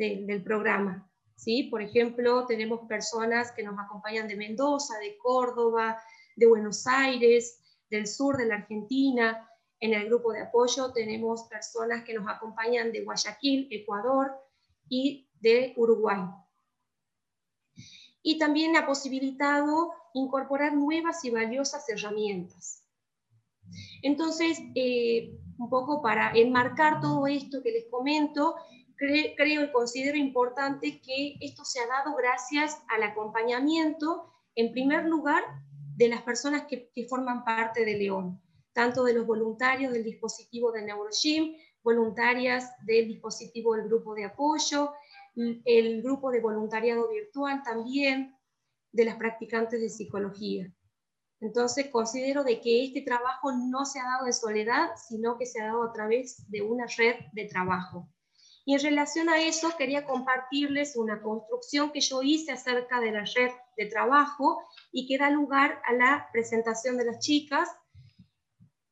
[0.00, 1.10] del programa.
[1.36, 1.64] ¿sí?
[1.64, 6.00] Por ejemplo, tenemos personas que nos acompañan de Mendoza, de Córdoba,
[6.36, 7.60] de Buenos Aires,
[7.90, 9.46] del sur de la Argentina.
[9.78, 14.32] En el grupo de apoyo tenemos personas que nos acompañan de Guayaquil, Ecuador
[14.88, 16.20] y de Uruguay.
[18.22, 22.84] Y también ha posibilitado incorporar nuevas y valiosas herramientas.
[24.02, 28.56] Entonces, eh, un poco para enmarcar todo esto que les comento,
[29.00, 35.42] creo y considero importante que esto se ha dado gracias al acompañamiento, en primer lugar,
[35.96, 38.40] de las personas que, forman parte de León,
[38.72, 44.92] tanto de los voluntarios del dispositivo de NeuroGym, voluntarias del dispositivo del grupo de apoyo,
[45.34, 48.36] el grupo de voluntariado virtual también,
[48.92, 50.72] de las practicantes de psicología.
[51.40, 55.60] Entonces considero de que este trabajo no se ha dado en soledad, sino que se
[55.60, 58.08] ha dado a través de una red de trabajo.
[58.64, 63.24] Y en relación a eso quería compartirles una construcción que yo hice acerca de la
[63.24, 64.62] red de trabajo
[64.92, 67.68] y que da lugar a la presentación de las chicas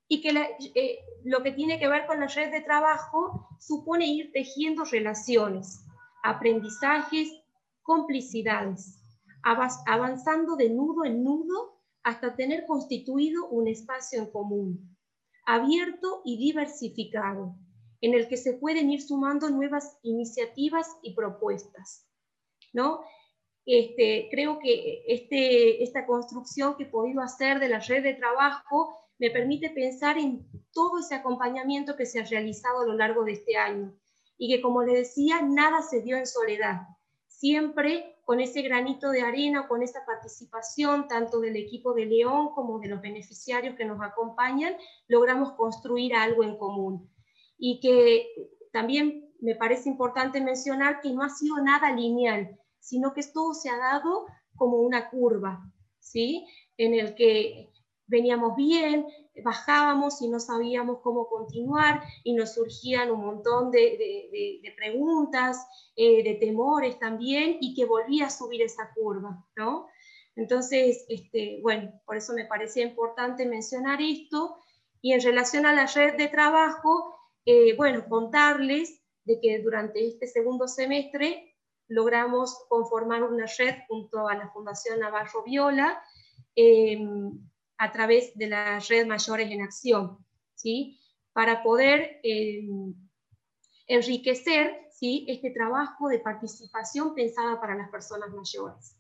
[0.09, 0.31] y que
[0.75, 5.85] eh, lo que tiene que ver con la red de trabajo supone ir tejiendo relaciones,
[6.23, 7.29] aprendizajes,
[7.83, 8.99] complicidades,
[9.43, 14.97] avanzando de nudo en nudo hasta tener constituido un espacio en común,
[15.45, 17.55] abierto y diversificado,
[18.01, 22.09] en el que se pueden ir sumando nuevas iniciativas y propuestas.
[22.73, 23.01] ¿no?
[23.65, 28.97] Este, creo que este, esta construcción que he podido hacer de la red de trabajo
[29.19, 33.33] me permite pensar en todo ese acompañamiento que se ha realizado a lo largo de
[33.33, 33.95] este año
[34.39, 36.83] y que, como les decía, nada se dio en soledad.
[37.27, 42.79] Siempre con ese granito de arena, con esa participación tanto del equipo de León como
[42.79, 44.77] de los beneficiarios que nos acompañan,
[45.09, 47.11] logramos construir algo en común.
[47.59, 48.29] Y que
[48.73, 53.71] también me parece importante mencionar que no ha sido nada lineal, sino que todo se
[53.71, 54.27] ha dado
[54.57, 56.47] como una curva, ¿sí?
[56.77, 57.71] En el que
[58.07, 59.07] veníamos bien,
[59.45, 66.35] bajábamos y no sabíamos cómo continuar y nos surgían un montón de, preguntas, eh, de
[66.35, 69.87] temores también y que volvía a subir esa curva, ¿no?
[70.35, 74.59] Entonces, este, bueno, por eso me parecía importante mencionar esto
[75.01, 77.18] y en relación a la red de trabajo,
[77.51, 81.57] eh, bueno, contarles de que durante este segundo semestre
[81.89, 85.99] logramos conformar una red junto a la Fundación Navarro Viola,
[86.55, 87.33] em,
[87.79, 90.19] a través de la red Mayores en Acción,
[90.57, 91.01] ¿sí?
[91.33, 92.69] para poder eh,
[93.87, 95.25] enriquecer ¿sí?
[95.27, 98.95] este trabajo de participación pensada para las personas mayores.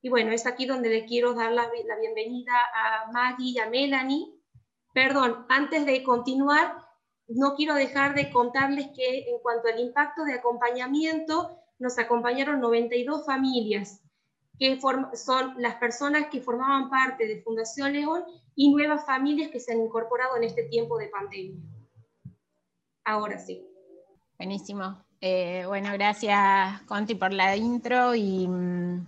[0.00, 3.68] Y bueno, es aquí donde le quiero dar la, la bienvenida a Maggie y a
[3.68, 4.32] Melanie.
[4.92, 6.83] Perdón, antes de continuar,
[7.28, 13.24] no quiero dejar de contarles que en cuanto al impacto de acompañamiento, nos acompañaron 92
[13.26, 14.00] familias
[14.58, 18.24] que son las personas que formaban parte de Fundación León
[18.54, 21.60] y nuevas familias que se han incorporado en este tiempo de pandemia.
[23.04, 23.66] Ahora sí.
[24.38, 25.04] Buenísimo.
[25.20, 29.06] Eh, bueno, gracias Conti por la intro y mm,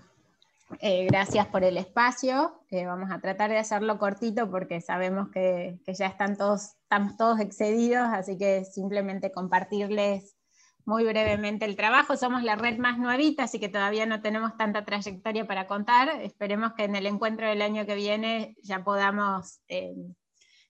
[0.80, 2.60] eh, gracias por el espacio.
[2.70, 7.40] Eh, vamos a tratar de hacerlo cortito porque sabemos que, ya están todos, estamos todos
[7.40, 10.36] excedidos, así que simplemente compartirles
[10.84, 12.16] muy brevemente el trabajo.
[12.16, 16.08] Somos la red más nuevita, así que todavía no tenemos tanta trayectoria para contar.
[16.22, 19.94] Esperemos que en el encuentro del año que viene ya podamos eh,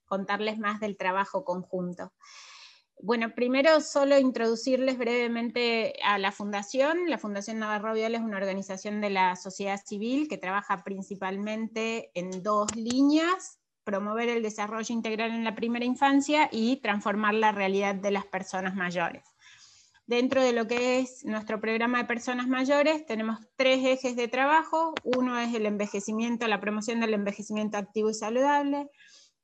[0.05, 2.13] contarles más del trabajo conjunto.
[2.99, 7.11] Bueno, primero solo introducirles brevemente a la Fundación.
[7.11, 12.43] La Fundación Navarro Viola es una organización de la sociedad civil que trabaja principalmente en
[12.43, 18.11] dos líneas, promover el desarrollo integral en la primera infancia y transformar la realidad de
[18.11, 19.25] las personas mayores.
[20.07, 24.95] Dentro de lo que es nuestro programa de personas mayores, tenemos tres ejes de trabajo.
[25.05, 28.89] Uno es el envejecimiento, la promoción del envejecimiento activo y saludable.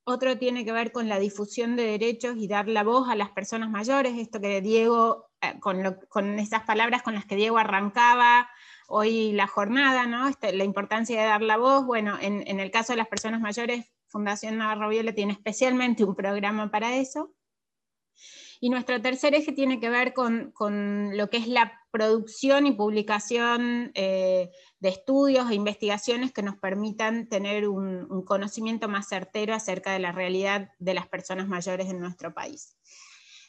[0.04, 3.30] Otro tiene que ver con la difusión de derechos y dar la voz a las
[3.30, 8.48] personas mayores, esto que Diego, eh, con, esas palabras con las que Diego arrancaba
[8.88, 10.28] hoy la jornada, ¿no?
[10.28, 11.86] Este, la importancia de dar la voz.
[11.86, 16.14] Bueno, en, en el caso de las personas mayores, Fundación Navarro Viola tiene especialmente un
[16.14, 17.32] programa para eso.
[18.64, 20.52] Y nuestro tercer eje tiene que ver con,
[21.16, 27.28] lo que es la producción y publicación eh, de estudios e investigaciones que nos permitan
[27.28, 32.34] tener un, conocimiento más certero acerca de la realidad de las personas mayores en nuestro
[32.34, 32.76] país.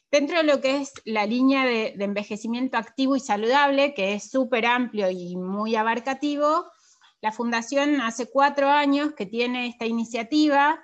[0.10, 4.32] Dentro de lo que es la línea de, de envejecimiento activo y saludable, que es
[4.32, 6.66] súper amplio y muy abarcativo,
[7.22, 10.80] la Fundación hace cuatro años que tiene esta iniciativa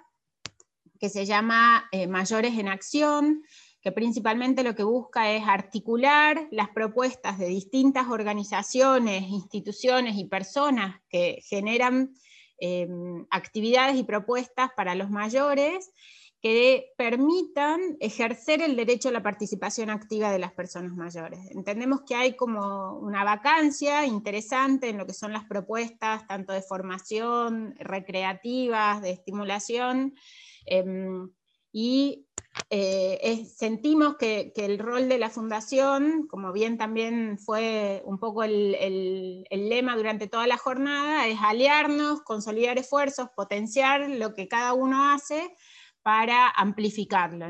[1.00, 3.44] que se llama eh, Mayores en Acción,
[3.82, 11.02] que principalmente lo que busca es articular las propuestas de distintas organizaciones, instituciones y personas
[11.10, 12.14] que generan
[12.60, 15.92] em, actividades y propuestas para los mayores
[16.42, 21.40] que permitan ejercer el derecho a la participación activa de las personas mayores.
[21.52, 26.62] Entendemos que hay como una vacancia interesante en lo que son las propuestas, tanto de
[26.62, 30.16] formación, recreativas, de estimulación,
[30.66, 31.30] em,
[31.72, 32.26] y
[32.70, 39.46] eh, sentimos que, el rol de la fundación, como bien también fue un poco el,
[39.50, 45.56] lema durante toda la jornada, es aliarnos, consolidar esfuerzos, potenciar lo que cada uno hace
[46.04, 47.48] para amplificarlo.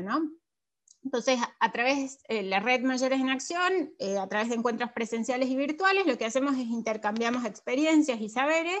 [1.02, 5.48] Entonces, a través de la red Mayores en Acción, eh, a través de encuentros presenciales
[5.48, 8.80] y virtuales, lo que hacemos es intercambiamos experiencias y saberes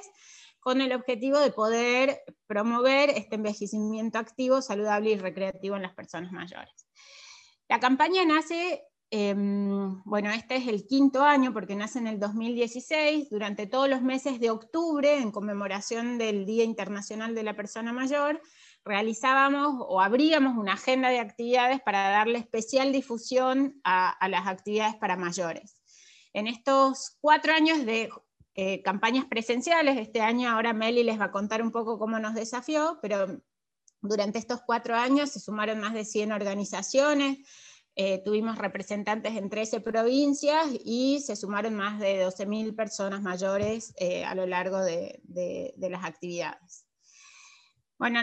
[0.60, 6.32] con el objetivo de poder promover este envejecimiento activo, saludable y recreativo en las personas
[6.32, 6.86] mayores.
[7.68, 13.30] La campaña nace, em, bueno, este es el quinto año porque nace en el 2016,
[13.30, 18.40] durante todos los meses de octubre, en conmemoración del Día Internacional de la Persona Mayor,
[18.84, 25.16] realizábamos o abríamos una agenda de actividades para darle especial difusión a, las actividades para
[25.16, 25.80] mayores.
[26.32, 28.10] En estos cuatro años de
[28.62, 32.34] eh, campañas presenciales, este año ahora Meli les va a contar un poco cómo nos
[32.34, 33.40] desafió, pero
[34.02, 37.38] durante estos cuatro años se sumaron más de 100 organizaciones,
[37.96, 44.26] eh, tuvimos representantes en 13 provincias y se sumaron más de 12.000 personas mayores eh,
[44.26, 45.22] a lo largo de
[45.78, 46.84] las actividades.
[48.00, 48.20] Bueno,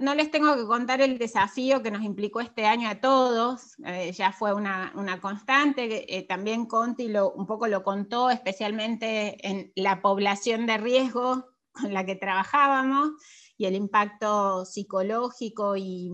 [0.00, 4.10] no, les tengo que contar el desafío que nos implicó este año a todos, eh,
[4.10, 4.92] ya fue una,
[5.22, 11.46] constante, eh, también Conti lo, un poco lo contó, especialmente en la población de riesgo
[11.72, 13.10] con la que trabajábamos
[13.56, 16.10] y el impacto psicológico y,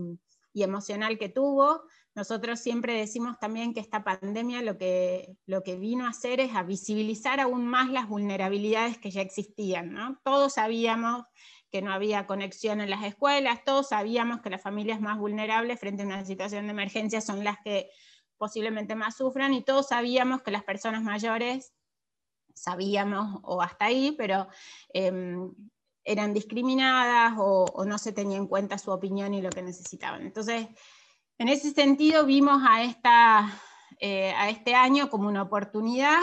[0.52, 1.84] emocional que tuvo.
[2.14, 6.54] Nosotros siempre decimos también que esta pandemia lo que, lo que vino a hacer es
[6.54, 9.94] a visibilizar aún más las vulnerabilidades que ya existían.
[9.94, 10.18] ¿no?
[10.22, 11.24] Todos sabíamos
[11.76, 16.04] que no había conexión en las escuelas, todos sabíamos que las familias más vulnerables frente
[16.04, 17.90] a una situación de emergencia son las que
[18.38, 21.74] posiblemente más sufran y todos sabíamos que las personas mayores,
[22.54, 24.48] sabíamos o hasta ahí, pero
[24.94, 25.52] em,
[26.02, 30.22] eran discriminadas o, no se tenía en cuenta su opinión y lo que necesitaban.
[30.22, 30.68] Entonces,
[31.36, 33.52] en ese sentido vimos a, esta,
[34.00, 36.22] eh, a este año como una oportunidad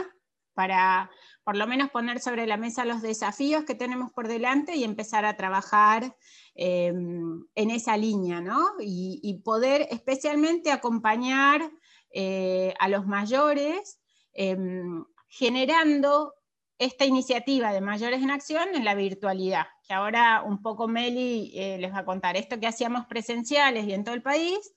[0.56, 1.12] para
[1.44, 5.26] por lo menos poner sobre la mesa los desafíos que tenemos por delante y empezar
[5.26, 6.15] a trabajar
[6.56, 8.65] em, en esa línea, ¿no?
[8.80, 11.70] Y, poder especialmente acompañar
[12.11, 13.99] eh, a los mayores
[14.34, 16.34] em, generando
[16.78, 21.78] esta iniciativa de Mayores en Acción en la virtualidad, que ahora un poco Meli eh,
[21.80, 22.38] les va a contar.
[22.38, 24.74] Esto que hacíamos presenciales y en todo el país,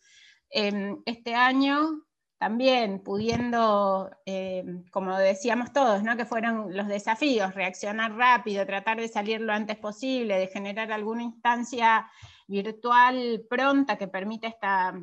[0.51, 2.06] em, este año
[2.39, 6.17] también pudiendo, eh, como decíamos todos, ¿no?
[6.17, 11.23] que fueron los desafíos, reaccionar rápido, tratar de salir lo antes posible, de generar alguna
[11.23, 12.11] instancia
[12.47, 14.95] virtual pronta que permita esta,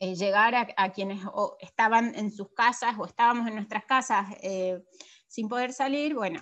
[0.00, 1.20] eh, llegar a, quienes
[1.60, 4.82] estaban en sus casas o estábamos en nuestras casas eh,
[5.28, 6.40] sin poder salir, bueno,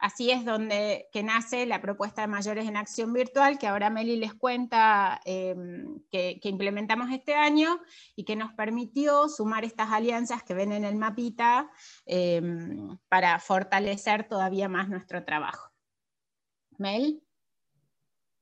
[0.00, 4.16] así es donde que nace la propuesta de Mayores en Acción Virtual, que ahora Meli
[4.16, 7.80] les cuenta em, que, implementamos este año
[8.14, 11.70] y que nos permitió sumar estas alianzas que ven en el mapita
[12.06, 15.70] em, para fortalecer todavía más nuestro trabajo.
[16.78, 17.22] Mel.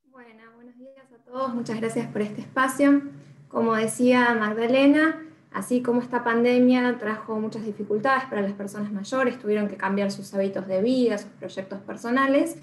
[0.04, 3.02] Bueno, buenos días a todos, muchas gracias por este espacio.
[3.48, 9.68] Como decía Magdalena, Así como esta pandemia trajo muchas dificultades para las personas mayores, tuvieron
[9.68, 12.56] que cambiar sus hábitos de vida, sus proyectos personales,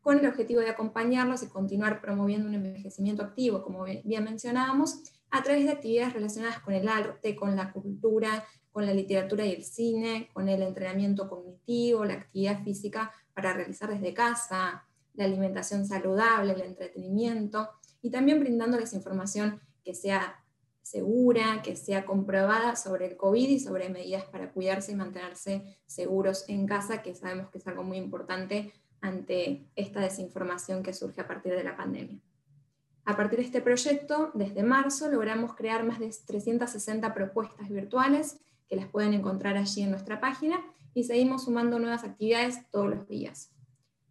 [0.00, 5.42] con el objetivo de acompañarlos y continuar promoviendo un envejecimiento activo, como bien mencionábamos, a
[5.42, 9.64] través de actividades relacionadas con el arte, con la cultura, con la literatura y el
[9.64, 14.85] cine, con el entrenamiento cognitivo, la actividad física para realizar desde casa,
[15.16, 17.70] la alimentación saludable, el entretenimiento,
[18.02, 20.42] y también brindándoles información que sea
[20.82, 26.44] segura, que sea comprobada sobre el COVID y sobre medidas para cuidarse y mantenerse seguros
[26.48, 31.26] en casa, que sabemos que es algo muy importante ante esta desinformación que surge a
[31.26, 32.20] partir de la pandemia.
[33.04, 38.38] A partir de este proyecto, desde marzo, logramos crear más de 360 propuestas virtuales
[38.68, 40.60] que las pueden encontrar allí en nuestra página
[40.94, 43.55] y seguimos sumando nuevas actividades todos los días.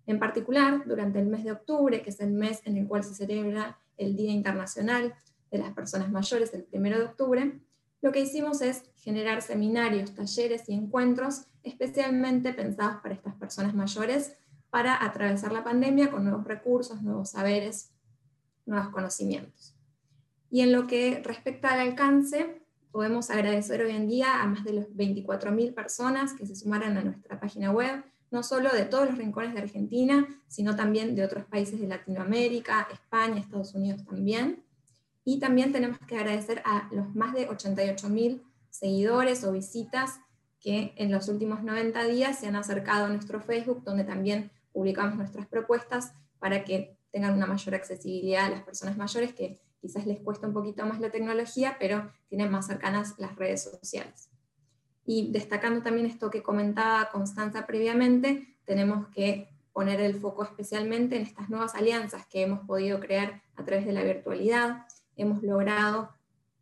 [0.07, 3.15] En particular, durante el mes de octubre, que es el mes en el cual se
[3.15, 5.15] celebra el Día Internacional
[5.51, 7.59] de las Personas Mayores, el 1 de octubre,
[8.01, 14.35] lo que hicimos es generar seminarios, talleres y encuentros especialmente pensados para estas personas mayores
[14.69, 17.91] para atravesar la pandemia con nuevos recursos, nuevos saberes,
[18.65, 19.75] nuevos conocimientos.
[20.51, 22.61] Y en lo que respecta al alcance,
[22.91, 27.03] podemos agradecer hoy en día a más de los 24.000 personas que se sumaron a
[27.03, 31.45] nuestra página web, no solo de todos los rincones de Argentina, sino también de otros
[31.45, 34.63] países de Latinoamérica, España, Estados Unidos también.
[35.23, 40.19] Y también tenemos que agradecer a los más de 88.000 seguidores o visitas
[40.59, 45.15] que en los últimos 90 días se han acercado a nuestro Facebook, donde también publicamos
[45.15, 50.19] nuestras propuestas para que tengan una mayor accesibilidad a las personas mayores que quizás les
[50.19, 54.29] cuesta un poquito más la tecnología, pero tienen más cercanas las redes sociales.
[55.05, 61.23] Y destacando también esto que comentaba Constanza previamente, tenemos que poner el foco especialmente en
[61.23, 64.85] estas nuevas alianzas que hemos podido crear a través de la virtualidad.
[65.15, 66.09] Hemos logrado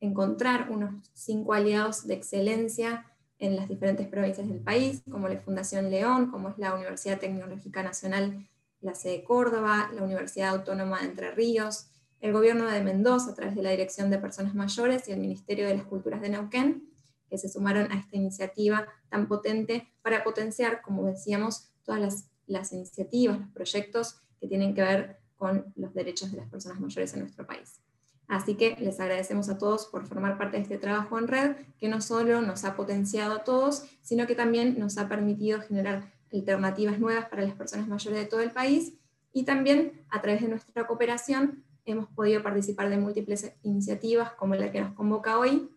[0.02, 3.06] encontrar unos cinco aliados de excelencia
[3.40, 7.84] en las diferentes provincias del país, como la Fundación León, como es la Universidad Tecnológica
[7.84, 8.48] Nacional,
[8.82, 11.88] la sede Córdoba, la Universidad Autónoma de Entre Ríos,
[12.20, 15.68] el Gobierno de Mendoza a través de la Dirección de Personas Mayores y el Ministerio
[15.68, 16.93] de las Culturas de Neuquén,
[17.34, 23.40] que se sumaron a esta iniciativa tan potente para potenciar, como decíamos, todas las, iniciativas,
[23.40, 27.48] los proyectos que tienen que ver con los derechos de las personas mayores en nuestro
[27.48, 27.80] país.
[28.28, 31.88] Así que les agradecemos a todos por formar parte de este trabajo en red, que
[31.88, 37.00] no solo nos ha potenciado a todos, sino que también nos ha permitido generar alternativas
[37.00, 38.94] nuevas para las personas mayores de todo el país
[39.32, 44.72] y también a través de nuestra cooperación hemos podido participar de múltiples iniciativas como la
[44.72, 45.72] que nos convoca hoy,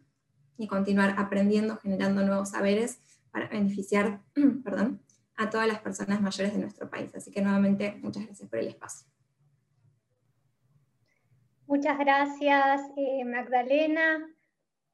[0.58, 3.00] y continuar aprendiendo, generando nuevos saberes
[3.30, 4.20] para beneficiar
[4.64, 5.00] perdón,
[5.36, 7.14] a todas las personas mayores de nuestro país.
[7.14, 9.06] Así que nuevamente, muchas gracias por el espacio.
[11.66, 14.24] Muchas gracias, eh, Magdalena,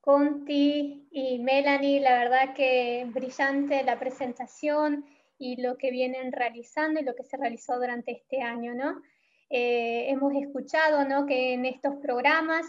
[0.00, 2.00] Conti y Melanie.
[2.00, 5.04] La verdad que brillante la presentación
[5.38, 8.74] y lo que vienen realizando y lo que se realizó durante este año.
[8.74, 9.02] ¿no?
[9.50, 11.26] Eh, hemos escuchado ¿no?
[11.26, 12.64] que en estos programas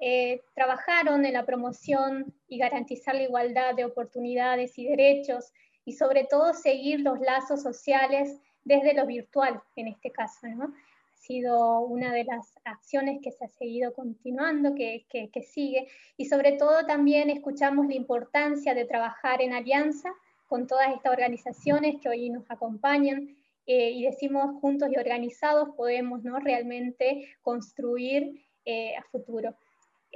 [0.00, 5.52] eh, trabajaron en la promoción y garantizar la igualdad de oportunidades y derechos
[5.84, 10.46] y sobre todo seguir los lazos sociales desde lo virtual en este caso.
[10.48, 10.64] ¿no?
[10.64, 15.06] Ha sido una de las acciones que se ha seguido continuando, que,
[15.42, 20.10] sigue y sobre todo también escuchamos la importancia de trabajar en alianza
[20.48, 26.22] con todas estas organizaciones que hoy nos acompañan eh, y decimos juntos y organizados podemos
[26.22, 26.38] ¿no?
[26.38, 29.54] realmente construir eh, a futuro.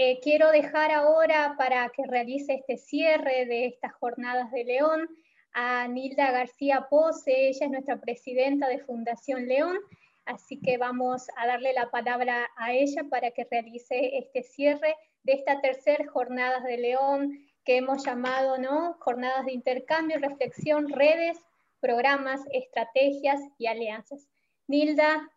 [0.00, 5.08] Eh, quiero dejar ahora para que realice este cierre de estas jornadas de León
[5.52, 9.76] a Nilda García Pose, ella es nuestra presidenta de Fundación León,
[10.24, 14.94] así que vamos a darle la palabra a ella para que realice este cierre
[15.24, 18.94] de esta tercera jornada de León que hemos llamado ¿no?
[19.00, 21.38] jornadas de intercambio, reflexión, redes,
[21.80, 24.28] programas, estrategias y alianzas.
[24.68, 25.28] Nilda,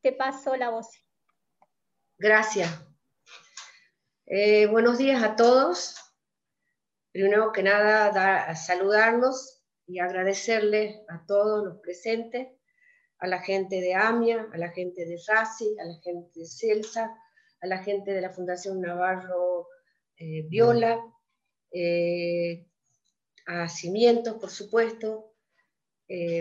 [0.00, 0.88] te paso la voz.
[2.18, 2.87] Gracias.
[4.30, 5.96] Eh, buenos días a todos.
[7.12, 12.46] Primero que nada, saludarlos y agradecerles a todos los presentes,
[13.20, 17.10] a la gente de AMIA, a la gente de RACI, a la gente de CELSA,
[17.62, 19.66] a la gente de la Fundación Navarro
[20.18, 21.00] eh, Viola,
[21.70, 22.66] eh,
[23.46, 25.32] a Cimientos, por supuesto.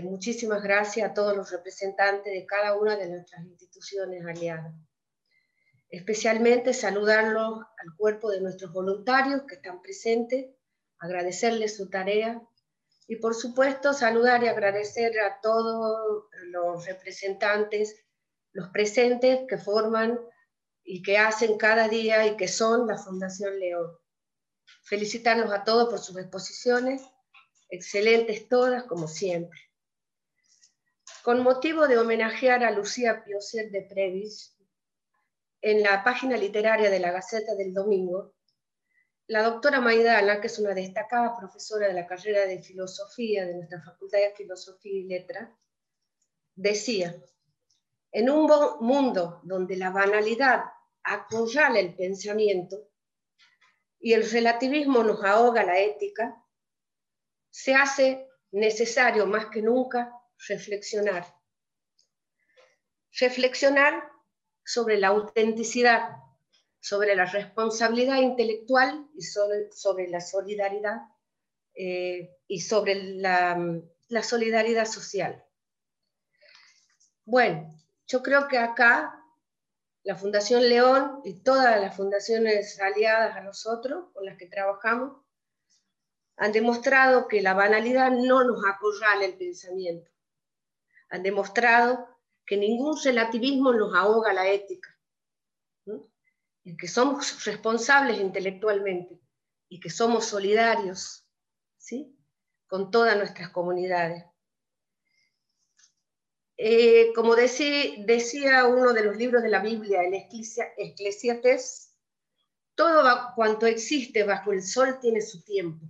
[0.03, 4.75] muchísimas gracias a todos los representantes de cada una de nuestras instituciones aliadas
[5.89, 10.47] especialmente saludarlos al cuerpo de nuestros voluntarios que están presentes,
[10.99, 12.41] agradecerles su tarea
[13.07, 18.03] y por supuesto saludar y agradecer a todos los representantes,
[18.51, 20.19] los presentes que forman
[20.83, 23.91] y que hacen cada día y que son la Fundación León.
[24.83, 27.01] Felicitarlos a todos por sus exposiciones,
[27.69, 29.59] excelentes todas como siempre.
[31.23, 34.56] Con motivo de homenajear a Lucía Pioset de Previs,
[35.71, 38.35] en la página literaria de la Gaceta del Domingo,
[39.27, 43.83] la doctora Maidana, que es una destacada profesora de la carrera de filosofía de nuestra
[43.83, 45.49] Facultad de Filosofía y Letras,
[46.55, 47.21] decía,
[48.13, 48.49] en un
[48.79, 50.63] mundo donde la banalidad
[51.03, 52.87] acorrala el pensamiento
[53.99, 56.41] y el relativismo nos ahoga la ética,
[57.49, 60.13] se hace necesario más que nunca
[60.47, 61.25] reflexionar.
[63.19, 64.16] Reflexionar
[64.67, 66.17] sobre la autenticidad,
[66.81, 71.03] sobre la responsabilidad intelectual y sobre, la solidaridad
[71.73, 73.57] eh, y sobre la,
[74.09, 75.41] la solidaridad social.
[77.23, 77.73] Bueno,
[78.07, 79.23] yo creo que acá
[80.03, 85.21] la Fundación León y todas las fundaciones aliadas a nosotros, con las que trabajamos,
[86.35, 90.11] han demostrado que la banalidad no nos acorrala el pensamiento.
[91.09, 92.16] Han demostrado
[92.47, 94.97] que ningún relativismo nos ahoga la ética,
[96.63, 99.21] y que somos responsables intelectualmente
[99.69, 101.25] y que somos solidarios
[101.77, 102.17] ¿sí?
[102.67, 104.25] con todas nuestras comunidades.
[106.57, 111.95] Eh, como decía, uno de los libros de la Biblia, el Eclesiastes,
[112.75, 115.85] todo cuanto existe bajo el sol tiene su tiempo.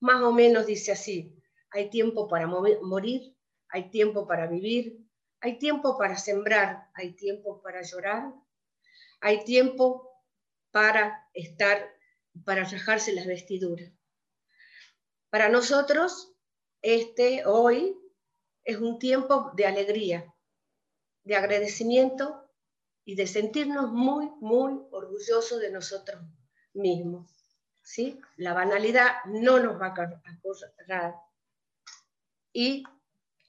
[0.00, 1.36] Más o menos dice así,
[1.70, 3.34] hay tiempo para morir,
[3.68, 5.09] hay tiempo para vivir,
[5.40, 8.32] hay tiempo para sembrar, hay tiempo para llorar,
[9.20, 10.10] hay tiempo
[10.70, 11.90] para estar,
[12.44, 13.90] para rajarse las vestiduras.
[15.30, 16.32] Para nosotros,
[16.82, 17.96] este hoy
[18.64, 20.34] es un tiempo de alegría,
[21.24, 22.50] de agradecimiento
[23.04, 26.22] y de sentirnos muy, muy orgullosos de nosotros
[26.74, 27.30] mismos.
[27.82, 28.20] ¿sí?
[28.36, 31.14] La banalidad no nos va a acordar
[32.52, 32.84] y